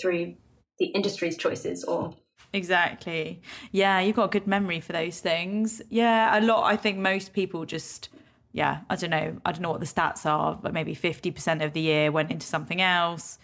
through 0.01 0.35
the 0.79 0.87
industry's 0.87 1.37
choices, 1.37 1.85
or 1.85 2.15
Exactly. 2.53 3.43
Yeah, 3.73 3.99
you've 4.01 4.15
got 4.17 4.27
a 4.27 4.29
good 4.29 4.47
memory 4.47 4.79
for 4.81 4.93
those 4.93 5.19
things. 5.21 5.83
Yeah, 5.91 6.39
a 6.39 6.41
lot. 6.41 6.63
I 6.65 6.77
think 6.77 6.99
most 6.99 7.33
people 7.33 7.65
just, 7.65 8.09
yeah, 8.55 8.81
I 8.89 8.95
don't 8.97 9.11
know. 9.11 9.37
I 9.45 9.53
don't 9.53 9.61
know 9.63 9.71
what 9.73 9.81
the 9.81 9.87
stats 9.87 10.25
are, 10.25 10.55
but 10.63 10.73
maybe 10.73 10.95
50% 10.95 11.63
of 11.63 11.73
the 11.75 11.81
year 11.81 12.11
went 12.13 12.31
into 12.31 12.47
something 12.47 12.81
else. 12.81 13.39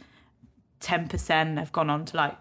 10% 0.81 1.59
have 1.59 1.73
gone 1.73 1.91
on 1.91 2.05
to 2.07 2.17
like 2.17 2.37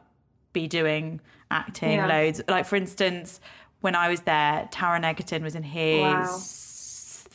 be 0.54 0.68
doing 0.68 1.20
acting 1.52 1.94
Yeah. 1.94 2.06
loads. 2.08 2.42
Like, 2.48 2.66
for 2.66 2.76
instance, 2.76 3.42
when 3.82 3.96
I 3.96 4.08
was 4.10 4.22
there, 4.22 4.70
Taron 4.72 5.04
Egerton 5.04 5.44
was 5.44 5.56
in 5.56 5.64
his 5.64 6.00
Wow. 6.02 6.38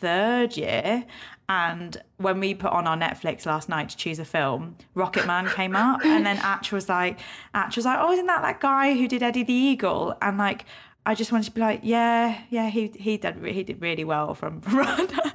third 0.00 0.56
year. 0.56 1.04
And 1.48 1.96
when 2.16 2.40
we 2.40 2.54
put 2.54 2.72
on 2.72 2.86
our 2.86 2.96
Netflix 2.96 3.44
last 3.44 3.68
night 3.68 3.90
to 3.90 3.96
choose 3.96 4.18
a 4.18 4.24
film, 4.24 4.76
Rocketman 4.96 5.52
came 5.52 5.76
up, 5.76 6.02
and 6.04 6.24
then 6.24 6.36
Atch 6.52 6.72
was 6.72 6.88
like, 6.88 7.18
Atch 7.54 7.76
was 7.76 7.84
like, 7.84 7.98
"Oh, 8.00 8.12
isn't 8.12 8.26
that 8.26 8.40
that 8.42 8.60
guy 8.60 8.94
who 8.94 9.06
did 9.06 9.22
Eddie 9.22 9.42
the 9.42 9.52
Eagle?" 9.52 10.16
And 10.22 10.38
like, 10.38 10.64
I 11.06 11.14
just 11.14 11.32
wanted 11.32 11.44
to 11.46 11.50
be 11.50 11.60
like, 11.60 11.80
"Yeah, 11.82 12.38
yeah, 12.50 12.68
he 12.70 12.90
he 12.98 13.16
did 13.16 13.36
he 13.44 13.62
did 13.62 13.80
really 13.82 14.04
well 14.04 14.34
from 14.34 14.60
Rwanda." 14.62 15.32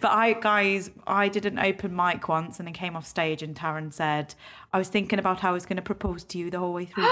but 0.00 0.10
I, 0.12 0.34
guys, 0.40 0.90
I 1.06 1.28
did 1.28 1.44
an 1.44 1.58
open 1.58 1.94
mic 1.94 2.28
once, 2.28 2.58
and 2.58 2.66
then 2.68 2.72
came 2.74 2.94
off 2.96 3.06
stage, 3.06 3.42
and 3.42 3.54
Taron 3.56 3.92
said, 3.92 4.34
"I 4.72 4.78
was 4.78 4.88
thinking 4.88 5.18
about 5.18 5.40
how 5.40 5.50
I 5.50 5.52
was 5.52 5.66
going 5.66 5.76
to 5.76 5.82
propose 5.82 6.22
to 6.24 6.38
you 6.38 6.50
the 6.50 6.58
whole 6.58 6.72
way 6.72 6.84
through." 6.84 7.08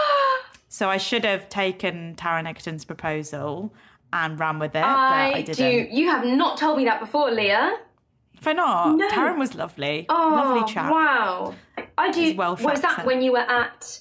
so 0.68 0.88
I 0.88 0.96
should 0.96 1.24
have 1.24 1.48
taken 1.48 2.14
Taron 2.16 2.46
Egerton's 2.46 2.84
proposal 2.84 3.74
and 4.12 4.38
ran 4.38 4.60
with 4.60 4.76
it, 4.76 4.82
but 4.82 4.84
I 4.84 5.32
I 5.34 5.42
didn't. 5.42 5.56
do. 5.90 5.96
You 5.96 6.10
have 6.10 6.24
not 6.24 6.56
told 6.56 6.78
me 6.78 6.84
that 6.84 7.00
before, 7.00 7.30
Leah. 7.32 7.78
Why 8.44 8.52
not? 8.52 8.96
No. 8.96 9.08
Taron 9.10 9.38
was 9.38 9.54
lovely. 9.54 10.06
Oh, 10.08 10.30
lovely 10.34 10.72
chap. 10.72 10.92
wow! 10.92 11.54
I 11.98 12.12
do. 12.12 12.34
Welsh 12.36 12.60
was 12.62 12.80
that 12.82 13.04
when 13.04 13.22
you 13.22 13.32
were 13.32 13.38
at 13.38 14.00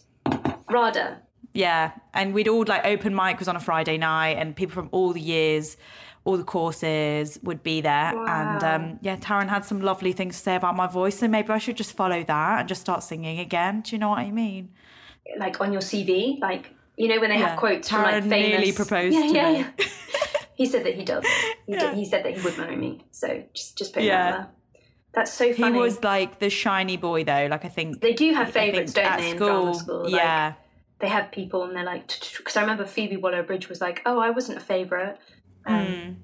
RADA? 0.69 1.21
Yeah. 1.53 1.91
And 2.13 2.33
we'd 2.33 2.47
all 2.47 2.65
like 2.67 2.85
open 2.85 3.13
mic 3.15 3.39
was 3.39 3.47
on 3.47 3.55
a 3.55 3.59
Friday 3.59 3.97
night 3.97 4.37
and 4.37 4.55
people 4.55 4.73
from 4.73 4.89
all 4.91 5.13
the 5.13 5.21
years, 5.21 5.77
all 6.25 6.37
the 6.37 6.43
courses 6.43 7.39
would 7.43 7.61
be 7.63 7.81
there. 7.81 8.17
And 8.27 8.63
um, 8.63 8.99
yeah, 9.01 9.17
Taron 9.17 9.49
had 9.49 9.63
some 9.65 9.81
lovely 9.81 10.13
things 10.13 10.35
to 10.37 10.41
say 10.43 10.55
about 10.55 10.75
my 10.75 10.87
voice. 10.87 11.19
So 11.19 11.27
maybe 11.27 11.49
I 11.49 11.57
should 11.59 11.77
just 11.77 11.93
follow 11.95 12.23
that 12.23 12.59
and 12.59 12.67
just 12.69 12.81
start 12.81 13.03
singing 13.03 13.39
again. 13.39 13.81
Do 13.81 13.95
you 13.95 13.99
know 13.99 14.09
what 14.09 14.19
I 14.19 14.31
mean? 14.31 14.69
like 15.37 15.61
on 15.61 15.71
your 15.71 15.81
CV, 15.81 16.37
like 16.41 16.71
you 16.97 17.07
know 17.07 17.19
when 17.19 17.29
they 17.29 17.39
Yeah. 17.39 17.49
have 17.49 17.57
quotes 17.59 17.89
from 17.89 18.01
like 18.03 18.23
famous. 18.23 18.29
nearly 18.49 18.71
proposed 18.73 19.15
yeah, 19.15 19.21
to 19.21 19.33
yeah, 19.33 19.51
me. 19.53 19.57
yeah. 19.59 19.85
he 20.55 20.65
said 20.65 20.85
that 20.85 20.95
he 20.95 21.03
does. 21.05 21.23
He, 21.65 21.77
did, 21.77 21.93
he 21.93 22.05
said 22.05 22.25
that 22.25 22.35
he 22.37 22.43
would 22.43 22.57
marry 22.57 22.75
me. 22.75 23.01
So 23.11 23.43
just 23.53 23.77
just 23.77 23.93
put 23.93 24.03
Yeah. 24.03 24.31
that 24.31 24.37
there. 24.37 24.81
That's 25.13 25.31
so 25.31 25.53
funny. 25.53 25.73
He 25.75 25.79
was 25.79 26.03
like 26.03 26.39
the 26.39 26.49
shiny 26.49 26.97
boy 26.97 27.23
though. 27.23 27.47
Like 27.49 27.63
I 27.63 27.69
think 27.69 28.01
They 28.01 28.13
do 28.13 28.33
have 28.33 28.51
favourites, 28.51 28.91
don't 28.93 29.05
at 29.05 29.19
they, 29.19 29.29
in 29.31 29.37
drama 29.37 29.75
school? 29.75 30.03
Like, 30.03 30.11
yeah. 30.11 30.53
They 31.03 31.09
have 31.09 31.31
people, 31.33 31.63
and 31.65 31.75
they're 31.75 31.83
like, 31.83 32.07
because 32.37 32.55
I 32.55 32.61
remember 32.61 32.85
Phoebe 32.85 33.17
Waller-Bridge 33.17 33.67
was 33.67 33.81
like, 33.81 34.01
"Oh, 34.05 34.19
I 34.27 34.29
wasn't 34.29 34.57
a 34.57 34.61
favourite. 34.61 35.17
Um, 35.65 36.17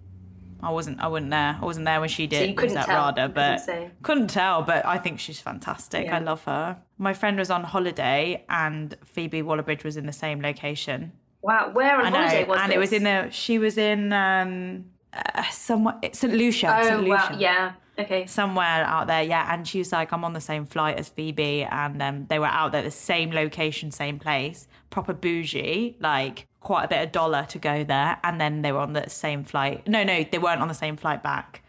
I 0.63 0.72
wasn't. 0.72 1.02
I 1.02 1.08
wasn't 1.08 1.32
there. 1.32 1.58
I 1.62 1.65
wasn't 1.65 1.86
there 1.86 2.00
when 2.00 2.08
she 2.08 2.28
did. 2.28 2.50
you 2.50 2.56
couldn't 2.56 2.76
was 2.78 2.84
at 2.84 2.86
tell. 2.86 3.06
RADA, 3.06 3.22
Couldn't 3.28 3.36
but 3.36 3.58
say. 3.62 3.92
couldn't 4.04 4.30
tell. 4.30 4.62
But 4.62 4.86
I 4.86 4.98
think 4.98 5.20
she's 5.20 5.42
fantastic. 5.42 6.06
Yeah. 6.06 6.15
I 6.15 6.20
love 6.20 6.44
her. 6.46 6.78
My 6.98 7.13
friend 7.13 7.38
was 7.38 7.50
on 7.52 7.63
holiday, 7.65 8.46
and 8.50 8.96
Phoebe 9.06 9.42
Waller-Bridge 9.42 9.84
was 9.84 9.98
in 9.98 10.06
the 10.06 10.13
same 10.13 10.42
location. 10.42 11.12
Wow, 11.42 11.72
where 11.74 12.00
on 12.00 12.06
I 12.08 12.10
know, 12.10 12.48
was 12.48 12.60
and 12.62 12.70
this? 12.72 12.76
it 12.76 12.80
was 12.80 12.94
in 12.94 13.04
the. 13.04 13.30
She 13.32 13.60
was 13.60 13.78
in 13.78 14.13
um, 14.13 14.86
uh, 15.13 15.44
somewhere 15.52 15.96
St 16.13 16.34
Lucia. 16.34 16.74
Oh 16.80 16.84
St. 16.84 17.08
wow, 17.08 17.28
Lucia. 17.30 17.38
yeah, 17.39 17.74
okay. 18.00 18.26
Somewhere 18.26 18.66
out 18.66 19.08
there, 19.08 19.24
yeah. 19.24 19.54
And 19.54 19.68
she 19.68 19.80
was 19.80 19.92
like, 19.92 20.12
I'm 20.12 20.24
on 20.24 20.34
the 20.34 20.42
same 20.42 20.66
flight 20.66 20.98
as 20.98 21.10
Phoebe. 21.10 21.64
And 21.64 22.02
um, 22.02 22.26
they 22.28 22.40
were 22.40 22.46
out 22.46 22.72
there, 22.72 22.80
at 22.80 22.86
the 22.86 22.92
same 22.92 23.32
location, 23.32 23.92
same 23.92 24.20
place, 24.20 24.68
proper 24.90 25.14
bougie, 25.14 25.96
like 26.00 26.48
quite 26.60 26.86
a 26.86 26.88
bit 26.88 27.02
of 27.04 27.12
dollar 27.12 27.46
to 27.50 27.60
go 27.60 27.84
there. 27.84 28.18
And 28.24 28.40
then 28.40 28.62
they 28.62 28.72
were 28.72 28.80
on 28.80 28.94
the 28.94 29.10
same 29.10 29.44
flight. 29.44 29.88
No, 29.88 30.04
no, 30.04 30.24
they 30.30 30.38
weren't 30.38 30.62
on 30.62 30.68
the 30.68 30.74
same 30.74 30.98
flight 30.98 31.22
back. 31.24 31.62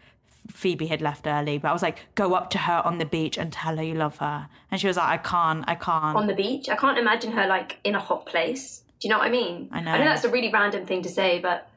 Phoebe 0.49 0.87
had 0.87 1.01
left 1.01 1.27
early, 1.27 1.57
but 1.59 1.69
I 1.69 1.73
was 1.73 1.81
like, 1.83 1.99
go 2.15 2.33
up 2.33 2.49
to 2.51 2.57
her 2.57 2.81
on 2.85 2.97
the 2.97 3.05
beach 3.05 3.37
and 3.37 3.53
tell 3.53 3.77
her 3.77 3.83
you 3.83 3.93
love 3.93 4.17
her. 4.17 4.47
And 4.69 4.81
she 4.81 4.87
was 4.87 4.97
like, 4.97 5.07
I 5.07 5.17
can't, 5.17 5.63
I 5.67 5.75
can't. 5.75 6.17
on 6.17 6.27
the 6.27 6.33
beach. 6.33 6.67
I 6.67 6.75
can't 6.75 6.97
imagine 6.97 7.31
her 7.33 7.47
like 7.47 7.77
in 7.83 7.95
a 7.95 7.99
hot 7.99 8.25
place. 8.25 8.81
Do 8.99 9.07
you 9.07 9.13
know 9.13 9.19
what 9.19 9.27
I 9.27 9.31
mean? 9.31 9.69
I 9.71 9.81
know. 9.81 9.91
I 9.91 9.97
know 9.99 10.05
that's 10.05 10.23
a 10.25 10.29
really 10.29 10.51
random 10.51 10.85
thing 10.85 11.03
to 11.03 11.09
say, 11.09 11.39
but 11.39 11.69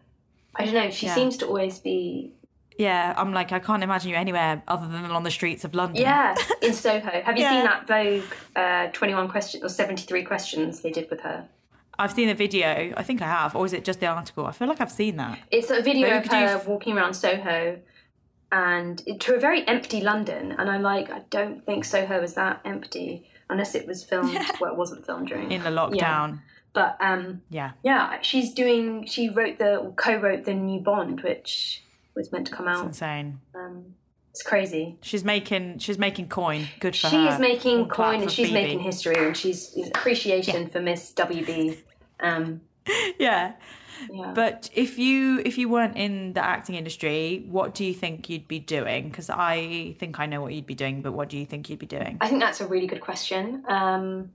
I 0.57 0.65
don't 0.65 0.75
know. 0.75 0.91
She 0.91 1.07
Yeah. 1.07 1.15
seems 1.15 1.37
to 1.39 1.47
always 1.47 1.79
be 1.79 2.33
yeah, 2.79 3.15
I'm 3.17 3.33
like, 3.33 3.53
I 3.53 3.59
can't 3.59 3.83
imagine 3.83 4.11
you 4.11 4.17
anywhere 4.17 4.63
other 4.69 4.87
than 4.89 5.05
on 5.11 5.23
the 5.23 5.31
streets 5.31 5.65
of 5.65 5.75
London. 5.75 6.03
yeah 6.03 6.35
in 6.63 6.73
Soho. 6.73 7.21
Have 7.23 7.37
you 7.37 7.43
Yeah. 7.43 7.51
seen 7.51 7.65
that 7.65 7.87
Vogue 7.87 8.33
uh, 8.57 8.87
Twenty 8.93 9.15
One 9.15 9.29
questions 9.29 9.63
or 9.63 9.69
Seventy 9.69 10.03
Three 10.05 10.25
questions 10.25 10.81
they 10.81 10.91
did 10.91 11.09
with 11.11 11.21
her? 11.21 11.49
I've 11.99 12.13
seen 12.13 12.27
the 12.29 12.35
video. 12.35 12.93
I 12.97 13.03
think 13.05 13.23
I 13.23 13.27
have. 13.27 13.55
Or 13.55 13.65
is 13.65 13.73
it 13.73 13.85
just 13.85 14.01
the 14.01 14.07
article? 14.07 14.47
I 14.47 14.53
feel 14.53 14.67
like 14.67 14.81
I've 14.81 14.91
seen 14.91 15.17
that. 15.17 15.39
It's 15.53 15.71
a 15.71 15.81
video 15.81 16.11
Vogue 16.21 16.27
of 16.27 16.33
her 16.33 16.63
walking 16.67 16.97
around 16.99 17.15
Soho 17.15 17.79
and 18.51 19.01
to 19.21 19.35
a 19.35 19.39
very 19.39 19.67
empty 19.69 20.01
London. 20.01 20.53
And 20.59 20.69
I'm 20.71 20.83
like, 20.83 21.11
I 21.11 21.21
don't 21.31 21.65
think 21.65 21.85
Soho 21.85 22.21
is 22.23 22.35
that 22.35 22.61
empty 22.65 23.29
unless 23.49 23.75
it 23.77 23.87
was 23.87 24.03
filmed. 24.05 24.37
Well, 24.61 24.73
it 24.73 24.77
wasn't 24.79 25.07
filmed 25.07 25.29
during 25.29 25.51
In 25.53 25.63
the 25.63 25.71
Yeah. 25.71 25.77
lockdown. 25.77 26.41
But 26.73 26.97
um, 27.01 27.43
Yeah. 27.51 27.73
yeah, 27.85 28.21
she's 28.23 28.53
doing. 28.53 29.07
She 29.07 29.29
wrote 29.29 29.59
the 29.59 29.93
co-wrote 29.97 30.45
the 30.45 30.55
new 30.55 30.81
Bond, 30.81 31.21
which 31.21 31.85
was 32.17 32.31
meant 32.33 32.47
to 32.49 32.53
come 32.53 32.69
It's 32.69 32.79
out. 32.81 32.87
insane. 32.87 33.41
Um, 33.55 33.85
it's 34.31 34.43
crazy. 34.43 34.99
She's 35.01 35.25
making 35.25 35.79
she's 35.79 35.99
making 35.99 36.29
coin. 36.29 36.67
Good 36.81 36.97
for 36.97 37.09
She 37.09 37.17
her. 37.17 37.35
is 37.35 37.39
making 37.39 37.81
All 37.81 37.87
coin 37.87 38.23
and 38.23 38.31
she's 38.31 38.49
Phoebe. 38.49 38.61
making 38.63 38.81
history, 38.81 39.15
and 39.17 39.37
she's 39.37 39.77
appreciation 39.89 40.69
for 40.69 40.81
Miss 40.81 41.13
WB. 41.15 41.79
Um, 42.21 42.61
Yeah. 43.19 43.53
yeah. 44.11 44.33
But 44.35 44.71
if 44.75 44.99
you 44.99 45.41
if 45.45 45.57
you 45.57 45.69
weren't 45.69 45.97
in 45.97 46.33
the 46.33 46.45
acting 46.45 46.75
industry, 46.75 47.45
what 47.49 47.75
do 47.75 47.85
you 47.85 47.95
think 47.95 48.29
you'd 48.29 48.49
be 48.49 48.59
doing? 48.59 49.09
Because 49.09 49.31
I 49.31 49.95
think 50.01 50.19
I 50.19 50.27
know 50.27 50.43
what 50.43 50.53
you'd 50.53 50.67
be 50.67 50.75
doing, 50.75 51.01
but 51.01 51.13
what 51.13 51.29
do 51.29 51.39
you 51.39 51.47
think 51.47 51.71
you'd 51.71 51.79
be 51.79 51.87
doing? 51.87 52.19
I 52.21 52.29
think 52.29 52.41
that's 52.41 52.61
a 52.61 52.67
really 52.67 52.87
good 52.89 53.01
question. 53.01 53.63
Um, 53.69 54.33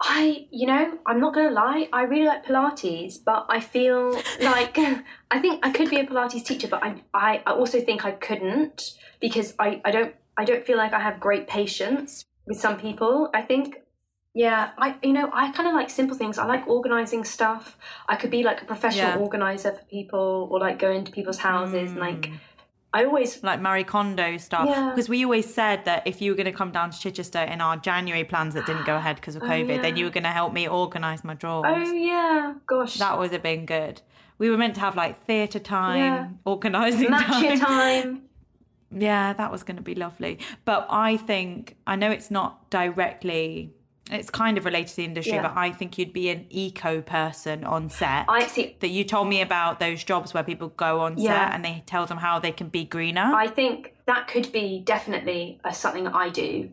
I, 0.00 0.46
you 0.50 0.66
know, 0.66 0.98
I'm 1.06 1.20
not 1.20 1.34
gonna 1.34 1.50
lie. 1.50 1.88
I 1.92 2.02
really 2.02 2.26
like 2.26 2.44
Pilates, 2.44 3.14
but 3.24 3.46
I 3.48 3.60
feel 3.60 4.12
like 4.40 4.76
I 5.30 5.38
think 5.40 5.64
I 5.64 5.70
could 5.70 5.88
be 5.90 6.00
a 6.00 6.06
Pilates 6.06 6.44
teacher, 6.44 6.68
but 6.68 6.82
I, 6.82 7.02
I, 7.14 7.42
I 7.46 7.52
also 7.52 7.80
think 7.80 8.04
I 8.04 8.12
couldn't 8.12 8.82
because 9.20 9.54
I, 9.58 9.80
I 9.84 9.90
don't, 9.90 10.14
I 10.36 10.44
don't 10.44 10.64
feel 10.66 10.76
like 10.76 10.92
I 10.92 11.00
have 11.00 11.20
great 11.20 11.46
patience 11.46 12.24
with 12.46 12.58
some 12.60 12.78
people. 12.78 13.30
I 13.32 13.42
think, 13.42 13.76
yeah, 14.34 14.70
I, 14.76 14.96
you 15.02 15.12
know, 15.12 15.30
I 15.32 15.52
kind 15.52 15.68
of 15.68 15.74
like 15.74 15.88
simple 15.90 16.16
things. 16.16 16.38
I 16.38 16.44
like 16.46 16.66
organizing 16.66 17.24
stuff. 17.24 17.78
I 18.08 18.16
could 18.16 18.30
be 18.30 18.42
like 18.42 18.60
a 18.62 18.64
professional 18.66 19.12
Yeah. 19.12 19.18
organizer 19.18 19.72
for 19.72 19.84
people, 19.84 20.48
or 20.50 20.58
like 20.58 20.78
go 20.78 20.90
into 20.90 21.12
people's 21.12 21.38
houses 21.38 21.92
and 21.92 22.00
like. 22.00 22.22
Mm. 22.30 22.38
I 22.94 23.04
always 23.04 23.42
like 23.42 23.60
Marie 23.60 23.82
Kondo 23.82 24.36
stuff. 24.36 24.66
Yeah. 24.68 24.90
Because 24.90 25.08
we 25.08 25.24
always 25.24 25.52
said 25.52 25.84
that 25.84 26.06
if 26.06 26.22
you 26.22 26.30
were 26.30 26.36
going 26.36 26.46
to 26.46 26.52
come 26.52 26.70
down 26.70 26.92
to 26.92 26.98
Chichester 26.98 27.40
in 27.40 27.60
our 27.60 27.76
January 27.76 28.22
plans 28.22 28.54
that 28.54 28.66
didn't 28.66 28.86
go 28.86 28.94
ahead 28.94 29.16
because 29.16 29.34
of 29.34 29.42
oh, 29.44 29.46
COVID, 29.46 29.82
then 29.82 29.96
yeah. 29.96 30.00
you 30.00 30.04
were 30.04 30.12
going 30.12 30.22
to 30.22 30.30
help 30.30 30.52
me 30.52 30.68
organise 30.68 31.24
my 31.24 31.34
drawers. 31.34 31.88
Oh 31.88 31.92
yeah, 31.92 32.54
gosh. 32.68 32.94
That 32.98 33.18
would 33.18 33.32
have 33.32 33.42
been 33.42 33.66
good. 33.66 34.00
We 34.38 34.48
were 34.48 34.56
meant 34.56 34.76
to 34.76 34.80
have 34.80 34.94
like 34.94 35.26
theatre 35.26 35.58
time, 35.58 35.98
Yeah. 35.98 36.28
organising 36.44 37.10
time. 37.10 37.58
time. 37.58 38.22
Yeah, 38.96 39.32
that 39.32 39.50
was 39.50 39.64
going 39.64 39.76
to 39.76 39.82
be 39.82 39.96
lovely. 39.96 40.38
But 40.64 40.86
I 40.88 41.16
think, 41.16 41.76
I 41.88 41.96
know 41.96 42.12
it's 42.12 42.30
not 42.30 42.70
directly, 42.70 43.72
it's 44.10 44.28
kind 44.30 44.58
of 44.58 44.64
related 44.66 44.88
to 44.88 44.96
the 44.96 45.04
industry, 45.04 45.32
Yeah. 45.34 45.42
but 45.42 45.56
I 45.56 45.70
think 45.72 45.96
you'd 45.96 46.12
be 46.12 46.28
an 46.28 46.46
eco 46.50 47.00
person 47.00 47.64
on 47.64 47.88
set. 47.88 48.26
I 48.28 48.46
see. 48.46 48.76
that 48.80 48.88
you 48.88 49.02
told 49.04 49.28
me 49.28 49.40
about 49.40 49.80
those 49.80 50.04
jobs 50.04 50.34
where 50.34 50.42
people 50.44 50.68
go 50.68 51.00
on 51.00 51.16
Yeah. 51.16 51.46
set 51.46 51.54
and 51.54 51.64
they 51.64 51.82
tell 51.86 52.04
them 52.06 52.18
how 52.18 52.38
they 52.38 52.52
can 52.52 52.68
be 52.68 52.84
greener. 52.84 53.32
I 53.34 53.46
think 53.46 53.94
that 54.06 54.28
could 54.28 54.52
be 54.52 54.80
definitely 54.84 55.58
a, 55.64 55.72
something 55.72 56.06
I 56.06 56.28
do, 56.28 56.70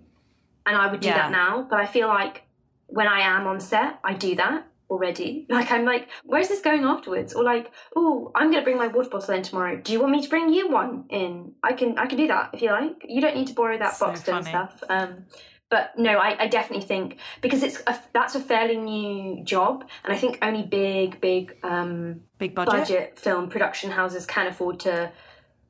and 0.65 0.75
I 0.75 0.91
would 0.91 0.99
do 0.99 1.07
Yeah. 1.07 1.17
that 1.17 1.31
now. 1.31 1.65
But 1.69 1.79
I 1.79 1.85
feel 1.85 2.07
like 2.09 2.43
when 2.87 3.07
I 3.07 3.21
am 3.21 3.47
on 3.47 3.59
set, 3.61 3.99
I 4.03 4.13
do 4.13 4.35
that 4.35 4.67
already. 4.89 5.45
Like 5.49 5.71
I'm 5.71 5.85
like, 5.85 6.09
where's 6.25 6.49
this 6.49 6.59
going 6.59 6.83
afterwards? 6.83 7.33
Or 7.33 7.45
like, 7.45 7.71
oh, 7.95 8.31
I'm 8.35 8.51
gonna 8.51 8.63
bring 8.63 8.77
my 8.77 8.87
water 8.87 9.09
bottle 9.09 9.33
in 9.35 9.41
tomorrow. 9.41 9.77
Do 9.77 9.93
you 9.93 10.01
want 10.01 10.11
me 10.11 10.21
to 10.21 10.29
bring 10.29 10.49
you 10.51 10.67
one 10.69 11.05
in? 11.09 11.53
I 11.63 11.71
can, 11.71 11.97
I 11.97 12.07
can 12.07 12.17
do 12.17 12.27
that 12.27 12.49
if 12.53 12.61
you 12.61 12.71
like. 12.71 13.05
You 13.07 13.21
don't 13.21 13.37
need 13.37 13.47
to 13.47 13.53
borrow 13.53 13.77
that 13.77 13.95
So 13.95 14.07
Boxton 14.07 14.35
and 14.35 14.45
stuff. 14.45 14.83
Um, 14.89 15.25
but 15.71 15.97
no, 15.97 16.17
I, 16.19 16.43
I 16.43 16.47
definitely 16.47 16.85
think 16.85 17.17
because 17.41 17.63
it's 17.63 17.81
a, 17.87 17.97
that's 18.13 18.35
a 18.35 18.39
fairly 18.39 18.77
new 18.77 19.43
job, 19.43 19.85
and 20.03 20.13
I 20.13 20.17
think 20.17 20.37
only 20.43 20.63
big, 20.63 21.19
big 21.21 21.57
um, 21.63 22.21
Big 22.37 22.53
budget. 22.53 22.73
budget 22.73 23.19
film 23.19 23.49
production 23.49 23.89
houses 23.89 24.25
can 24.27 24.47
afford 24.47 24.81
to 24.81 25.11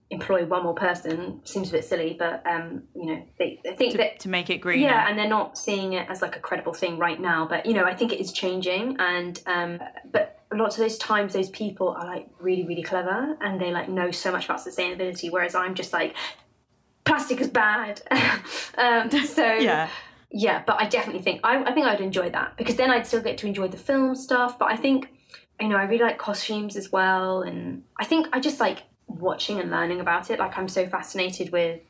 employ 0.10 0.44
one 0.46 0.64
more 0.64 0.76
person 0.76 1.40
seems 1.46 1.70
a 1.70 1.72
bit 1.72 1.86
silly 1.86 2.16
but 2.20 2.46
um 2.46 2.84
you 2.94 3.06
know 3.06 3.26
they, 3.40 3.62
they 3.64 3.74
think 3.76 3.94
to, 3.94 3.98
that 3.98 4.20
to 4.20 4.28
make 4.28 4.50
it 4.50 4.58
greener. 4.58 4.88
yeah 4.88 5.08
and 5.08 5.18
they're 5.18 5.28
not 5.28 5.58
seeing 5.58 5.94
it 5.94 6.06
as 6.10 6.22
like 6.22 6.36
a 6.36 6.40
credible 6.40 6.74
thing 6.74 6.98
right 6.98 7.22
now 7.22 7.48
but 7.48 7.66
you 7.66 7.74
know 7.74 7.86
i 7.86 7.94
think 7.94 8.12
it 8.12 8.20
is 8.20 8.34
changing 8.34 8.98
and 9.00 9.42
um 9.46 9.80
but 10.12 10.42
lots 10.54 10.76
of 10.78 10.82
those 10.82 10.98
times 10.98 11.32
those 11.32 11.50
people 11.50 11.88
are 11.90 12.06
like 12.06 12.28
really 12.42 12.68
really 12.68 12.84
clever 12.84 13.38
and 13.40 13.62
they 13.62 13.72
like 13.72 13.88
know 13.88 14.12
so 14.12 14.34
much 14.34 14.44
about 14.44 14.60
sustainability 14.60 15.32
whereas 15.32 15.56
i'm 15.56 15.74
just 15.74 15.94
like 15.94 16.14
plastic 17.12 17.42
is 17.42 17.50
bad 17.50 18.02
um 18.78 19.10
so 19.26 19.46
Yeah. 19.54 19.90
yeah, 20.32 20.64
but 20.66 20.78
I 20.80 20.88
definitely 20.88 21.22
think 21.22 21.42
I, 21.44 21.62
I 21.64 21.72
think 21.74 21.86
I'd 21.86 22.00
enjoy 22.02 22.30
that 22.30 22.56
because 22.58 22.78
then 22.78 22.90
I'd 22.90 23.06
still 23.06 23.22
get 23.22 23.38
to 23.40 23.48
enjoy 23.48 23.68
the 23.68 23.78
film 23.78 24.16
stuff. 24.16 24.58
But 24.58 24.72
I 24.72 24.78
think 24.78 25.10
you 25.60 25.68
know 25.68 25.76
I 25.76 25.84
really 25.84 26.04
like 26.04 26.18
costumes 26.18 26.76
as 26.76 26.92
well, 26.92 27.42
and 27.42 27.84
I 28.00 28.06
think 28.06 28.28
I 28.34 28.40
just 28.40 28.60
like 28.60 28.84
watching 29.08 29.60
and 29.60 29.70
learning 29.70 30.00
about 30.00 30.30
it. 30.32 30.40
Like 30.40 30.58
I'm 30.58 30.70
so 30.70 30.88
fascinated 30.88 31.52
with 31.52 31.82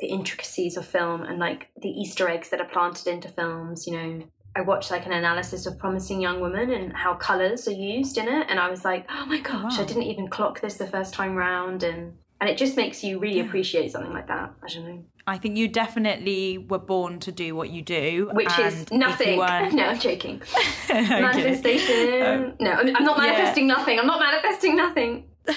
the 0.00 0.08
intricacies 0.08 0.76
of 0.76 0.86
film 0.86 1.22
and 1.22 1.38
like 1.38 1.68
the 1.80 1.88
Easter 1.88 2.28
eggs 2.28 2.48
that 2.50 2.60
are 2.60 2.68
planted 2.76 3.06
into 3.06 3.28
films. 3.28 3.86
You 3.86 3.92
know, 3.92 4.22
I 4.56 4.62
watched 4.62 4.90
like 4.90 5.04
an 5.06 5.12
analysis 5.12 5.66
of 5.66 5.78
Promising 5.78 6.20
Young 6.20 6.40
Woman 6.40 6.70
and 6.70 6.92
how 6.94 7.14
colors 7.14 7.68
are 7.68 7.72
used 7.94 8.16
in 8.16 8.28
it, 8.28 8.46
and 8.48 8.58
I 8.58 8.70
was 8.70 8.84
like, 8.84 9.04
oh 9.10 9.26
my 9.26 9.40
gosh, 9.40 9.78
I 9.78 9.84
didn't 9.84 10.04
even 10.04 10.28
clock 10.28 10.60
this 10.60 10.78
the 10.78 10.86
first 10.86 11.12
time 11.12 11.36
round, 11.36 11.82
and 11.82 12.14
and 12.44 12.50
it 12.50 12.58
just 12.58 12.76
makes 12.76 13.02
you 13.02 13.18
really 13.18 13.40
appreciate 13.40 13.90
something 13.90 14.12
like 14.12 14.26
that. 14.26 14.52
I 14.62 14.68
don't 14.68 14.84
know. 14.86 15.02
I 15.26 15.38
think 15.38 15.56
you 15.56 15.66
definitely 15.66 16.58
were 16.58 16.78
born 16.78 17.18
to 17.20 17.32
do 17.32 17.56
what 17.56 17.70
you 17.70 17.80
do. 17.80 18.28
which 18.34 18.58
is 18.58 18.92
nothing. 18.92 19.38
No, 19.38 19.44
I'm 19.44 19.98
joking. 19.98 20.42
Okay. 20.90 21.22
Manifestation. 21.22 22.54
no, 22.60 22.72
I'm, 22.72 22.96
I'm 22.96 23.04
not 23.04 23.16
yeah. 23.16 23.32
manifesting 23.32 23.66
nothing. 23.66 23.98
I'm 23.98 24.06
not 24.06 24.20
manifesting 24.20 24.76
nothing. 24.76 25.24
Oh 25.48 25.54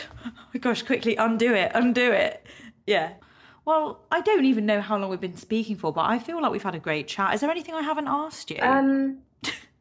my 0.54 0.60
gosh, 0.62 0.82
quickly 0.82 1.18
undo 1.18 1.54
it, 1.54 1.74
undo 1.76 2.14
it. 2.14 2.46
Yeah. 2.86 3.16
Well, 3.66 4.06
I 4.10 4.22
don't 4.22 4.46
even 4.46 4.66
know 4.66 4.80
how 4.80 4.98
long 4.98 5.10
we've 5.10 5.20
been 5.20 5.36
speaking 5.36 5.76
for, 5.76 5.92
but 5.92 6.06
I 6.06 6.20
feel 6.20 6.42
like 6.42 6.54
we've 6.54 6.64
had 6.64 6.76
a 6.76 6.80
great 6.80 7.10
chat. 7.10 7.34
Is 7.34 7.42
there 7.42 7.52
anything 7.52 7.76
I 7.76 7.82
haven't 7.82 8.08
asked 8.08 8.50
you? 8.50 8.60
Um, 8.62 9.18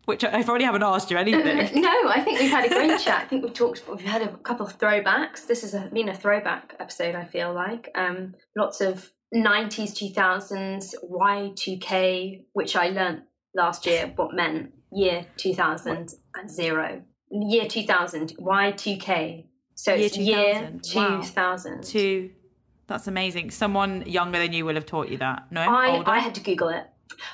Which 0.07 0.25
I 0.25 0.39
I 0.39 0.43
probably 0.43 0.65
haven't 0.65 0.83
asked 0.83 1.11
you 1.11 1.19
anything. 1.19 1.81
no, 1.83 2.09
I 2.09 2.23
think 2.23 2.41
we've 2.41 2.51
had 2.51 2.65
a 2.65 2.69
great 2.69 2.99
chat. 3.01 3.25
I 3.25 3.27
think 3.27 3.45
we've 3.45 3.53
talked. 3.53 3.83
We've 3.89 4.01
had 4.01 4.23
a 4.23 4.29
couple 4.39 4.67
of 4.67 4.79
throwbacks. 4.79 5.47
This 5.47 5.63
has 5.63 5.75
a, 5.75 5.91
been 5.93 6.09
a 6.09 6.15
throwback 6.15 6.75
episode. 6.81 7.15
I 7.15 7.25
feel 7.25 7.53
like 7.53 7.91
um, 7.95 8.35
lots 8.57 8.81
of 8.81 9.11
'90s, 9.35 9.93
2000s, 9.93 10.95
Y2K, 11.05 12.45
which 12.53 12.77
I 12.77 12.89
learnt 12.89 13.25
last 13.55 13.87
year 13.87 14.13
what 14.17 14.35
meant 14.35 14.73
year 14.93 15.27
2000 15.37 16.15
and 16.35 16.51
zero. 16.51 17.03
Year 17.31 17.67
2000, 17.67 18.37
Y2K. 18.39 19.47
So 19.75 19.95
Year 19.95 20.07
it's 20.07 20.17
year 20.17 20.71
2000, 20.83 20.95
wow. 20.95 21.21
2000. 21.21 21.83
Two. 21.85 22.31
That's 22.87 23.09
amazing. 23.09 23.51
Someone 23.51 24.05
younger 24.07 24.39
than 24.39 24.53
you 24.53 24.65
will 24.65 24.75
have 24.75 24.87
taught 24.87 25.09
you 25.09 25.19
that. 25.19 25.51
No, 25.51 25.63
I, 25.63 25.91
older. 25.91 26.09
I 26.11 26.21
had 26.21 26.35
to 26.37 26.41
Google 26.41 26.69
it. 26.69 26.87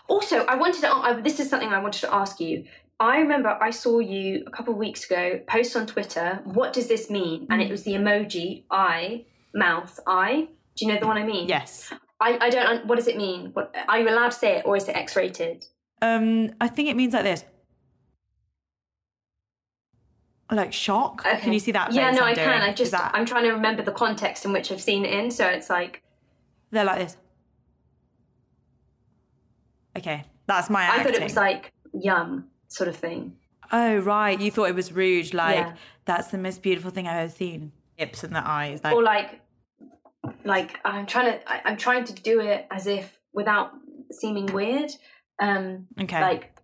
Also, 0.08 0.44
I 0.46 0.54
wanted 0.56 0.80
to. 0.82 0.88
I, 0.94 1.20
this 1.20 1.40
is 1.40 1.48
something 1.50 1.68
I 1.70 1.80
wanted 1.80 2.00
to 2.02 2.14
ask 2.14 2.40
you. 2.40 2.64
I 3.00 3.18
remember 3.18 3.48
I 3.60 3.70
saw 3.70 3.98
you 3.98 4.44
a 4.46 4.50
couple 4.50 4.72
of 4.72 4.78
weeks 4.78 5.04
ago 5.04 5.40
post 5.46 5.74
on 5.76 5.86
Twitter. 5.86 6.40
What 6.44 6.72
does 6.72 6.86
this 6.88 7.10
mean? 7.10 7.46
And 7.50 7.60
it 7.60 7.68
Mm. 7.68 7.70
was 7.72 7.82
the 7.84 7.92
emoji 7.92 8.64
eye, 8.70 9.24
mouth, 9.54 9.98
eye. 10.06 10.48
Do 10.76 10.86
you 10.86 10.92
know 10.92 11.00
the 11.00 11.06
one 11.06 11.18
I 11.18 11.24
mean? 11.24 11.48
Yes. 11.48 11.92
I, 12.20 12.38
I 12.40 12.50
don't. 12.50 12.86
What 12.86 12.96
does 12.96 13.08
it 13.08 13.16
mean? 13.16 13.50
What 13.54 13.74
are 13.88 13.98
you 13.98 14.08
allowed 14.08 14.30
to 14.30 14.38
say 14.38 14.58
it, 14.58 14.66
or 14.66 14.76
is 14.76 14.88
it 14.88 14.94
X-rated? 14.94 15.64
Um, 16.00 16.50
I 16.60 16.68
think 16.68 16.88
it 16.88 16.96
means 16.96 17.12
like 17.14 17.24
this. 17.24 17.44
Like 20.50 20.72
shock. 20.72 21.22
Okay. 21.26 21.40
Can 21.40 21.52
you 21.52 21.58
see 21.58 21.72
that? 21.72 21.92
Yeah, 21.92 22.10
no, 22.10 22.20
I'm 22.20 22.32
I 22.32 22.34
doing? 22.34 22.46
can. 22.46 22.62
I 22.62 22.72
just 22.74 22.90
that- 22.92 23.12
I'm 23.14 23.24
trying 23.24 23.44
to 23.44 23.52
remember 23.52 23.82
the 23.82 23.92
context 23.92 24.44
in 24.44 24.52
which 24.52 24.70
I've 24.70 24.80
seen 24.82 25.04
it 25.04 25.12
in. 25.12 25.30
So 25.30 25.46
it's 25.46 25.70
like 25.70 26.02
They're 26.70 26.84
like 26.84 26.98
this. 26.98 27.16
Okay, 29.97 30.24
that's 30.47 30.70
my 30.70 30.82
Acting. 30.82 31.01
I 31.01 31.05
thought 31.05 31.14
it 31.14 31.22
was 31.22 31.36
like 31.36 31.72
yum 31.93 32.49
sort 32.68 32.88
of 32.88 32.97
thing. 32.97 33.36
Oh 33.70 33.99
right, 33.99 34.38
you 34.40 34.51
thought 34.51 34.68
it 34.68 34.74
was 34.74 34.93
rude. 34.93 35.32
Like 35.34 35.57
Yeah. 35.57 35.74
that's 36.05 36.28
the 36.28 36.38
most 36.38 36.62
beautiful 36.62 36.90
thing 36.90 37.07
I've 37.07 37.24
ever 37.24 37.32
seen. 37.32 37.72
Lips 37.99 38.24
and 38.24 38.34
the 38.34 38.43
eyes. 38.47 38.82
Like, 38.82 38.95
or 38.95 39.03
like 39.03 39.43
like 40.45 40.78
i'm 40.84 41.07
trying 41.07 41.32
to 41.32 41.51
I, 41.51 41.62
i'm 41.64 41.76
trying 41.76 42.05
to 42.05 42.12
do 42.12 42.40
it 42.40 42.66
as 42.70 42.86
if 42.86 43.18
without 43.32 43.72
seeming 44.11 44.47
weird 44.47 44.90
um 45.40 45.86
okay. 46.01 46.20
like 46.20 46.57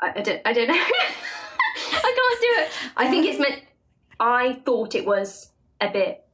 I, 0.00 0.12
I 0.16 0.22
don't 0.22 0.42
i 0.44 0.52
don't 0.52 0.68
know 0.68 0.74
i 0.74 0.78
can't 2.02 2.40
do 2.40 2.62
it 2.62 2.70
i 2.96 3.08
think 3.08 3.26
it's 3.26 3.38
meant 3.38 3.62
i 4.18 4.60
thought 4.64 4.94
it 4.94 5.06
was 5.06 5.52
a 5.80 5.90
bit 5.90 6.24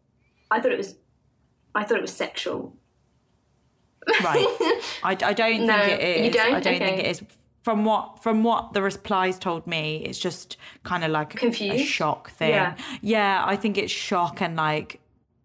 i 0.51 0.61
thought 0.61 0.73
it 0.73 0.79
was 0.79 0.97
i 1.75 1.85
thought 1.85 1.99
it 1.99 2.03
was 2.03 2.13
sexual 2.13 2.77
right. 4.25 4.47
I, 5.03 5.17
I 5.23 5.33
don't 5.33 5.67
No, 5.67 5.79
think 5.79 6.01
it 6.01 6.17
is. 6.21 6.25
you 6.27 6.31
don't? 6.33 6.55
I 6.55 6.61
don't 6.61 6.79
think 6.79 6.99
it 6.99 7.07
is. 7.07 7.23
From 7.63 7.85
what 7.85 8.23
from 8.23 8.43
what 8.43 8.73
the 8.73 8.81
replies 8.83 9.39
told 9.39 9.67
me, 9.67 10.03
it's 10.07 10.19
just 10.19 10.57
kind 10.83 11.05
of 11.05 11.11
like 11.11 11.43
a 11.43 11.79
shock 11.85 12.31
thing. 12.31 12.51
Yeah. 12.51 12.75
yeah, 13.03 13.43
I 13.47 13.57
think 13.57 13.77
it's 13.77 13.93
shock 13.93 14.41
and 14.41 14.57
like 14.57 15.01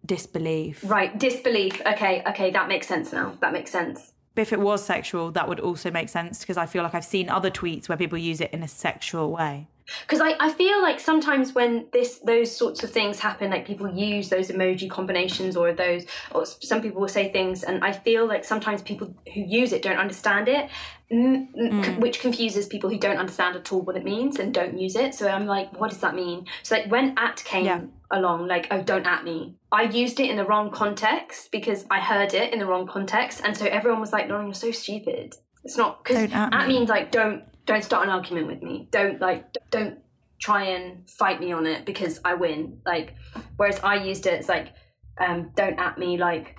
disbelief. 0.06 0.82
right 0.84 1.18
disbelief 1.18 1.80
okay 1.84 2.22
okay 2.28 2.50
that 2.52 2.68
makes 2.68 2.86
sense 2.86 3.12
now 3.12 3.36
that 3.40 3.52
makes 3.52 3.72
sense 3.72 4.12
If 4.36 4.52
it 4.52 4.60
was 4.60 4.84
sexual, 4.84 5.32
that 5.32 5.48
would 5.48 5.58
also 5.60 5.90
make 5.90 6.08
sense 6.08 6.38
because 6.40 6.56
I 6.56 6.66
feel 6.66 6.82
like 6.84 6.94
I've 6.94 7.04
seen 7.04 7.28
other 7.28 7.50
tweets 7.50 7.88
where 7.88 7.98
people 7.98 8.16
use 8.16 8.40
it 8.40 8.50
in 8.52 8.62
a 8.62 8.68
sexual 8.68 9.32
way. 9.32 9.66
Because 10.02 10.20
I, 10.20 10.34
I 10.40 10.52
feel 10.52 10.82
like 10.82 10.98
sometimes 11.00 11.54
when 11.54 11.86
this 11.92 12.18
those 12.20 12.54
sorts 12.54 12.82
of 12.82 12.90
things 12.90 13.20
happen 13.20 13.50
like 13.50 13.66
people 13.66 13.88
use 13.92 14.28
those 14.28 14.48
emoji 14.48 14.90
combinations 14.90 15.56
or 15.56 15.72
those 15.72 16.04
or 16.32 16.44
some 16.46 16.82
people 16.82 17.00
will 17.00 17.08
say 17.08 17.30
things 17.32 17.62
and 17.62 17.84
i 17.84 17.92
feel 17.92 18.26
like 18.26 18.44
sometimes 18.44 18.82
people 18.82 19.14
who 19.32 19.40
use 19.40 19.72
it 19.72 19.82
don't 19.82 19.98
understand 19.98 20.48
it 20.48 20.68
mm, 21.12 21.46
mm, 21.54 21.84
c- 21.84 21.92
which 22.00 22.20
confuses 22.20 22.66
people 22.66 22.90
who 22.90 22.98
don't 22.98 23.16
understand 23.18 23.54
at 23.56 23.72
all 23.72 23.80
what 23.82 23.96
it 23.96 24.04
means 24.04 24.38
and 24.38 24.52
don't 24.52 24.78
use 24.78 24.96
it 24.96 25.14
so 25.14 25.28
i'm 25.28 25.46
like 25.46 25.78
what 25.80 25.90
does 25.90 26.00
that 26.00 26.14
mean 26.14 26.44
so 26.62 26.74
like 26.76 26.90
when 26.90 27.14
at 27.18 27.42
came 27.44 27.64
Yeah. 27.66 27.80
along 28.10 28.48
like 28.48 28.66
oh 28.70 28.82
don't 28.82 29.06
at 29.06 29.24
me 29.24 29.54
i 29.72 29.82
used 29.82 30.18
it 30.20 30.28
in 30.30 30.36
the 30.36 30.44
wrong 30.44 30.70
context 30.70 31.50
because 31.52 31.86
i 31.90 32.00
heard 32.00 32.34
it 32.34 32.52
in 32.52 32.58
the 32.58 32.66
wrong 32.66 32.86
context 32.86 33.40
and 33.44 33.56
so 33.56 33.66
everyone 33.66 34.00
was 34.00 34.12
like 34.12 34.28
lauren 34.28 34.46
you're 34.46 34.54
so 34.54 34.70
stupid 34.72 35.34
it's 35.64 35.76
not 35.76 36.02
because 36.02 36.30
at 36.32 36.52
at 36.52 36.66
me. 36.68 36.74
means 36.74 36.88
like 36.88 37.10
don't 37.10 37.42
don't 37.66 37.84
start 37.84 38.04
an 38.04 38.10
argument 38.10 38.46
with 38.46 38.62
me 38.62 38.88
don't 38.90 39.20
like 39.20 39.44
don't 39.70 39.98
try 40.40 40.64
and 40.64 41.08
fight 41.08 41.40
me 41.40 41.52
on 41.52 41.66
it 41.66 41.84
because 41.84 42.20
i 42.24 42.34
win 42.34 42.78
like 42.86 43.14
whereas 43.56 43.78
i 43.82 43.94
used 43.96 44.26
it 44.26 44.34
it's 44.34 44.48
like 44.48 44.74
um 45.18 45.50
don't 45.54 45.78
at 45.78 45.98
me 45.98 46.16
like 46.16 46.56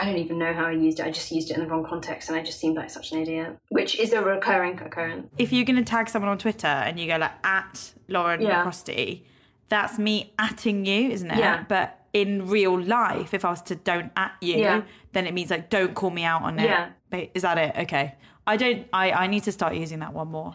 I 0.00 0.04
don't 0.04 0.18
even 0.18 0.38
know 0.38 0.52
how 0.52 0.66
I 0.66 0.70
used 0.70 1.00
it. 1.00 1.06
I 1.06 1.10
just 1.10 1.32
used 1.32 1.50
it 1.50 1.54
in 1.56 1.60
the 1.64 1.66
wrong 1.68 1.84
context, 1.84 2.28
and 2.28 2.38
I 2.38 2.42
just 2.44 2.60
seemed 2.60 2.76
like 2.76 2.88
such 2.88 3.10
an 3.10 3.18
idiot. 3.18 3.58
Which 3.70 3.98
is 3.98 4.12
a 4.12 4.22
recurring 4.22 4.78
occurrence. 4.78 5.26
If 5.38 5.52
you're 5.52 5.64
going 5.64 5.74
to 5.74 5.82
tag 5.84 6.08
someone 6.08 6.30
on 6.30 6.38
Twitter 6.38 6.68
and 6.68 7.00
you 7.00 7.08
go 7.08 7.16
like 7.16 7.32
at 7.44 7.94
Lauren 8.06 8.40
Yeah. 8.40 8.64
McCrostie, 8.64 9.24
that's 9.68 9.98
me 9.98 10.32
atting 10.38 10.86
you, 10.86 11.10
isn't 11.10 11.28
it? 11.28 11.38
Yeah. 11.38 11.64
But 11.68 11.98
in 12.12 12.46
real 12.48 12.80
life, 12.80 13.34
if 13.34 13.44
I 13.44 13.50
was 13.50 13.60
to 13.62 13.74
don't 13.74 14.12
at 14.14 14.36
you, 14.40 14.58
Yeah. 14.58 14.82
then 15.14 15.26
it 15.26 15.34
means 15.34 15.50
like 15.50 15.68
don't 15.68 15.94
call 15.96 16.10
me 16.10 16.22
out 16.22 16.42
on 16.42 16.60
it. 16.60 16.66
Yeah. 16.66 16.90
Is 17.34 17.42
that 17.42 17.58
it? 17.58 17.76
Okay. 17.78 18.14
I 18.52 18.56
don't. 18.62 18.80
I 18.92 19.06
I 19.24 19.26
need 19.32 19.44
to 19.48 19.52
start 19.52 19.72
using 19.84 19.98
that 20.04 20.12
one 20.20 20.28
more. 20.28 20.52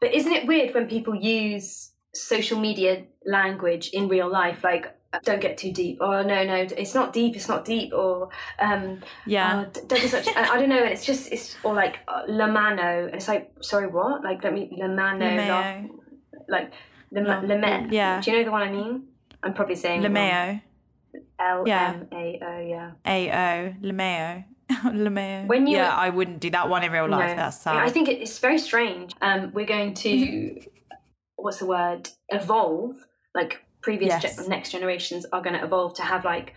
But 0.00 0.08
isn't 0.18 0.32
it 0.32 0.46
weird 0.46 0.74
when 0.74 0.86
people 0.88 1.14
use 1.14 1.92
social 2.14 2.58
media 2.66 2.92
language 3.24 3.84
in 3.92 4.08
real 4.08 4.28
life? 4.40 4.58
Like, 4.70 4.84
don't 5.28 5.40
get 5.40 5.56
too 5.62 5.72
deep. 5.72 5.96
Or 6.00 6.22
no, 6.32 6.38
no, 6.44 6.56
it's 6.82 6.94
not 6.94 7.12
deep. 7.12 7.32
It's 7.36 7.48
not 7.48 7.64
deep. 7.64 7.92
Or 8.02 8.28
um, 8.58 8.84
Yeah. 9.26 9.64
don't 9.88 10.02
be 10.02 10.08
such. 10.08 10.28
I 10.28 10.42
I 10.52 10.56
don't 10.58 10.68
know. 10.74 10.82
And 10.86 10.92
it's 10.96 11.06
just 11.10 11.32
it's 11.34 11.56
or 11.64 11.72
like 11.82 12.00
uh, 12.08 12.22
la 12.28 12.46
mano. 12.58 13.06
And 13.06 13.14
it's 13.14 13.28
like, 13.28 13.44
sorry, 13.70 13.86
what? 13.98 14.22
Like, 14.28 14.42
let 14.44 14.52
me 14.52 14.68
la 14.82 14.88
mano. 14.88 15.24
Lameo. 15.24 15.48
la- 15.48 16.56
like 16.56 16.68
le, 17.12 17.20
No, 17.22 17.40
le, 17.40 17.56
me. 17.64 17.72
yeah. 17.96 18.20
Do 18.20 18.30
you 18.30 18.38
know 18.38 18.44
the 18.44 18.50
one 18.58 18.62
I 18.68 18.70
mean? 18.72 18.92
I'm 19.42 19.54
probably 19.54 19.76
saying. 19.76 20.02
Lemeo. 20.02 20.60
L 21.38 21.64
Yeah. 21.66 21.94
M 21.94 22.08
A 22.12 22.24
O. 22.50 22.54
Yeah. 22.74 22.90
A 23.06 23.18
O. 23.30 23.74
Lemeo. 23.88 24.44
Lemeo. 24.84 25.46
When 25.46 25.66
you- 25.66 25.76
yeah, 25.78 25.94
I 25.94 26.10
wouldn't 26.10 26.40
do 26.40 26.50
that 26.50 26.68
one 26.68 26.82
in 26.84 26.92
real 26.92 27.08
life. 27.08 27.30
No. 27.30 27.36
That's 27.36 27.60
sad. 27.60 27.76
I 27.76 27.88
think 27.90 28.08
it's 28.08 28.38
very 28.38 28.58
strange. 28.58 29.14
Um, 29.20 29.50
we're 29.54 29.66
going 29.66 29.94
to 29.94 30.60
what's 31.36 31.58
the 31.58 31.66
word? 31.66 32.08
Evolve. 32.28 32.96
Like 33.34 33.60
previous 33.82 34.22
Yes. 34.22 34.44
ge- 34.44 34.48
next 34.48 34.70
generations 34.70 35.26
are 35.32 35.42
going 35.42 35.54
to 35.58 35.64
evolve 35.64 35.94
to 35.94 36.02
have 36.02 36.24
like 36.24 36.54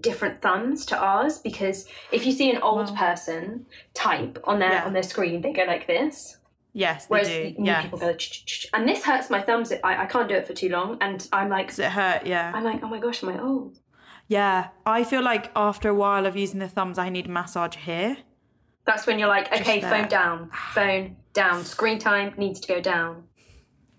different 0.00 0.42
thumbs 0.42 0.84
to 0.86 0.96
ours 0.98 1.38
because 1.38 1.88
if 2.12 2.26
you 2.26 2.32
see 2.32 2.50
an 2.50 2.60
old 2.62 2.90
Wow. 2.90 2.96
person 2.96 3.66
type 3.94 4.38
on 4.44 4.58
their 4.58 4.72
Yeah. 4.72 4.84
on 4.84 4.92
their 4.92 5.02
screen, 5.02 5.40
they 5.40 5.52
go 5.52 5.64
like 5.64 5.86
this. 5.86 6.36
yes, 6.74 7.06
they 7.06 7.12
Whereas 7.12 7.28
do. 7.28 7.54
new 7.58 7.70
Yeah. 7.70 7.82
people 7.82 7.98
go, 7.98 8.14
and 8.74 8.88
this 8.88 9.02
hurts 9.02 9.30
my 9.30 9.40
thumbs. 9.40 9.72
I, 9.82 10.02
I 10.04 10.06
can't 10.06 10.28
do 10.28 10.34
it 10.36 10.46
for 10.46 10.52
too 10.52 10.68
long, 10.68 10.98
and 11.00 11.26
I'm 11.32 11.48
like, 11.48 11.68
Does 11.68 11.78
it 11.80 11.90
hurt? 11.90 12.26
Yeah. 12.26 12.52
I'm 12.54 12.62
like, 12.62 12.80
oh 12.84 12.88
my 12.88 13.00
gosh, 13.00 13.22
am 13.24 13.30
I 13.30 13.40
old? 13.40 13.78
Yeah. 14.28 14.68
I 14.86 15.04
feel 15.04 15.22
like 15.22 15.50
after 15.56 15.88
a 15.88 15.94
while 15.94 16.26
of 16.26 16.36
using 16.36 16.60
the 16.60 16.68
thumbs, 16.68 16.98
I 16.98 17.08
need 17.08 17.26
a 17.26 17.30
massage 17.30 17.76
here. 17.76 18.18
That's 18.84 19.06
when 19.06 19.18
you're 19.18 19.28
like, 19.28 19.52
okay, 19.52 19.80
there. 19.80 19.90
phone 19.90 20.08
down, 20.08 20.50
phone 20.72 21.16
down, 21.32 21.64
screen 21.64 21.98
time 21.98 22.34
needs 22.38 22.60
to 22.60 22.68
go 22.68 22.80
down. 22.80 23.24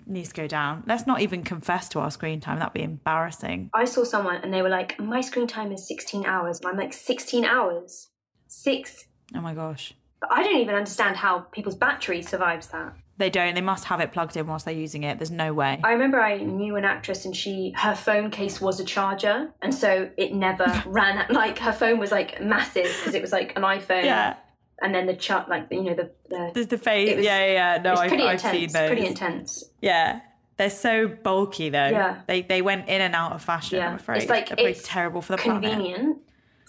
Needs 0.07 0.29
to 0.29 0.35
go 0.35 0.47
down. 0.47 0.83
Let's 0.87 1.05
not 1.05 1.21
even 1.21 1.43
confess 1.43 1.89
to 1.89 1.99
our 1.99 2.09
screen 2.09 2.39
time. 2.39 2.57
That'd 2.57 2.73
be 2.73 2.81
embarrassing. 2.81 3.69
I 3.73 3.85
saw 3.85 4.03
someone 4.03 4.37
and 4.37 4.51
they 4.51 4.63
were 4.63 4.69
like, 4.69 4.99
my 4.99 5.21
screen 5.21 5.45
time 5.45 5.71
is 5.71 5.87
16 5.87 6.25
hours. 6.25 6.59
And 6.59 6.69
I'm 6.69 6.77
like, 6.77 6.93
16 6.93 7.45
hours? 7.45 8.07
Six? 8.47 9.05
Oh 9.35 9.41
my 9.41 9.53
gosh. 9.53 9.93
But 10.19 10.31
I 10.31 10.41
don't 10.41 10.57
even 10.57 10.73
understand 10.73 11.17
how 11.17 11.41
people's 11.41 11.75
battery 11.75 12.23
survives 12.23 12.67
that. 12.69 12.95
They 13.19 13.29
don't. 13.29 13.53
They 13.53 13.61
must 13.61 13.83
have 13.85 13.99
it 13.99 14.11
plugged 14.11 14.35
in 14.37 14.47
whilst 14.47 14.65
they're 14.65 14.73
using 14.73 15.03
it. 15.03 15.19
There's 15.19 15.29
no 15.29 15.53
way. 15.53 15.79
I 15.83 15.91
remember 15.91 16.19
I 16.21 16.37
knew 16.37 16.75
an 16.77 16.85
actress 16.85 17.25
and 17.25 17.35
she, 17.35 17.73
her 17.77 17.93
phone 17.93 18.31
case 18.31 18.59
was 18.59 18.79
a 18.79 18.83
charger. 18.85 19.51
And 19.61 19.75
so 19.75 20.09
it 20.17 20.33
never 20.33 20.65
ran, 20.87 21.25
like 21.29 21.59
her 21.59 21.73
phone 21.73 21.99
was 21.99 22.11
like 22.11 22.41
massive 22.41 22.85
because 22.99 23.13
it 23.13 23.21
was 23.21 23.31
like 23.31 23.55
an 23.55 23.61
iPhone. 23.63 24.05
yeah. 24.05 24.37
And 24.81 24.95
then 24.95 25.05
the 25.05 25.13
chart, 25.15 25.49
like, 25.49 25.67
you 25.69 25.83
know, 25.83 25.93
the, 25.93 26.09
the 26.29 26.51
There's 26.53 26.67
the 26.67 26.77
face. 26.77 27.17
Was- 27.17 27.25
yeah, 27.25 27.45
yeah, 27.45 27.75
yeah. 27.75 27.81
No, 27.81 27.91
it's 27.91 28.01
I've, 28.01 28.07
pretty 28.07 28.23
I've 28.23 28.39
seen 28.41 28.71
those. 28.71 28.87
Pretty 28.87 29.05
intense. 29.05 29.63
Yeah. 29.81 30.21
They're 30.55 30.69
so 30.69 31.07
bulky 31.09 31.69
though. 31.69 31.87
Yeah. 31.89 32.21
They 32.27 32.41
they 32.41 32.61
went 32.61 32.87
in 32.89 32.99
and 33.01 33.13
out 33.15 33.33
of 33.33 33.41
fashion. 33.41 33.79
I'm 33.79 33.91
Yeah. 33.91 33.95
afraid. 33.95 34.21
It's 34.21 34.29
like, 34.29 34.47
pretty 34.47 34.63
it's 34.63 34.87
terrible 34.87 35.21
for 35.21 35.33
the 35.33 35.37
planet. 35.37 35.63
convenient 35.71 36.17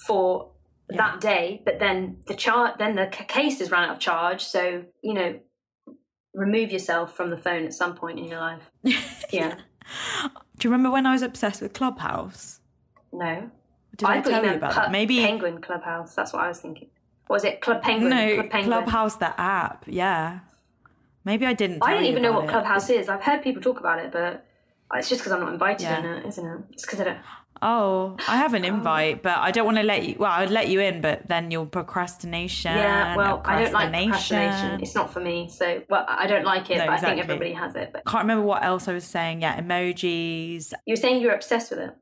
for 0.07 0.51
that 0.89 1.21
day, 1.21 1.63
but 1.65 1.79
then 1.79 2.17
the 2.27 2.35
chart, 2.35 2.79
then 2.79 2.97
the 2.97 3.09
c- 3.17 3.25
case 3.25 3.61
has 3.61 3.71
run 3.71 3.85
out 3.85 3.91
of 3.91 3.99
charge. 4.01 4.43
So 4.45 4.85
you 5.03 5.15
know, 5.15 5.39
remove 6.35 6.71
yourself 6.71 7.15
from 7.17 7.31
the 7.31 7.37
phone 7.37 7.65
at 7.65 7.75
some 7.75 7.95
point 7.95 8.19
in 8.19 8.25
your 8.27 8.41
life. 8.41 8.71
Yeah, 9.33 9.55
Do 10.59 10.67
you 10.69 10.71
remember 10.71 10.91
when 10.91 11.07
I 11.07 11.13
was 11.13 11.23
obsessed 11.23 11.61
with 11.63 11.73
Clubhouse? 11.73 12.61
no. 13.13 13.51
Did 13.97 14.09
I, 14.09 14.17
you 14.17 14.23
tell 14.23 14.41
you 14.43 14.47
meant 14.47 14.57
about 14.59 14.73
Pu- 14.73 14.81
that? 14.81 14.91
Maybe 14.93 15.19
Penguin 15.19 15.61
Clubhouse. 15.61 16.15
That's 16.15 16.33
what 16.33 16.43
I 16.43 16.49
was 16.49 16.59
thinking. 16.61 16.89
Was 17.29 17.45
it 17.45 17.61
Club 17.61 17.83
Penguin? 17.83 18.09
no 18.11 18.35
Club 18.35 18.51
Penguin. 18.51 18.83
Clubhouse 18.83 19.17
the 19.17 19.39
app. 19.41 19.85
Yeah. 19.87 20.41
Maybe 21.25 21.45
I 21.45 21.53
didn't. 21.53 21.83
I 21.83 21.93
don't 21.95 22.05
you 22.05 22.11
even 22.11 22.23
know 22.23 22.33
what 22.33 22.45
it. 22.45 22.51
Clubhouse 22.51 22.89
is. 22.89 23.09
I've 23.09 23.23
heard 23.23 23.43
people 23.43 23.61
talk 23.61 23.79
about 23.79 23.99
it, 23.99 24.11
but 24.11 24.47
it's 24.95 25.09
just 25.09 25.21
because 25.21 25.33
I'm 25.33 25.41
not 25.41 25.53
invited 25.53 25.83
Yeah. 25.83 25.99
in 25.99 26.05
it, 26.07 26.27
isn't 26.27 26.47
it? 26.47 26.61
It's 26.71 26.87
because 26.87 27.01
I 27.01 27.05
don't. 27.05 27.19
Oh, 27.63 28.17
I 28.27 28.37
have 28.37 28.55
an 28.55 28.65
um, 28.65 28.77
invite, 28.77 29.23
but 29.23 29.37
I 29.37 29.51
don't 29.51 29.67
want 29.67 29.77
to 29.77 29.83
let 29.83 30.07
you. 30.07 30.17
Well, 30.19 30.31
I'd 30.31 30.51
let 30.51 30.69
you 30.69 30.81
in, 30.81 31.01
but 31.01 31.27
then 31.27 31.51
you'll 31.51 31.67
procrastination. 31.67 32.75
Yeah, 32.75 33.17
well, 33.17 33.43
I 33.45 33.63
don't 33.63 33.73
like 33.73 33.93
procrastination. 33.93 34.81
It's 34.81 34.95
not 34.95 35.13
for 35.13 35.21
me. 35.21 35.49
So, 35.51 35.83
well, 35.91 36.07
I 36.09 36.27
don't 36.27 36.45
like 36.45 36.71
it, 36.71 36.79
No, 36.79 36.87
but 36.87 36.95
I 36.95 36.99
think 36.99 37.21
everybody 37.21 37.53
has 37.53 37.77
it. 37.77 37.91
But 37.93 38.07
Can't 38.07 38.25
remember 38.25 38.45
what 38.45 38.65
else 38.65 38.89
I 38.89 38.95
was 38.95 39.05
saying. 39.05 39.43
Yeah, 39.43 39.61
emojis. 39.61 40.73
you 40.87 40.93
were 40.93 40.97
saying 40.97 41.21
you're 41.21 41.35
obsessed 41.35 41.71
with 41.71 41.81
it. 41.81 41.95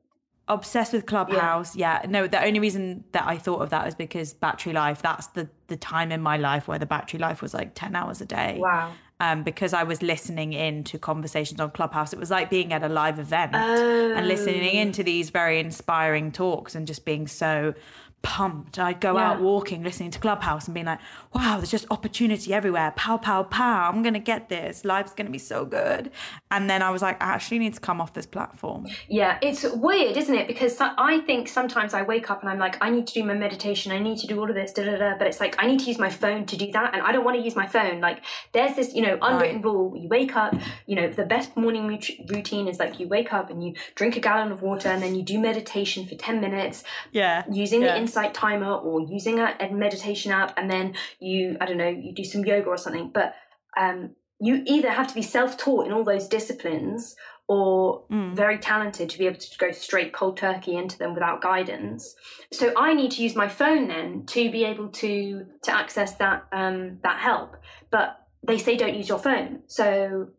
Obsessed 0.47 0.93
with 0.93 1.05
Clubhouse. 1.05 1.75
Yeah. 1.75 2.05
No, 2.07 2.25
the 2.25 2.43
only 2.43 2.59
reason 2.59 3.03
that 3.11 3.27
I 3.27 3.37
thought 3.37 3.61
of 3.61 3.69
that 3.69 3.87
is 3.87 3.95
because 3.95 4.33
battery 4.33 4.73
life. 4.73 5.01
That's 5.01 5.27
the 5.27 5.49
the 5.67 5.77
time 5.77 6.11
in 6.11 6.21
my 6.21 6.37
life 6.37 6.67
where 6.67 6.79
the 6.79 6.87
battery 6.87 7.19
life 7.19 7.41
was 7.41 7.53
like 7.53 7.75
ten 7.75 7.95
hours 7.95 8.19
a 8.21 8.25
day. 8.25 8.57
Wow. 8.59 8.93
Um, 9.21 9.43
because 9.43 9.73
I 9.73 9.83
was 9.83 10.01
listening 10.01 10.53
in 10.53 10.85
to 10.85 10.97
conversations 10.97 11.59
on 11.59 11.71
Clubhouse. 11.71 12.13
It 12.13 12.19
was 12.19 12.31
like 12.31 12.49
being 12.49 12.71
at 12.71 12.83
a 12.83 12.87
live 12.87 13.19
event 13.19 13.53
and 13.53 14.25
listening 14.29 14.77
Oh. 14.77 14.81
into 14.81 15.03
these 15.03 15.29
very 15.29 15.59
inspiring 15.59 16.31
talks 16.31 16.73
and 16.73 16.87
just 16.87 17.03
being 17.03 17.27
so 17.27 17.73
pumped. 18.21 18.77
I'd 18.77 18.99
go 18.99 19.15
Yeah. 19.17 19.31
out 19.31 19.41
walking, 19.41 19.83
listening 19.83 20.11
to 20.11 20.19
Clubhouse 20.19 20.65
and 20.67 20.73
being 20.73 20.85
like, 20.87 20.99
wow, 21.33 21.57
there's 21.57 21.71
just 21.71 21.85
opportunity 21.89 22.53
everywhere. 22.53 22.91
Pow, 22.95 23.17
pow, 23.17 23.43
pow. 23.43 23.89
I'm 23.89 24.01
going 24.01 24.13
to 24.13 24.19
get 24.19 24.49
this. 24.49 24.83
Life's 24.83 25.13
going 25.13 25.25
to 25.25 25.31
be 25.31 25.37
so 25.37 25.65
good. 25.65 26.11
And 26.51 26.69
then 26.69 26.81
I 26.81 26.89
was 26.89 27.01
like, 27.01 27.21
I 27.23 27.27
actually 27.27 27.59
need 27.59 27.73
to 27.75 27.79
come 27.79 28.01
off 28.01 28.13
this 28.13 28.25
platform. 28.25 28.87
Yeah, 29.07 29.37
it's 29.41 29.63
weird, 29.63 30.17
isn't 30.17 30.33
it? 30.35 30.47
Because 30.47 30.77
I 30.79 31.19
think 31.19 31.47
sometimes 31.47 31.93
I 31.93 32.01
wake 32.01 32.29
up 32.29 32.41
and 32.41 32.49
I'm 32.49 32.59
like, 32.59 32.77
I 32.81 32.89
need 32.89 33.07
to 33.07 33.13
do 33.13 33.23
my 33.23 33.33
meditation, 33.35 33.91
I 33.91 33.99
need 33.99 34.17
to 34.19 34.27
do 34.27 34.39
all 34.39 34.49
of 34.49 34.55
this, 34.55 34.73
da 34.73 34.83
da 34.83 34.97
da. 34.97 35.17
But 35.17 35.27
it's 35.27 35.39
like 35.39 35.55
I 35.61 35.67
need 35.67 35.79
to 35.81 35.85
use 35.85 35.99
my 35.99 36.09
phone 36.09 36.45
to 36.47 36.57
do 36.57 36.71
that, 36.71 36.93
and 36.93 37.01
I 37.03 37.11
don't 37.11 37.23
want 37.23 37.37
to 37.37 37.43
use 37.43 37.55
my 37.55 37.67
phone. 37.67 38.01
Like, 38.01 38.23
there's 38.51 38.75
this, 38.75 38.93
you 38.93 39.01
know, 39.01 39.17
unwritten 39.21 39.61
rule. 39.61 39.95
You 39.95 40.07
wake 40.09 40.35
up, 40.35 40.55
you 40.87 40.95
know, 40.95 41.07
the 41.09 41.25
best 41.25 41.55
morning 41.55 41.87
routine 42.27 42.67
is 42.67 42.79
like 42.79 42.99
you 42.99 43.07
wake 43.07 43.31
up 43.33 43.49
and 43.49 43.63
you 43.63 43.73
drink 43.95 44.17
a 44.17 44.19
gallon 44.19 44.51
of 44.51 44.61
water, 44.61 44.89
and 44.89 45.01
then 45.01 45.15
you 45.15 45.23
do 45.23 45.39
meditation 45.39 46.05
for 46.05 46.15
ten 46.15 46.41
minutes, 46.41 46.83
Yeah. 47.11 47.43
using 47.51 47.81
yeah. 47.81 47.93
the 47.93 47.97
insight 48.09 48.33
timer 48.33 48.73
or 48.73 48.99
using 49.01 49.39
a, 49.39 49.55
a 49.59 49.71
meditation 49.71 50.31
app 50.31 50.53
and 50.57 50.69
then 50.69 50.95
you 51.19 51.55
i 51.61 51.65
don't 51.65 51.77
know 51.77 51.87
you 51.87 52.13
do 52.13 52.23
some 52.23 52.43
yoga 52.43 52.67
or 52.67 52.77
something 52.77 53.11
but 53.13 53.35
um, 53.79 54.11
you 54.41 54.63
either 54.65 54.89
have 54.89 55.07
to 55.07 55.13
be 55.13 55.21
self-taught 55.21 55.85
in 55.85 55.91
all 55.93 56.03
those 56.03 56.27
disciplines 56.27 57.15
or 57.47 58.03
Mm. 58.11 58.35
very 58.35 58.57
talented 58.57 59.09
to 59.09 59.17
be 59.19 59.25
able 59.27 59.37
to 59.39 59.57
go 59.57 59.71
straight 59.71 60.11
cold 60.13 60.37
turkey 60.37 60.75
into 60.75 60.97
them 60.97 61.13
without 61.13 61.41
guidance 61.41 62.15
so 62.51 62.73
i 62.77 62.93
need 62.93 63.11
to 63.11 63.21
use 63.21 63.35
my 63.35 63.47
phone 63.47 63.87
then 63.87 64.25
to 64.25 64.49
be 64.51 64.63
able 64.65 64.89
to 64.89 65.45
to 65.63 65.71
access 65.71 66.15
that 66.15 66.43
um, 66.51 66.97
that 67.03 67.17
help 67.19 67.55
but 67.91 68.07
they 68.47 68.57
say 68.57 68.75
don't 68.77 68.95
use 68.95 69.07
your 69.09 69.19
phone 69.19 69.61
so 69.67 70.29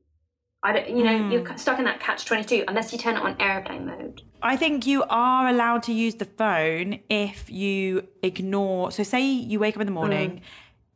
I 0.62 0.72
don't, 0.74 0.90
you 0.90 1.04
know, 1.04 1.18
Mm. 1.18 1.32
you're 1.32 1.56
stuck 1.58 1.78
in 1.78 1.86
that 1.86 2.00
catch 2.00 2.26
22 2.26 2.64
unless 2.68 2.92
you 2.92 2.98
turn 2.98 3.16
it 3.16 3.22
on 3.22 3.34
airplane 3.40 3.86
mode. 3.86 4.20
I 4.42 4.56
think 4.56 4.86
you 4.86 5.04
are 5.08 5.48
allowed 5.48 5.82
to 5.84 5.92
use 5.92 6.14
the 6.16 6.24
phone 6.24 7.00
if 7.08 7.50
you 7.50 8.06
ignore. 8.22 8.90
So, 8.92 9.02
say 9.02 9.22
you 9.22 9.58
wake 9.58 9.76
up 9.76 9.80
in 9.80 9.86
the 9.86 9.92
morning, 9.92 10.30
Mm. 10.30 10.40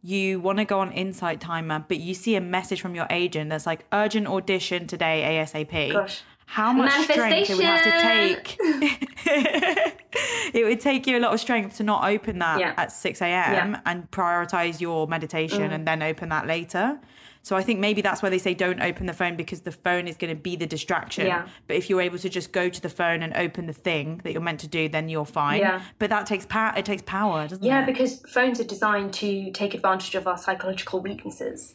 you 0.03 0.40
want 0.40 0.59
to 0.59 0.64
go 0.64 0.80
on 0.80 0.92
Insight 0.92 1.40
Timer, 1.40 1.84
but 1.86 1.99
you 1.99 2.14
see 2.14 2.36
a 2.36 2.40
message 2.40 2.80
from 2.80 2.95
your 2.95 3.07
agent 3.11 3.51
that's 3.51 3.66
like 3.66 3.84
urgent 3.92 4.26
audition 4.26 4.86
today, 4.86 5.22
ASAP. 5.42 5.92
Gosh. 5.92 6.22
How 6.47 6.72
much 6.72 6.92
strength 7.05 7.51
it 7.51 7.57
would 7.57 7.64
have 7.64 7.82
to 7.84 8.01
take? 8.03 8.57
it 10.55 10.64
would 10.64 10.78
take 10.80 11.07
you 11.07 11.16
a 11.18 11.20
lot 11.20 11.32
of 11.32 11.40
strength 11.40 11.76
to 11.78 11.82
not 11.82 12.05
open 12.05 12.38
that 12.40 12.61
Yeah. 12.61 12.74
at 12.76 12.92
6 12.92 13.22
a.m. 13.22 13.72
Yeah. 13.72 13.80
and 13.86 14.11
prioritize 14.11 14.78
your 14.80 15.07
meditation 15.09 15.62
Mm. 15.70 15.74
and 15.74 15.86
then 15.88 16.03
open 16.03 16.28
that 16.28 16.47
later. 16.47 16.99
So 17.45 17.57
I 17.57 17.62
think 17.62 17.78
maybe 17.78 18.01
that's 18.01 18.22
why 18.22 18.30
they 18.30 18.38
say 18.38 18.55
don't 18.55 18.80
open 18.80 19.05
the 19.05 19.12
phone 19.12 19.36
because 19.36 19.61
the 19.61 19.70
phone 19.70 20.09
is 20.09 20.16
going 20.16 20.34
to 20.34 20.40
be 20.40 20.57
the 20.57 20.66
distraction. 20.66 21.26
Yeah. 21.26 21.47
But 21.68 21.76
if 21.76 21.90
you're 21.90 22.01
able 22.01 22.16
to 22.18 22.30
just 22.30 22.53
go 22.53 22.70
to 22.70 22.80
the 22.80 22.88
phone 22.88 23.22
and 23.22 23.34
open 23.36 23.66
the 23.66 23.74
thing 23.74 24.22
that 24.24 24.32
you're 24.32 24.40
meant 24.40 24.61
to 24.61 24.66
do, 24.66 24.88
then 24.88 25.11
you're 25.11 25.26
fine. 25.26 25.61
Yeah. 25.61 25.82
But 25.99 26.09
that 26.09 26.24
takes 26.26 26.47
power. 26.47 26.72
It 26.74 26.86
takes 26.86 27.03
power, 27.03 27.47
doesn't 27.47 27.62
Yeah, 27.62 27.76
it? 27.76 27.80
Yeah, 27.80 27.86
because 27.86 28.20
phones 28.22 28.61
are 28.61 28.64
designed 28.64 29.12
to 29.14 29.51
take 29.53 29.74
advantage 29.74 30.14
of 30.14 30.26
our 30.26 30.38
psychological 30.38 31.01
weaknesses. 31.03 31.74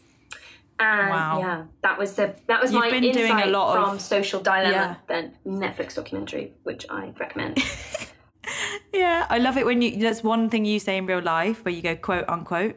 And 0.79 1.09
Wow. 1.11 1.39
yeah, 1.39 1.63
that 1.83 1.99
was 1.99 2.13
the 2.15 2.33
that 2.47 2.59
was 2.61 2.71
You've 2.71 2.81
my 2.81 2.89
been 2.89 3.03
insight 3.03 3.27
doing 3.27 3.39
a 3.43 3.45
lot 3.47 3.77
of- 3.77 3.89
from 3.89 3.99
Social 3.99 4.41
Dilemma, 4.41 4.71
Yeah. 4.71 4.95
the 5.07 5.31
Netflix 5.47 5.93
documentary, 5.93 6.53
which 6.63 6.87
I 6.89 7.13
recommend. 7.19 7.59
Yeah, 8.91 9.27
I 9.29 9.37
love 9.37 9.55
it 9.57 9.65
when 9.65 9.83
you. 9.83 9.97
That's 9.97 10.23
one 10.23 10.49
thing 10.49 10.65
you 10.65 10.79
say 10.79 10.97
in 10.97 11.05
real 11.05 11.21
life 11.21 11.63
where 11.63 11.71
you 11.73 11.83
go 11.83 11.95
quote 11.95 12.25
unquote. 12.27 12.75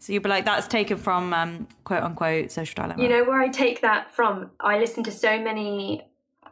So 0.00 0.12
you'd 0.12 0.22
be 0.22 0.28
like, 0.30 0.44
that's 0.46 0.66
taken 0.66 0.96
from 0.96 1.32
um, 1.32 1.68
quote 1.84 2.02
unquote 2.02 2.50
social 2.50 2.82
dilemma. 2.82 3.02
you 3.02 3.08
know 3.08 3.22
where 3.24 3.40
I 3.40 3.48
take 3.48 3.82
that 3.82 4.12
from? 4.14 4.50
I 4.58 4.78
listen 4.78 5.04
to 5.04 5.12
so 5.12 5.38
many. 5.40 6.02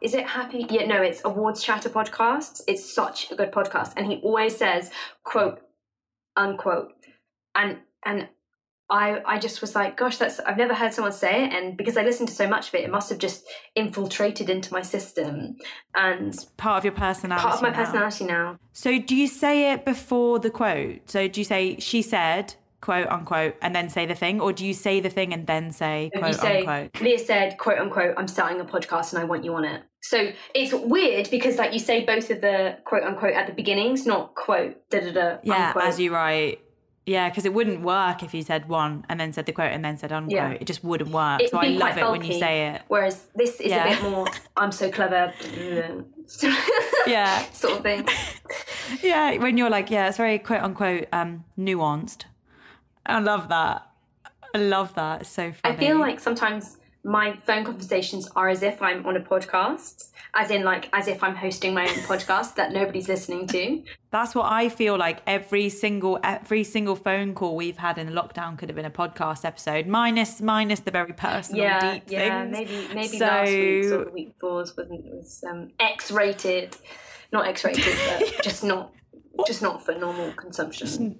Is 0.01 0.13
it 0.13 0.25
happy? 0.27 0.65
Yeah, 0.69 0.85
no, 0.85 1.01
it's 1.01 1.21
awards 1.25 1.61
chatter 1.61 1.89
podcasts. 1.89 2.61
It's 2.67 2.93
such 2.93 3.31
a 3.31 3.35
good 3.35 3.51
podcast, 3.51 3.93
and 3.97 4.05
he 4.07 4.17
always 4.17 4.55
says, 4.55 4.91
"quote 5.23 5.59
unquote. 6.37 6.93
And 7.55 7.79
and 8.05 8.29
I 8.89 9.21
I 9.25 9.39
just 9.39 9.61
was 9.61 9.75
like, 9.75 9.97
gosh, 9.97 10.17
that's 10.17 10.39
I've 10.39 10.57
never 10.57 10.73
heard 10.73 10.93
someone 10.93 11.11
say 11.11 11.45
it, 11.45 11.53
and 11.53 11.75
because 11.75 11.97
I 11.97 12.03
listened 12.03 12.29
to 12.29 12.35
so 12.35 12.47
much 12.47 12.69
of 12.69 12.75
it, 12.75 12.83
it 12.83 12.91
must 12.91 13.09
have 13.09 13.19
just 13.19 13.45
infiltrated 13.75 14.49
into 14.49 14.71
my 14.73 14.81
system 14.81 15.57
and 15.95 16.33
Part 16.57 16.77
of 16.77 16.85
your 16.85 16.93
personality. 16.93 17.43
part 17.43 17.55
of 17.55 17.61
my 17.61 17.69
now. 17.71 17.75
personality 17.75 18.25
now. 18.25 18.57
So 18.71 18.99
do 18.99 19.15
you 19.15 19.27
say 19.27 19.73
it 19.73 19.85
before 19.85 20.39
the 20.39 20.49
quote? 20.49 21.09
So 21.09 21.27
do 21.27 21.41
you 21.41 21.45
say 21.45 21.77
she 21.79 22.01
said 22.01 22.55
quote 22.89 23.07
unquote 23.07 23.55
and 23.61 23.75
then 23.75 23.87
say 23.87 24.07
the 24.07 24.15
thing, 24.15 24.41
or 24.41 24.51
do 24.51 24.65
you 24.65 24.73
say 24.73 24.99
the 24.99 25.11
thing 25.11 25.31
and 25.31 25.45
then 25.45 25.71
say 25.71 26.09
quote 26.15 26.33
say 26.33 26.59
unquote? 26.59 26.99
Leah 27.01 27.19
said, 27.19 27.57
quote 27.59 27.77
unquote, 27.77 28.15
I'm 28.17 28.27
starting 28.27 28.59
a 28.59 28.65
podcast 28.65 29.13
and 29.13 29.21
I 29.21 29.25
want 29.25 29.43
you 29.43 29.53
on 29.53 29.63
it. 29.63 29.83
So 30.01 30.31
it's 30.55 30.73
weird 30.73 31.29
because 31.29 31.57
like 31.57 31.71
you 31.71 31.77
say 31.77 32.03
both 32.03 32.31
of 32.31 32.41
the 32.41 32.79
quote 32.85 33.03
unquote 33.03 33.33
at 33.33 33.45
the 33.45 33.53
beginnings, 33.53 34.07
not 34.07 34.33
quote 34.33 34.89
da 34.89 35.01
da 35.01 35.11
da. 35.11 35.37
Yeah, 35.43 35.67
unquote. 35.67 35.83
as 35.83 35.99
you 35.99 36.11
write. 36.11 36.61
Yeah, 37.05 37.29
because 37.29 37.45
it 37.45 37.53
wouldn't 37.53 37.81
work 37.81 38.23
if 38.23 38.33
you 38.33 38.41
said 38.41 38.67
one 38.69 39.05
and 39.07 39.19
then 39.19 39.33
said 39.33 39.45
the 39.45 39.51
quote 39.51 39.71
and 39.71 39.85
then 39.85 39.97
said 39.97 40.11
unquote. 40.11 40.31
Yeah. 40.31 40.51
It 40.59 40.65
just 40.65 40.83
wouldn't 40.83 41.11
work. 41.11 41.41
It'd 41.41 41.51
so 41.51 41.57
I 41.59 41.67
love 41.67 41.95
it 41.97 42.09
when 42.09 42.23
you 42.23 42.39
say 42.39 42.69
it. 42.69 42.81
Whereas 42.87 43.27
this 43.35 43.59
is 43.59 43.67
Yeah. 43.69 43.85
a 43.85 43.89
bit 43.89 44.01
more, 44.09 44.27
I'm 44.57 44.71
so 44.71 44.89
clever, 44.89 45.31
Yeah. 47.07 47.43
sort 47.53 47.77
of 47.77 47.83
thing. 47.83 48.07
Yeah, 49.03 49.37
when 49.37 49.55
you're 49.55 49.69
like, 49.69 49.91
yeah, 49.91 50.07
it's 50.07 50.17
very 50.17 50.39
quote 50.39 50.63
unquote 50.63 51.05
um 51.13 51.45
nuanced. 51.59 52.23
I 53.09 53.19
love 53.19 53.49
that. 53.49 53.87
I 54.53 54.57
love 54.57 54.95
that. 54.95 55.21
It's 55.21 55.29
so 55.29 55.51
funny. 55.51 55.75
I 55.75 55.77
feel 55.77 55.99
like 55.99 56.19
sometimes 56.19 56.77
my 57.03 57.37
phone 57.45 57.63
conversations 57.63 58.27
are 58.35 58.49
as 58.49 58.61
if 58.61 58.81
I'm 58.81 59.05
on 59.05 59.15
a 59.15 59.21
podcast, 59.21 60.11
as 60.33 60.51
in 60.51 60.63
like 60.63 60.89
as 60.91 61.07
if 61.07 61.23
I'm 61.23 61.35
hosting 61.35 61.73
my 61.73 61.83
own 61.83 61.95
podcast 61.95 62.55
that 62.55 62.73
nobody's 62.73 63.07
listening 63.07 63.47
to. 63.47 63.83
That's 64.11 64.35
what 64.35 64.51
I 64.51 64.69
feel 64.69 64.97
like 64.97 65.21
every 65.25 65.69
single 65.69 66.19
every 66.23 66.63
single 66.63 66.95
phone 66.95 67.35
call 67.35 67.55
we've 67.55 67.77
had 67.77 67.97
in 67.97 68.09
lockdown 68.09 68.57
could 68.57 68.69
have 68.69 68.75
been 68.75 68.85
a 68.85 68.91
podcast 68.91 69.45
episode, 69.45 69.87
minus 69.87 70.41
minus 70.41 70.81
the 70.81 70.91
very 70.91 71.13
personal, 71.13 71.61
yeah, 71.61 71.93
deep 71.93 72.03
yeah. 72.07 72.41
things. 72.41 72.51
Maybe 72.51 72.87
maybe 72.93 73.17
So- 73.17 73.25
last 73.25 73.51
week's 73.51 73.91
or 73.91 74.05
the 74.05 74.11
week 74.11 74.33
before's 74.33 74.75
wasn't 74.75 75.05
was 75.05 75.43
um, 75.49 75.71
X-rated, 75.79 76.75
not 77.31 77.47
X-rated, 77.47 77.95
but 78.07 78.39
just 78.43 78.63
not 78.63 78.93
just 79.47 79.61
not 79.61 79.85
for 79.85 79.95
normal 79.95 80.33
consumption. 80.33 81.19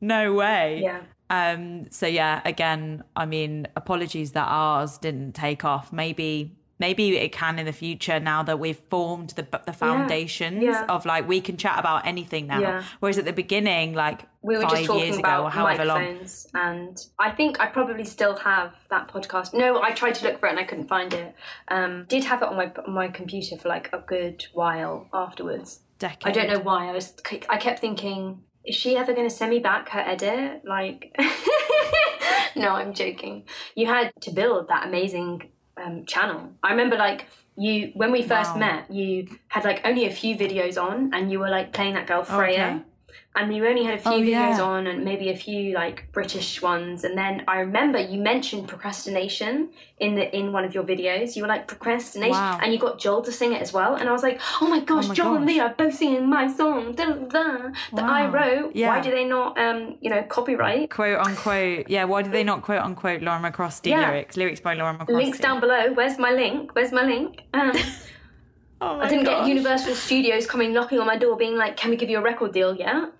No 0.00 0.34
way. 0.34 0.80
Yeah. 0.82 1.00
Um. 1.30 1.90
So 1.90 2.06
yeah, 2.06 2.40
again, 2.44 3.04
I 3.14 3.26
mean, 3.26 3.68
apologies 3.76 4.32
that 4.32 4.46
ours 4.46 4.98
didn't 4.98 5.32
take 5.32 5.64
off. 5.64 5.92
Maybe. 5.92 6.52
Maybe 6.78 7.16
it 7.16 7.32
can 7.32 7.58
in 7.58 7.64
the 7.64 7.72
future 7.72 8.20
now 8.20 8.42
that 8.42 8.58
we've 8.58 8.76
formed 8.90 9.30
the 9.30 9.46
the 9.64 9.72
foundations 9.72 10.62
yeah. 10.62 10.84
of 10.90 11.06
like 11.06 11.26
we 11.26 11.40
can 11.40 11.56
chat 11.56 11.78
about 11.78 12.06
anything 12.06 12.48
now. 12.48 12.60
Yeah. 12.60 12.84
Whereas 13.00 13.16
at 13.16 13.24
the 13.24 13.32
beginning, 13.32 13.94
like 13.94 14.26
we 14.46 14.56
were 14.56 14.62
five 14.62 14.70
just 14.70 14.84
talking 14.84 15.04
years 15.04 15.18
about 15.18 15.38
ago 15.40 15.46
or 15.46 15.50
however 15.50 15.84
long, 15.84 15.98
microphones 15.98 16.46
and 16.54 17.06
i 17.18 17.30
think 17.30 17.58
i 17.60 17.66
probably 17.66 18.04
still 18.04 18.36
have 18.36 18.74
that 18.90 19.08
podcast 19.08 19.52
no 19.52 19.82
i 19.82 19.90
tried 19.90 20.14
to 20.14 20.24
look 20.24 20.38
for 20.38 20.46
it 20.46 20.50
and 20.50 20.58
i 20.58 20.64
couldn't 20.64 20.86
find 20.86 21.12
it 21.12 21.34
um 21.68 22.06
did 22.08 22.22
have 22.22 22.42
it 22.42 22.48
on 22.48 22.56
my 22.56 22.72
on 22.86 22.94
my 22.94 23.08
computer 23.08 23.56
for 23.56 23.68
like 23.68 23.90
a 23.92 23.98
good 23.98 24.46
while 24.52 25.08
afterwards 25.12 25.80
decade. 25.98 26.28
i 26.28 26.30
don't 26.30 26.48
know 26.48 26.60
why 26.60 26.88
i 26.88 26.92
was 26.92 27.12
i 27.48 27.56
kept 27.56 27.80
thinking 27.80 28.40
is 28.66 28.74
she 28.74 28.96
ever 28.96 29.12
going 29.14 29.28
to 29.28 29.34
send 29.34 29.50
me 29.50 29.58
back 29.60 29.88
her 29.90 30.00
edit 30.00 30.62
like 30.64 31.14
no 32.56 32.70
i'm 32.70 32.92
joking 32.94 33.44
you 33.74 33.86
had 33.86 34.10
to 34.20 34.30
build 34.30 34.68
that 34.68 34.86
amazing 34.86 35.50
um, 35.82 36.04
channel 36.06 36.50
i 36.62 36.70
remember 36.70 36.96
like 36.96 37.26
you 37.56 37.92
when 37.94 38.12
we 38.12 38.22
first 38.22 38.54
Wow. 38.54 38.60
met 38.60 38.90
you 38.90 39.28
had 39.48 39.64
like 39.64 39.80
only 39.84 40.06
a 40.06 40.10
few 40.10 40.36
videos 40.36 40.80
on 40.82 41.12
and 41.14 41.30
you 41.30 41.38
were 41.38 41.50
like 41.50 41.72
playing 41.72 41.94
that 41.94 42.06
girl 42.06 42.24
freya 42.24 42.66
Okay. 42.66 42.82
And 43.38 43.54
you 43.54 43.66
only 43.66 43.84
had 43.84 43.94
a 43.94 43.98
few 43.98 44.12
Oh, 44.12 44.20
videos 44.20 44.56
yeah. 44.58 44.62
on 44.62 44.86
and 44.86 45.04
maybe 45.04 45.28
a 45.28 45.36
few 45.36 45.74
like 45.74 46.10
british 46.12 46.62
ones 46.62 47.04
and 47.04 47.16
then 47.18 47.44
i 47.46 47.58
remember 47.60 47.98
you 47.98 48.18
mentioned 48.18 48.66
procrastination 48.66 49.68
in 49.98 50.14
the 50.14 50.34
in 50.34 50.52
one 50.52 50.64
of 50.64 50.74
your 50.74 50.84
videos 50.84 51.36
you 51.36 51.42
were 51.42 51.48
like 51.48 51.68
procrastination 51.68 52.32
Wow. 52.32 52.58
and 52.62 52.72
you 52.72 52.78
got 52.78 52.98
joel 52.98 53.20
to 53.22 53.30
sing 53.32 53.52
it 53.52 53.60
as 53.60 53.72
well 53.74 53.94
and 53.96 54.08
i 54.08 54.12
was 54.12 54.22
like 54.22 54.40
oh 54.62 54.68
my 54.68 54.80
gosh 54.80 55.08
my 55.08 55.14
joel 55.14 55.36
and 55.36 55.46
gosh. 55.46 55.54
leah 55.54 55.62
are 55.64 55.74
both 55.74 55.94
singing 55.94 56.28
my 56.28 56.46
song 56.60 56.92
da, 56.92 57.04
da, 57.06 57.14
da, 57.36 57.58
that 57.96 58.04
i 58.18 58.26
Wow. 58.26 58.32
wrote 58.32 58.74
why 58.74 59.00
do 59.00 59.10
they 59.10 59.24
not 59.24 59.58
um 59.58 59.96
you 60.00 60.08
know 60.10 60.22
copyright 60.22 60.90
quote 60.90 61.18
unquote. 61.18 61.88
Yeah, 61.88 62.04
why 62.04 62.22
do 62.22 62.30
they 62.30 62.44
not 62.44 62.62
quote 62.62 62.80
unquote 62.80 63.20
Lauren 63.22 63.42
McCrostie 63.42 63.90
Yeah. 63.90 64.08
lyrics? 64.08 64.36
Lyrics 64.36 64.60
by 64.60 64.74
Lauren 64.74 64.96
McCrostie. 64.98 65.14
links 65.22 65.38
down 65.38 65.60
below 65.60 65.92
where's 65.92 66.18
my 66.18 66.30
link 66.32 66.74
where's 66.74 66.92
my 66.92 67.02
link 67.04 67.42
um 67.54 67.72
Oh 68.80 69.00
i 69.00 69.08
didn't 69.08 69.24
get 69.24 69.46
universal 69.46 69.94
studios 69.94 70.46
coming 70.46 70.72
knocking 70.74 70.98
on 70.98 71.06
my 71.06 71.16
door 71.16 71.36
being 71.36 71.56
like 71.56 71.76
can 71.76 71.90
we 71.90 71.96
give 71.96 72.10
you 72.10 72.18
a 72.18 72.22
record 72.22 72.52
deal 72.52 72.74
yet 72.76 72.94
it's 72.96 73.15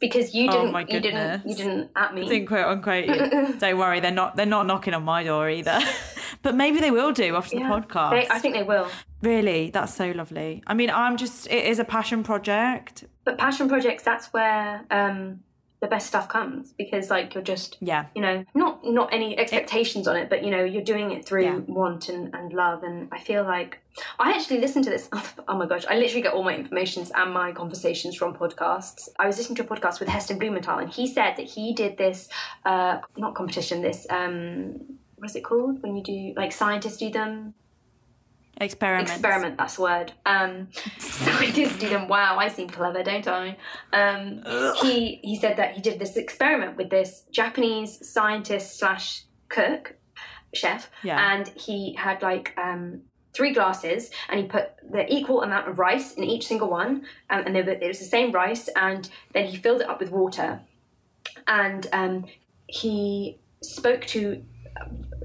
because 0.00 0.34
you 0.34 0.48
Oh 0.48 0.52
didn't 0.52 0.72
my 0.72 0.80
you 0.80 1.00
didn't 1.00 1.46
you 1.46 1.54
didn't 1.54 1.90
at 1.94 2.14
me 2.14 2.26
Didn't 2.28 2.46
quote 2.46 2.66
unquote. 2.66 3.04
you. 3.06 3.54
Don't 3.58 3.78
worry, 3.78 4.00
they're 4.00 4.10
not. 4.10 4.36
They're 4.36 4.46
not 4.46 4.66
knocking 4.66 4.94
on 4.94 5.04
my 5.04 5.22
door 5.24 5.48
either. 5.50 5.78
but 6.42 6.54
maybe 6.54 6.80
they 6.80 6.90
will 6.90 7.12
do 7.12 7.36
after 7.36 7.56
Yeah. 7.56 7.68
the 7.68 7.74
podcast. 7.86 8.10
They- 8.10 8.28
i 8.30 8.38
think 8.38 8.54
they 8.54 8.62
will 8.62 8.88
really, 9.22 9.70
that's 9.70 9.94
so 9.94 10.10
lovely. 10.12 10.62
I 10.66 10.74
mean, 10.74 10.90
I'm 10.90 11.16
just. 11.16 11.46
It 11.48 11.66
is 11.66 11.78
a 11.78 11.84
passion 11.84 12.22
project. 12.22 13.04
But 13.24 13.36
passion 13.38 13.68
projects, 13.68 14.02
that's 14.02 14.32
where 14.32 14.84
um, 14.90 15.40
the 15.80 15.86
best 15.86 16.06
stuff 16.06 16.28
comes 16.28 16.72
because, 16.76 17.08
like, 17.10 17.34
you're 17.34 17.42
just, 17.42 17.78
Yeah. 17.80 18.06
you 18.14 18.20
know, 18.20 18.44
not 18.54 18.84
not 18.84 19.12
any 19.12 19.38
expectations 19.38 20.06
on 20.06 20.16
it, 20.16 20.28
but 20.28 20.44
you 20.44 20.50
know, 20.50 20.62
you're 20.62 20.84
doing 20.84 21.10
it 21.10 21.24
through 21.24 21.44
Yeah. 21.44 21.56
want 21.66 22.08
and, 22.08 22.34
and 22.34 22.52
love. 22.52 22.82
And 22.82 23.08
I 23.12 23.18
feel 23.18 23.44
like 23.44 23.78
I 24.18 24.32
actually 24.32 24.60
listened 24.60 24.84
to 24.84 24.90
this. 24.90 25.08
Oh 25.48 25.56
my 25.56 25.66
gosh, 25.66 25.84
I 25.88 25.96
literally 25.96 26.22
get 26.22 26.34
all 26.34 26.44
my 26.44 26.54
informations 26.54 27.10
and 27.14 27.32
my 27.32 27.50
conversations 27.52 28.14
from 28.16 28.34
podcasts. 28.34 29.08
I 29.18 29.26
was 29.26 29.36
listening 29.38 29.56
to 29.56 29.64
a 29.64 29.66
podcast 29.66 29.98
with 30.00 30.08
Heston 30.08 30.38
Blumenthal, 30.38 30.78
and 30.78 30.90
he 30.92 31.06
said 31.06 31.34
that 31.36 31.46
he 31.46 31.72
did 31.74 31.96
this, 31.96 32.28
uh, 32.64 33.00
not 33.16 33.34
competition, 33.34 33.82
this. 33.82 34.06
Um, 34.10 34.98
what's 35.16 35.34
it 35.34 35.42
called 35.42 35.82
when 35.82 35.96
you 35.96 36.02
do 36.02 36.32
like 36.36 36.50
scientists 36.52 36.96
do 36.96 37.10
them 37.10 37.52
Experiment. 38.60 39.08
experiment 39.08 39.56
that's 39.58 39.76
the 39.76 39.82
word. 39.82 40.12
Um 40.26 40.68
scientists 40.98 41.78
do 41.78 41.88
them. 41.88 42.08
Wow 42.08 42.36
i 42.38 42.48
seem 42.48 42.68
clever 42.68 43.02
don't 43.02 43.26
i? 43.26 43.56
Um 43.92 44.42
he 44.82 45.20
he 45.22 45.36
said 45.38 45.56
that 45.56 45.72
he 45.72 45.80
did 45.80 45.98
this 45.98 46.16
experiment 46.16 46.76
with 46.76 46.90
this 46.90 47.24
japanese 47.32 47.92
scientist 48.12 48.78
slash 48.78 49.24
cook 49.48 49.96
chef 50.54 50.90
Yeah. 51.02 51.32
and 51.32 51.48
he 51.48 51.94
had 51.94 52.22
like 52.22 52.52
um 52.58 53.02
three 53.32 53.52
glasses 53.52 54.10
and 54.28 54.40
he 54.40 54.46
put 54.46 54.70
the 54.92 55.04
equal 55.12 55.42
amount 55.42 55.68
of 55.68 55.78
rice 55.78 56.14
in 56.14 56.24
each 56.24 56.48
single 56.48 56.68
one 56.68 57.02
um, 57.30 57.44
and 57.46 57.54
they 57.54 57.62
were, 57.62 57.70
it 57.70 57.86
was 57.86 58.00
the 58.00 58.04
same 58.04 58.32
rice 58.32 58.68
and 58.74 59.08
then 59.32 59.46
he 59.46 59.56
filled 59.56 59.80
it 59.82 59.88
up 59.88 60.00
with 60.00 60.10
water. 60.10 60.60
And 61.46 61.86
um, 61.92 62.24
he 62.66 63.38
spoke 63.62 64.04
to 64.06 64.42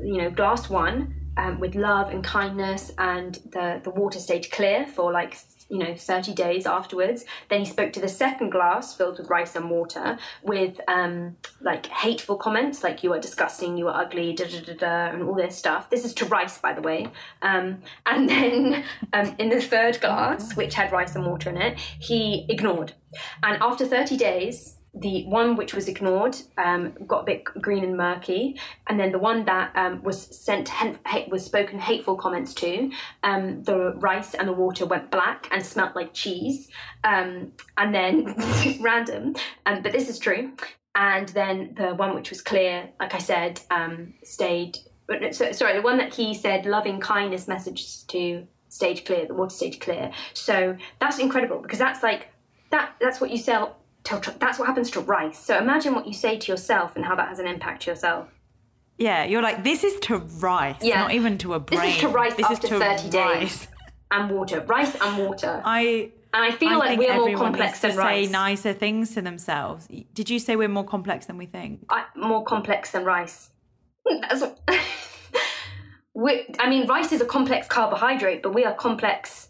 you 0.03 0.17
know 0.21 0.29
glass 0.29 0.69
one 0.69 1.15
um, 1.37 1.59
with 1.59 1.75
love 1.75 2.09
and 2.09 2.23
kindness 2.23 2.91
and 2.97 3.35
the 3.51 3.81
the 3.83 3.89
water 3.89 4.19
stayed 4.19 4.49
clear 4.51 4.85
for 4.87 5.11
like 5.11 5.37
you 5.69 5.79
know 5.79 5.95
30 5.95 6.33
days 6.33 6.65
afterwards. 6.65 7.25
Then 7.49 7.59
he 7.61 7.65
spoke 7.65 7.91
to 7.93 7.99
the 7.99 8.07
second 8.07 8.51
glass 8.51 8.95
filled 8.95 9.17
with 9.17 9.29
rice 9.29 9.55
and 9.55 9.69
water 9.69 10.17
with 10.43 10.79
um 10.87 11.37
like 11.61 11.87
hateful 11.87 12.37
comments 12.37 12.83
like 12.83 13.03
you 13.03 13.11
are 13.13 13.19
disgusting 13.19 13.77
you 13.77 13.87
are 13.87 14.01
ugly 14.01 14.33
da 14.33 14.45
da 14.45 14.61
da 14.61 14.73
da 14.73 15.13
and 15.13 15.23
all 15.23 15.35
this 15.35 15.57
stuff. 15.57 15.89
This 15.89 16.05
is 16.05 16.13
to 16.15 16.25
rice 16.25 16.57
by 16.59 16.73
the 16.73 16.81
way. 16.81 17.07
Um 17.41 17.81
and 18.05 18.29
then 18.35 18.83
um 19.13 19.35
in 19.39 19.49
the 19.49 19.61
third 19.61 19.99
glass 20.01 20.55
which 20.55 20.75
had 20.75 20.91
rice 20.91 21.15
and 21.15 21.25
water 21.25 21.49
in 21.49 21.57
it 21.57 21.79
he 21.79 22.45
ignored. 22.49 22.93
And 23.43 23.61
after 23.61 23.85
30 23.85 24.17
days 24.17 24.75
the 24.95 25.25
one 25.25 25.55
which 25.55 25.73
was 25.73 25.87
ignored 25.87 26.37
um, 26.57 26.93
got 27.05 27.21
a 27.21 27.25
bit 27.25 27.43
green 27.43 27.83
and 27.83 27.97
murky, 27.97 28.59
and 28.87 28.99
then 28.99 29.11
the 29.11 29.19
one 29.19 29.45
that 29.45 29.75
um, 29.75 30.01
was 30.03 30.21
sent 30.35 30.69
hate, 30.69 31.29
was 31.29 31.45
spoken 31.45 31.79
hateful 31.79 32.15
comments 32.15 32.53
to, 32.55 32.91
um, 33.23 33.63
the 33.63 33.93
rice 33.95 34.33
and 34.33 34.47
the 34.47 34.53
water 34.53 34.85
went 34.85 35.11
black 35.11 35.47
and 35.51 35.65
smelt 35.65 35.95
like 35.95 36.13
cheese, 36.13 36.69
um, 37.03 37.51
and 37.77 37.93
then 37.93 38.35
random, 38.81 39.35
um, 39.65 39.81
but 39.81 39.91
this 39.91 40.09
is 40.09 40.19
true. 40.19 40.53
And 40.95 41.27
then 41.29 41.73
the 41.75 41.93
one 41.93 42.15
which 42.15 42.29
was 42.29 42.41
clear, 42.41 42.89
like 42.99 43.13
I 43.13 43.17
said, 43.17 43.59
um, 43.69 44.13
stayed. 44.23 44.77
So, 45.31 45.51
sorry, 45.51 45.73
the 45.73 45.81
one 45.81 45.97
that 45.97 46.13
he 46.13 46.33
said 46.33 46.65
loving 46.65 46.99
kindness 46.99 47.47
messages 47.47 48.05
to 48.07 48.47
stayed 48.75 49.05
clear. 49.05 49.25
The 49.25 49.33
water 49.33 49.55
stayed 49.55 49.79
clear. 49.79 50.11
So 50.33 50.77
that's 50.99 51.17
incredible 51.19 51.59
because 51.59 51.79
that's 51.79 52.03
like 52.03 52.27
that. 52.71 52.95
That's 52.99 53.21
what 53.21 53.31
you 53.31 53.37
sell. 53.37 53.77
That's 54.39 54.59
what 54.59 54.67
happens 54.67 54.91
to 54.91 54.99
rice. 55.01 55.39
So 55.39 55.57
imagine 55.57 55.95
what 55.95 56.07
you 56.07 56.13
say 56.13 56.37
to 56.37 56.51
yourself 56.51 56.95
and 56.95 57.05
how 57.05 57.15
that 57.15 57.27
has 57.29 57.39
an 57.39 57.47
impact 57.47 57.83
to 57.83 57.91
yourself. 57.91 58.27
Yeah, 58.97 59.25
you're 59.25 59.41
like 59.41 59.63
this 59.63 59.83
is 59.83 59.99
to 60.01 60.17
rice, 60.17 60.77
Yeah. 60.81 61.01
not 61.01 61.11
even 61.13 61.37
to 61.39 61.53
a 61.55 61.59
brain. 61.59 61.81
This 61.81 61.95
is 61.95 62.01
to 62.01 62.07
rice 62.09 62.35
This 62.35 62.45
after 62.45 62.67
is 62.67 62.69
to 62.71 62.79
30 62.79 63.09
days. 63.09 63.67
And 64.11 64.29
water, 64.29 64.61
rice 64.61 64.95
and 65.01 65.17
water. 65.17 65.61
I 65.65 66.11
and 66.33 66.43
I 66.43 66.51
feel 66.51 66.69
I 66.69 66.75
like 66.75 66.99
we're 66.99 67.15
more 67.15 67.35
complex 67.37 67.79
than 67.79 67.91
to 67.91 67.97
rice. 67.97 68.27
say 68.27 68.31
nicer 68.31 68.73
things 68.73 69.13
to 69.15 69.21
themselves. 69.21 69.87
Did 70.13 70.29
you 70.29 70.37
say 70.37 70.55
we're 70.55 70.67
more 70.67 70.83
complex 70.83 71.25
than 71.25 71.37
we 71.37 71.45
think? 71.45 71.85
I, 71.89 72.05
more 72.15 72.43
complex 72.43 72.91
than 72.91 73.03
rice. 73.05 73.51
That's 74.05 74.41
what, 74.41 74.59
I 76.59 76.69
mean, 76.69 76.87
rice 76.87 77.11
is 77.11 77.21
a 77.21 77.25
complex 77.25 77.67
carbohydrate, 77.67 78.43
but 78.43 78.53
we 78.53 78.63
are 78.65 78.73
complex 78.73 79.49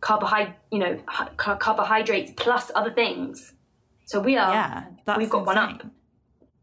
carbohydrate, 0.00 0.54
you 0.70 0.78
know, 0.78 0.98
carbohydrates 1.36 2.32
plus 2.36 2.70
other 2.74 2.90
things. 2.90 3.54
So 4.10 4.18
we 4.20 4.36
are. 4.36 4.52
Yeah, 4.52 4.84
that's 5.04 5.18
we've 5.18 5.30
got 5.30 5.46
one 5.46 5.56
up. 5.58 5.70
insane. 5.70 5.90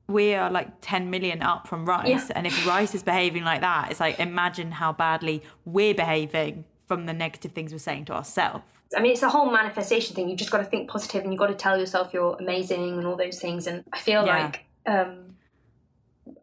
We 0.09 0.33
are 0.35 0.49
like 0.49 0.69
10 0.81 1.09
million 1.09 1.41
up 1.41 1.67
from 1.67 1.85
Rice. 1.85 2.07
Yeah. 2.29 2.33
And 2.35 2.47
if 2.47 2.65
Rice 2.67 2.93
is 2.95 3.03
behaving 3.03 3.43
like 3.43 3.61
that, 3.61 3.91
it's 3.91 3.99
like 3.99 4.19
imagine 4.19 4.71
how 4.71 4.91
badly 4.93 5.43
we're 5.65 5.93
behaving 5.93 6.65
from 6.87 7.05
the 7.05 7.13
negative 7.13 7.51
things 7.51 7.71
we're 7.71 7.77
saying 7.79 8.05
to 8.05 8.13
ourselves. 8.13 8.63
I 8.95 9.01
mean, 9.01 9.11
it's 9.11 9.23
a 9.23 9.29
whole 9.29 9.51
manifestation 9.51 10.15
thing. 10.15 10.29
You've 10.29 10.39
just 10.39 10.51
got 10.51 10.59
to 10.59 10.63
think 10.63 10.89
positive 10.89 11.23
and 11.23 11.33
you've 11.33 11.39
got 11.39 11.47
to 11.47 11.55
tell 11.55 11.77
yourself 11.77 12.13
you're 12.13 12.35
amazing 12.39 12.97
and 12.97 13.05
all 13.05 13.17
those 13.17 13.39
things. 13.39 13.67
And 13.67 13.83
I 13.91 13.99
feel 13.99 14.25
Yeah. 14.25 14.43
like 14.43 14.65
um, 14.85 15.35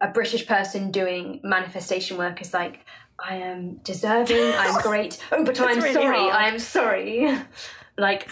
a 0.00 0.08
British 0.08 0.46
person 0.46 0.90
doing 0.90 1.40
manifestation 1.42 2.18
work 2.18 2.42
is 2.42 2.52
like, 2.52 2.80
I 3.18 3.36
am 3.36 3.76
deserving, 3.84 4.52
I'm 4.58 4.82
great. 4.88 5.18
Oh, 5.32 5.42
but 5.44 5.58
I'm 5.60 5.78
really 5.80 5.94
sorry, 5.94 6.18
hard. 6.18 6.32
I 6.34 6.48
am 6.48 6.58
sorry. 6.58 7.38
like 7.96 8.28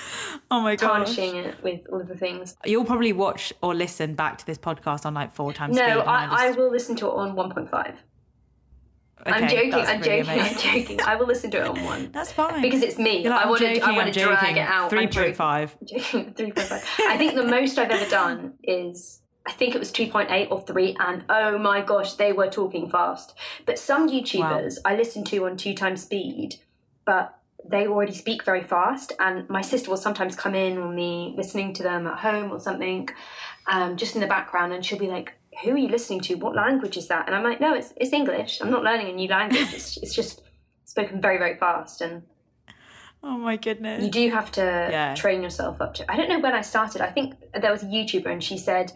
Oh 0.50 0.60
my 0.60 0.76
god. 0.76 0.88
tarnishing 0.88 1.36
it 1.36 1.62
with 1.62 1.80
all 1.90 2.00
of 2.00 2.08
the 2.08 2.16
things. 2.16 2.56
You'll 2.64 2.84
probably 2.84 3.12
watch 3.12 3.52
or 3.62 3.74
listen 3.74 4.14
back 4.14 4.38
to 4.38 4.46
this 4.46 4.58
podcast 4.58 5.06
on 5.06 5.14
like 5.14 5.32
four 5.32 5.52
times 5.52 5.76
No, 5.76 6.00
I, 6.00 6.34
I 6.42 6.46
just- 6.48 6.58
will 6.58 6.70
listen 6.70 6.96
to 6.96 7.06
it 7.06 7.12
on 7.14 7.34
1.5. 7.36 7.94
I'm 9.24 9.48
joking, 9.48 9.72
I'm 9.74 10.00
really 10.00 10.22
joking, 10.24 10.40
I'm 10.40 10.54
joking. 10.56 11.00
I 11.02 11.14
will 11.14 11.26
listen 11.26 11.50
to 11.52 11.58
it 11.58 11.66
on 11.68 11.84
one. 11.84 12.10
That's 12.12 12.32
fine. 12.32 12.60
Because 12.60 12.82
it's 12.82 12.98
me. 12.98 13.28
Like, 13.28 13.46
I 13.46 13.48
want 13.48 13.60
to. 13.60 13.80
I 13.80 13.92
want 13.92 14.12
to 14.12 14.20
drag 14.20 14.56
it 14.56 14.60
out. 14.60 14.90
Three 14.90 15.06
point 15.06 15.36
five. 15.36 15.76
3.5. 15.86 16.82
I 17.06 17.16
think 17.18 17.36
the 17.36 17.44
most 17.44 17.78
I've 17.78 17.90
ever 17.92 18.10
done 18.10 18.54
is 18.64 19.20
I 19.46 19.52
think 19.52 19.76
it 19.76 19.78
was 19.78 19.92
2.8 19.92 20.50
or 20.50 20.60
3 20.62 20.96
and 20.98 21.24
oh 21.28 21.56
my 21.58 21.82
gosh 21.82 22.14
they 22.14 22.32
were 22.32 22.48
talking 22.48 22.90
fast. 22.90 23.34
But 23.64 23.78
some 23.78 24.08
YouTubers 24.08 24.78
I 24.84 24.96
listen 24.96 25.22
to 25.26 25.46
on 25.46 25.56
two 25.56 25.74
times 25.74 26.02
speed 26.02 26.56
but 27.04 27.38
they 27.68 27.86
already 27.86 28.12
speak 28.14 28.44
very 28.44 28.62
fast 28.62 29.12
and 29.20 29.48
my 29.48 29.62
sister 29.62 29.88
will 29.90 29.96
sometimes 29.96 30.34
come 30.34 30.54
in 30.54 30.78
on 30.78 30.94
me 30.94 31.34
listening 31.36 31.72
to 31.74 31.82
them 31.82 32.06
at 32.06 32.18
home 32.18 32.50
or 32.52 32.58
something 32.58 33.08
um, 33.70 33.96
just 33.96 34.14
in 34.14 34.20
the 34.20 34.26
background 34.26 34.72
and 34.72 34.84
she'll 34.84 34.98
be 34.98 35.06
like 35.08 35.34
who 35.62 35.70
are 35.72 35.78
you 35.78 35.88
listening 35.88 36.20
to 36.20 36.34
what 36.34 36.54
language 36.56 36.96
is 36.96 37.08
that 37.08 37.26
and 37.26 37.36
I'm 37.36 37.44
like 37.44 37.60
no 37.60 37.74
it's, 37.74 37.92
it's 37.96 38.12
English 38.12 38.60
I'm 38.60 38.70
not 38.70 38.82
learning 38.82 39.08
a 39.10 39.12
new 39.12 39.28
language 39.28 39.72
it's, 39.72 39.96
it's 40.02 40.14
just 40.14 40.42
spoken 40.84 41.20
very 41.20 41.38
very 41.38 41.56
fast 41.56 42.00
and 42.00 42.22
Oh 43.24 43.38
my 43.38 43.56
goodness. 43.56 44.02
you 44.02 44.10
do 44.10 44.30
have 44.30 44.50
to 44.52 44.88
Yeah. 44.90 45.14
train 45.14 45.42
yourself 45.44 45.80
up 45.80 45.94
to. 45.94 46.10
I 46.10 46.16
don't 46.16 46.28
know 46.28 46.40
when 46.40 46.54
I 46.54 46.60
started. 46.60 47.00
I 47.00 47.10
think 47.10 47.34
there 47.54 47.70
was 47.70 47.84
a 47.84 47.86
YouTuber 47.86 48.26
and 48.26 48.42
she 48.42 48.58
said, 48.58 48.90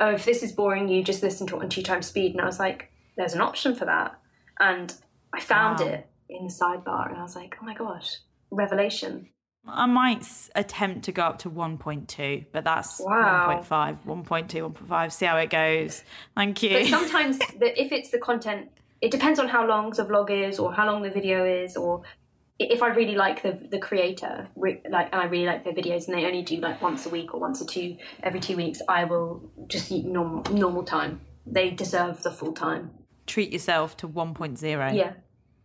"Oh, 0.00 0.10
if 0.10 0.24
this 0.24 0.42
is 0.42 0.50
boring 0.50 0.88
you, 0.88 1.04
just 1.04 1.22
listen 1.22 1.46
to 1.46 1.56
it 1.56 1.62
on 1.62 1.68
two 1.68 1.84
times 1.84 2.06
speed." 2.08 2.32
And 2.32 2.40
I 2.40 2.44
was 2.46 2.58
like, 2.58 2.90
"There's 3.16 3.34
an 3.34 3.40
option 3.40 3.76
for 3.76 3.84
that," 3.84 4.18
and 4.58 4.92
I 5.32 5.38
found 5.38 5.78
Wow. 5.80 5.86
it 5.86 6.07
in 6.28 6.44
the 6.46 6.52
sidebar, 6.52 7.08
and 7.08 7.18
I 7.18 7.22
was 7.22 7.36
like, 7.36 7.56
"Oh 7.60 7.64
my 7.64 7.74
gosh, 7.74 8.18
revelation!" 8.50 9.28
I 9.66 9.86
might 9.86 10.26
attempt 10.54 11.04
to 11.04 11.12
go 11.12 11.22
up 11.22 11.38
to 11.40 11.50
1.2, 11.50 12.46
but 12.52 12.64
that's 12.64 13.00
Wow. 13.00 13.62
1.5, 13.68 13.98
1.2, 14.06 14.72
1.5. 14.72 15.12
See 15.12 15.26
how 15.26 15.36
it 15.36 15.50
goes. 15.50 16.02
Thank 16.34 16.62
you. 16.62 16.70
But 16.70 16.86
sometimes, 16.98 17.38
the, 17.38 17.80
if 17.80 17.92
it's 17.92 18.10
the 18.10 18.18
content, 18.18 18.70
it 19.00 19.10
depends 19.10 19.38
on 19.38 19.48
how 19.48 19.66
long 19.66 19.90
the 19.90 20.04
vlog 20.04 20.30
is, 20.30 20.58
or 20.58 20.72
how 20.72 20.86
long 20.86 21.02
the 21.02 21.10
video 21.10 21.44
is, 21.44 21.76
or 21.76 22.02
if 22.58 22.82
I 22.82 22.88
really 22.88 23.14
like 23.14 23.42
the 23.42 23.52
the 23.70 23.78
creator, 23.78 24.48
re- 24.56 24.80
like, 24.88 25.08
and 25.12 25.20
I 25.20 25.26
really 25.26 25.46
like 25.46 25.64
their 25.64 25.74
videos, 25.74 26.08
and 26.08 26.16
they 26.16 26.24
only 26.24 26.42
do 26.42 26.56
like 26.56 26.80
once 26.80 27.06
a 27.06 27.08
week 27.08 27.34
or 27.34 27.40
once 27.40 27.60
or 27.60 27.66
two 27.66 27.96
every 28.22 28.40
two 28.40 28.56
weeks, 28.56 28.80
I 28.88 29.04
will 29.04 29.50
just 29.68 29.90
eat 29.92 30.06
normal 30.06 30.42
normal 30.52 30.82
time. 30.82 31.20
They 31.46 31.70
deserve 31.70 32.22
the 32.22 32.30
full 32.30 32.52
time. 32.52 32.90
Treat 33.26 33.52
yourself 33.52 33.96
to 33.98 34.08
1.0. 34.08 34.94
Yeah. 34.94 35.12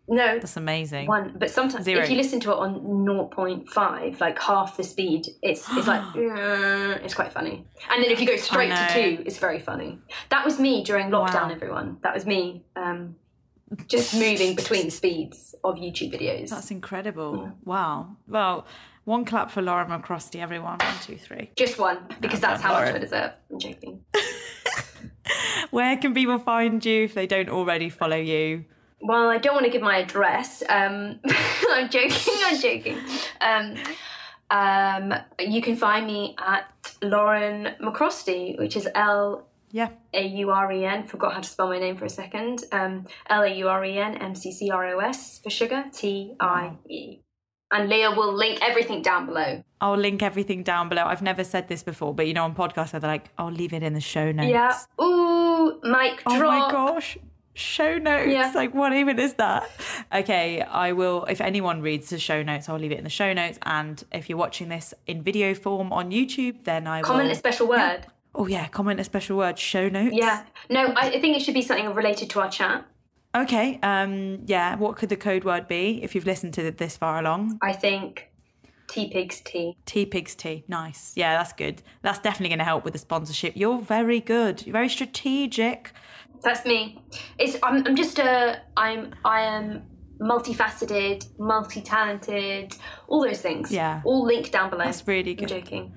No, 0.08 0.38
That's 0.38 0.58
amazing. 0.58 1.08
one. 1.08 1.36
But 1.38 1.50
sometimes 1.50 1.86
Zero. 1.86 2.04
if 2.04 2.10
you 2.10 2.18
listen 2.18 2.40
to 2.42 2.52
it 2.52 2.58
on 2.58 2.82
0.5, 2.82 4.20
like 4.20 4.38
half 4.42 4.76
the 4.76 4.84
speed, 4.84 5.28
it's 5.42 5.66
it's 5.72 5.88
like 5.88 6.04
it's 6.16 7.14
quite 7.14 7.32
funny. 7.32 7.66
And 7.90 8.04
then 8.04 8.12
if 8.12 8.20
you 8.20 8.28
go 8.28 8.36
straight 8.36 8.70
to 8.70 8.88
two, 8.94 9.24
it's 9.26 9.38
very 9.38 9.60
funny. 9.60 10.00
That 10.30 10.44
was 10.44 10.60
me 10.60 10.84
during 10.84 11.08
lockdown. 11.08 11.48
Wow. 11.48 11.52
Everyone, 11.52 11.98
that 12.04 12.14
was 12.14 12.26
me. 12.26 12.66
Um, 12.76 13.16
just 13.88 14.14
moving 14.14 14.56
between 14.56 14.92
speeds 14.92 15.56
of 15.64 15.76
YouTube 15.76 16.14
videos. 16.14 16.50
That's 16.50 16.70
incredible. 16.72 17.54
Wow. 17.64 18.18
Well, 18.28 18.66
one 19.06 19.24
clap 19.24 19.52
for 19.52 19.62
Laura 19.62 19.86
McCrostie, 19.86 20.42
everyone. 20.42 20.80
One, 20.80 20.96
two, 21.02 21.18
three. 21.18 21.52
just 21.56 21.80
one 21.80 22.00
because 22.20 22.42
that's 22.42 22.62
how 22.62 22.74
much. 22.74 22.94
I 22.94 22.98
deserve. 22.98 23.32
I'm 23.50 23.60
joking. 23.60 24.02
Where 25.72 25.96
can 25.98 26.14
people 26.14 26.40
find 26.40 26.84
you 26.86 27.06
if 27.06 27.14
they 27.14 27.26
don't 27.26 27.50
already 27.50 27.90
follow 27.90 28.18
you? 28.18 28.66
Well, 29.04 29.28
I 29.30 29.38
don't 29.38 29.54
want 29.54 29.66
to 29.66 29.72
give 29.72 29.82
my 29.82 29.98
address. 29.98 30.64
Um, 30.70 31.20
I'm 31.72 31.90
joking. 31.90 32.34
I'm 32.46 32.60
joking. 32.60 32.98
Um, 33.42 33.76
um, 34.50 35.14
you 35.40 35.62
can 35.62 35.76
find 35.76 36.08
me 36.08 36.36
at 36.40 36.72
Lauren 37.02 37.76
McCrostie, 37.82 38.58
which 38.58 38.78
is 38.78 38.88
L 38.96 39.48
Yeah. 39.72 39.90
A 40.14 40.26
U 40.26 40.52
R 40.52 40.72
E 40.72 40.86
N. 40.86 41.04
Forgot 41.04 41.34
how 41.34 41.42
to 41.42 41.50
spell 41.50 41.68
my 41.68 41.80
name 41.80 41.98
for 41.98 42.06
a 42.06 42.10
second. 42.10 42.64
Um, 42.72 43.06
L 43.30 43.44
A 43.44 43.54
U 43.54 43.68
R 43.68 43.84
E 43.84 43.98
N 43.98 44.16
M 44.18 44.36
C 44.36 44.52
C 44.54 44.70
R 44.72 44.86
O 44.96 45.00
S 45.00 45.40
for 45.44 45.50
sugar. 45.50 45.84
T 45.92 46.36
I 46.40 46.72
E. 46.90 47.20
And 47.74 47.90
Leah 47.90 48.12
will 48.12 48.32
link 48.34 48.60
everything 48.62 49.02
down 49.02 49.26
below. 49.26 49.64
I'll 49.82 49.98
link 49.98 50.22
everything 50.22 50.62
down 50.64 50.90
below. 50.90 51.06
I've 51.06 51.24
never 51.24 51.44
said 51.44 51.68
this 51.68 51.82
before, 51.82 52.14
but 52.14 52.28
you 52.28 52.34
know, 52.36 52.44
on 52.44 52.54
podcasts 52.56 52.92
they're 52.92 53.02
like, 53.02 53.32
I'll 53.38 53.52
leave 53.52 53.74
it 53.74 53.82
in 53.82 53.94
the 53.94 54.00
show 54.00 54.32
notes. 54.32 54.50
Yeah. 54.50 54.78
Ooh, 55.04 55.80
mic 55.84 56.24
drop. 56.24 56.28
Oh 56.28 56.40
my 56.40 56.72
gosh. 56.72 57.18
Show 57.56 57.98
notes. 57.98 58.32
Yeah. 58.32 58.52
Like, 58.56 58.74
what 58.74 58.94
even 58.94 59.20
is 59.20 59.36
that? 59.36 59.70
Okay, 60.14 60.62
I 60.62 60.92
will. 60.92 61.26
If 61.26 61.40
anyone 61.40 61.82
reads 61.82 62.10
the 62.10 62.20
show 62.20 62.42
notes, 62.42 62.68
I'll 62.68 62.80
leave 62.80 62.92
it 62.92 62.98
in 62.98 63.04
the 63.04 63.10
show 63.10 63.34
notes. 63.34 63.60
And 63.64 64.04
if 64.12 64.28
you're 64.28 64.38
watching 64.38 64.70
this 64.70 64.94
in 65.06 65.22
video 65.22 65.54
form 65.54 65.94
on 65.94 66.12
YouTube, 66.12 66.64
then 66.64 66.88
I 66.88 67.00
will 67.00 67.06
Comment 67.06 67.26
will. 67.26 67.32
a 67.32 67.36
special 67.36 67.68
word. 67.68 68.08
Oh, 68.36 68.48
yeah, 68.48 68.68
comment 68.68 69.00
a 69.00 69.04
special 69.04 69.38
word, 69.38 69.60
show 69.60 69.90
notes. 69.90 70.16
Yeah. 70.16 70.44
No, 70.70 70.94
I, 70.98 71.20
think 71.20 71.38
it 71.38 71.42
should 71.42 71.54
be 71.54 71.62
something 71.62 71.94
related 71.94 72.32
to 72.32 72.42
our 72.42 72.50
chat. 72.50 72.86
Okay, 73.36 73.80
um, 73.84 74.42
yeah, 74.46 74.76
what 74.76 74.96
could 74.96 75.10
the 75.10 75.16
code 75.16 75.44
word 75.44 75.68
be 75.68 76.04
if 76.04 76.16
you've 76.16 76.26
listened 76.26 76.54
to 76.56 76.66
it 76.66 76.78
this 76.78 76.98
far 76.98 77.20
along? 77.20 77.60
I 77.62 77.74
think 77.74 78.32
Tea 78.88 79.10
pigs 79.10 79.42
tea. 79.42 79.76
Tea 79.86 80.06
pigs 80.06 80.36
tea. 80.36 80.66
Nice. 80.68 81.14
Yeah, 81.16 81.38
that's 81.38 81.54
good. 81.54 81.82
That's 82.04 82.20
definitely 82.20 82.50
going 82.50 82.60
to 82.60 82.66
help 82.66 82.84
with 82.84 82.94
the 82.94 83.00
sponsorship. 83.00 83.54
You're 83.56 83.80
very 83.80 84.20
good. 84.20 84.66
You're 84.66 84.74
very 84.74 84.90
strategic. 84.90 85.92
That's 86.44 86.66
me. 86.66 87.02
It's 87.40 87.58
I'm, 87.64 87.86
I'm 87.88 87.96
just 87.96 88.20
a 88.20 88.62
I'm 88.78 89.14
I 89.26 89.42
am 89.42 89.84
multifaceted, 90.20 91.28
multi-talented, 91.40 92.76
all 93.08 93.24
those 93.24 93.42
things. 93.42 93.72
Yeah. 93.72 94.02
All 94.06 94.26
linked 94.26 94.52
down 94.52 94.70
below. 94.70 94.86
That's 94.86 95.08
really 95.08 95.32
I'm 95.32 95.38
good. 95.38 95.50
joking. 95.50 95.94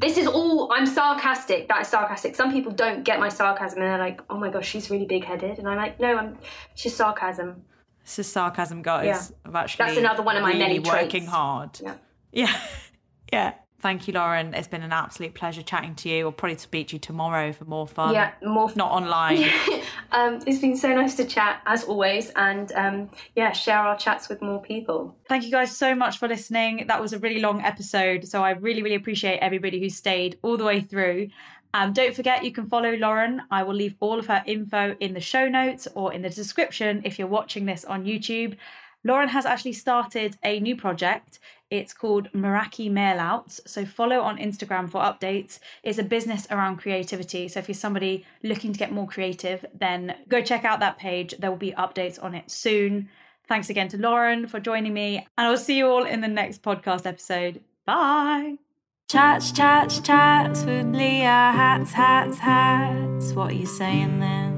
This 0.00 0.18
is 0.18 0.26
all 0.26 0.72
I'm 0.72 0.86
sarcastic. 0.86 1.68
That 1.68 1.82
is 1.82 1.88
sarcastic. 1.88 2.34
Some 2.34 2.52
people 2.52 2.72
don't 2.72 3.04
get 3.04 3.20
my 3.20 3.28
sarcasm 3.28 3.80
and 3.80 3.90
they're 3.90 3.98
like, 3.98 4.20
"Oh 4.28 4.38
my 4.38 4.50
gosh, 4.50 4.68
she's 4.68 4.90
really 4.90 5.06
big-headed," 5.06 5.58
and 5.58 5.68
I'm 5.68 5.76
like, 5.76 6.00
"No, 6.00 6.16
I'm 6.16 6.38
she's 6.74 6.84
just 6.84 6.96
sarcasm." 6.96 7.62
It's 8.02 8.16
just 8.16 8.32
sarcasm, 8.32 8.82
guys. 8.82 9.04
Yeah. 9.06 9.36
I've 9.46 9.54
actually 9.54 9.86
That's 9.86 9.98
another 9.98 10.22
one 10.22 10.36
of 10.36 10.42
my 10.42 10.48
really 10.48 10.58
many 10.58 10.78
working 10.80 11.08
traits. 11.10 11.26
hard. 11.28 11.80
Yeah. 11.82 11.94
Yeah. 12.30 12.60
yeah. 13.32 13.54
Thank 13.80 14.08
you, 14.08 14.14
Lauren. 14.14 14.54
It's 14.54 14.66
been 14.66 14.82
an 14.82 14.92
absolute 14.92 15.34
pleasure 15.34 15.62
chatting 15.62 15.94
to 15.96 16.08
you. 16.08 16.26
I'll 16.26 16.32
probably 16.32 16.58
speak 16.58 16.88
to 16.88 16.96
you 16.96 16.98
tomorrow 16.98 17.52
for 17.52 17.64
more 17.64 17.86
fun. 17.86 18.12
Yeah, 18.12 18.32
more 18.44 18.68
fun. 18.68 18.78
Not 18.78 18.90
online. 18.90 19.44
um, 20.12 20.40
it's 20.48 20.58
been 20.58 20.76
so 20.76 20.92
nice 20.92 21.14
to 21.14 21.24
chat 21.24 21.62
as 21.64 21.84
always, 21.84 22.30
and 22.30 22.72
um, 22.72 23.10
yeah, 23.36 23.52
share 23.52 23.78
our 23.78 23.96
chats 23.96 24.28
with 24.28 24.42
more 24.42 24.60
people. 24.60 25.16
Thank 25.28 25.44
you 25.44 25.52
guys 25.52 25.76
so 25.76 25.94
much 25.94 26.18
for 26.18 26.26
listening. 26.26 26.86
That 26.88 27.00
was 27.00 27.12
a 27.12 27.20
really 27.20 27.40
long 27.40 27.62
episode, 27.62 28.26
so 28.26 28.42
I 28.42 28.50
really, 28.50 28.82
really 28.82 28.96
appreciate 28.96 29.38
everybody 29.38 29.78
who 29.78 29.90
stayed 29.90 30.38
all 30.42 30.56
the 30.56 30.64
way 30.64 30.80
through. 30.80 31.28
Um, 31.72 31.92
don't 31.92 32.16
forget, 32.16 32.44
you 32.44 32.50
can 32.50 32.66
follow 32.66 32.96
Lauren. 32.96 33.42
I 33.50 33.62
will 33.62 33.74
leave 33.74 33.94
all 34.00 34.18
of 34.18 34.26
her 34.26 34.42
info 34.46 34.96
in 34.98 35.14
the 35.14 35.20
show 35.20 35.48
notes 35.48 35.86
or 35.94 36.12
in 36.12 36.22
the 36.22 36.30
description 36.30 37.02
if 37.04 37.18
you're 37.18 37.28
watching 37.28 37.66
this 37.66 37.84
on 37.84 38.04
YouTube. 38.04 38.56
Lauren 39.04 39.28
has 39.28 39.46
actually 39.46 39.72
started 39.72 40.36
a 40.42 40.60
new 40.60 40.76
project. 40.76 41.38
It's 41.70 41.92
called 41.92 42.28
Meraki 42.32 42.90
Mailouts. 42.90 43.60
So 43.66 43.84
follow 43.84 44.20
on 44.20 44.38
Instagram 44.38 44.90
for 44.90 45.00
updates. 45.00 45.58
It's 45.82 45.98
a 45.98 46.02
business 46.02 46.46
around 46.50 46.78
creativity. 46.78 47.48
So 47.48 47.60
if 47.60 47.68
you're 47.68 47.74
somebody 47.74 48.24
looking 48.42 48.72
to 48.72 48.78
get 48.78 48.92
more 48.92 49.06
creative, 49.06 49.64
then 49.74 50.16
go 50.28 50.42
check 50.42 50.64
out 50.64 50.80
that 50.80 50.98
page. 50.98 51.34
There 51.38 51.50
will 51.50 51.58
be 51.58 51.72
updates 51.72 52.22
on 52.22 52.34
it 52.34 52.50
soon. 52.50 53.08
Thanks 53.48 53.70
again 53.70 53.88
to 53.88 53.98
Lauren 53.98 54.46
for 54.46 54.60
joining 54.60 54.92
me, 54.92 55.26
and 55.38 55.46
I'll 55.46 55.56
see 55.56 55.78
you 55.78 55.86
all 55.86 56.04
in 56.04 56.20
the 56.20 56.28
next 56.28 56.62
podcast 56.62 57.06
episode. 57.06 57.62
Bye. 57.86 58.56
Chats, 59.10 59.52
chats, 59.52 60.00
chats 60.00 60.64
with 60.64 60.94
Leah. 60.94 61.24
Hats, 61.24 61.92
hats, 61.92 62.36
hats. 62.36 63.32
What 63.32 63.52
are 63.52 63.54
you 63.54 63.64
saying 63.64 64.20
then? 64.20 64.57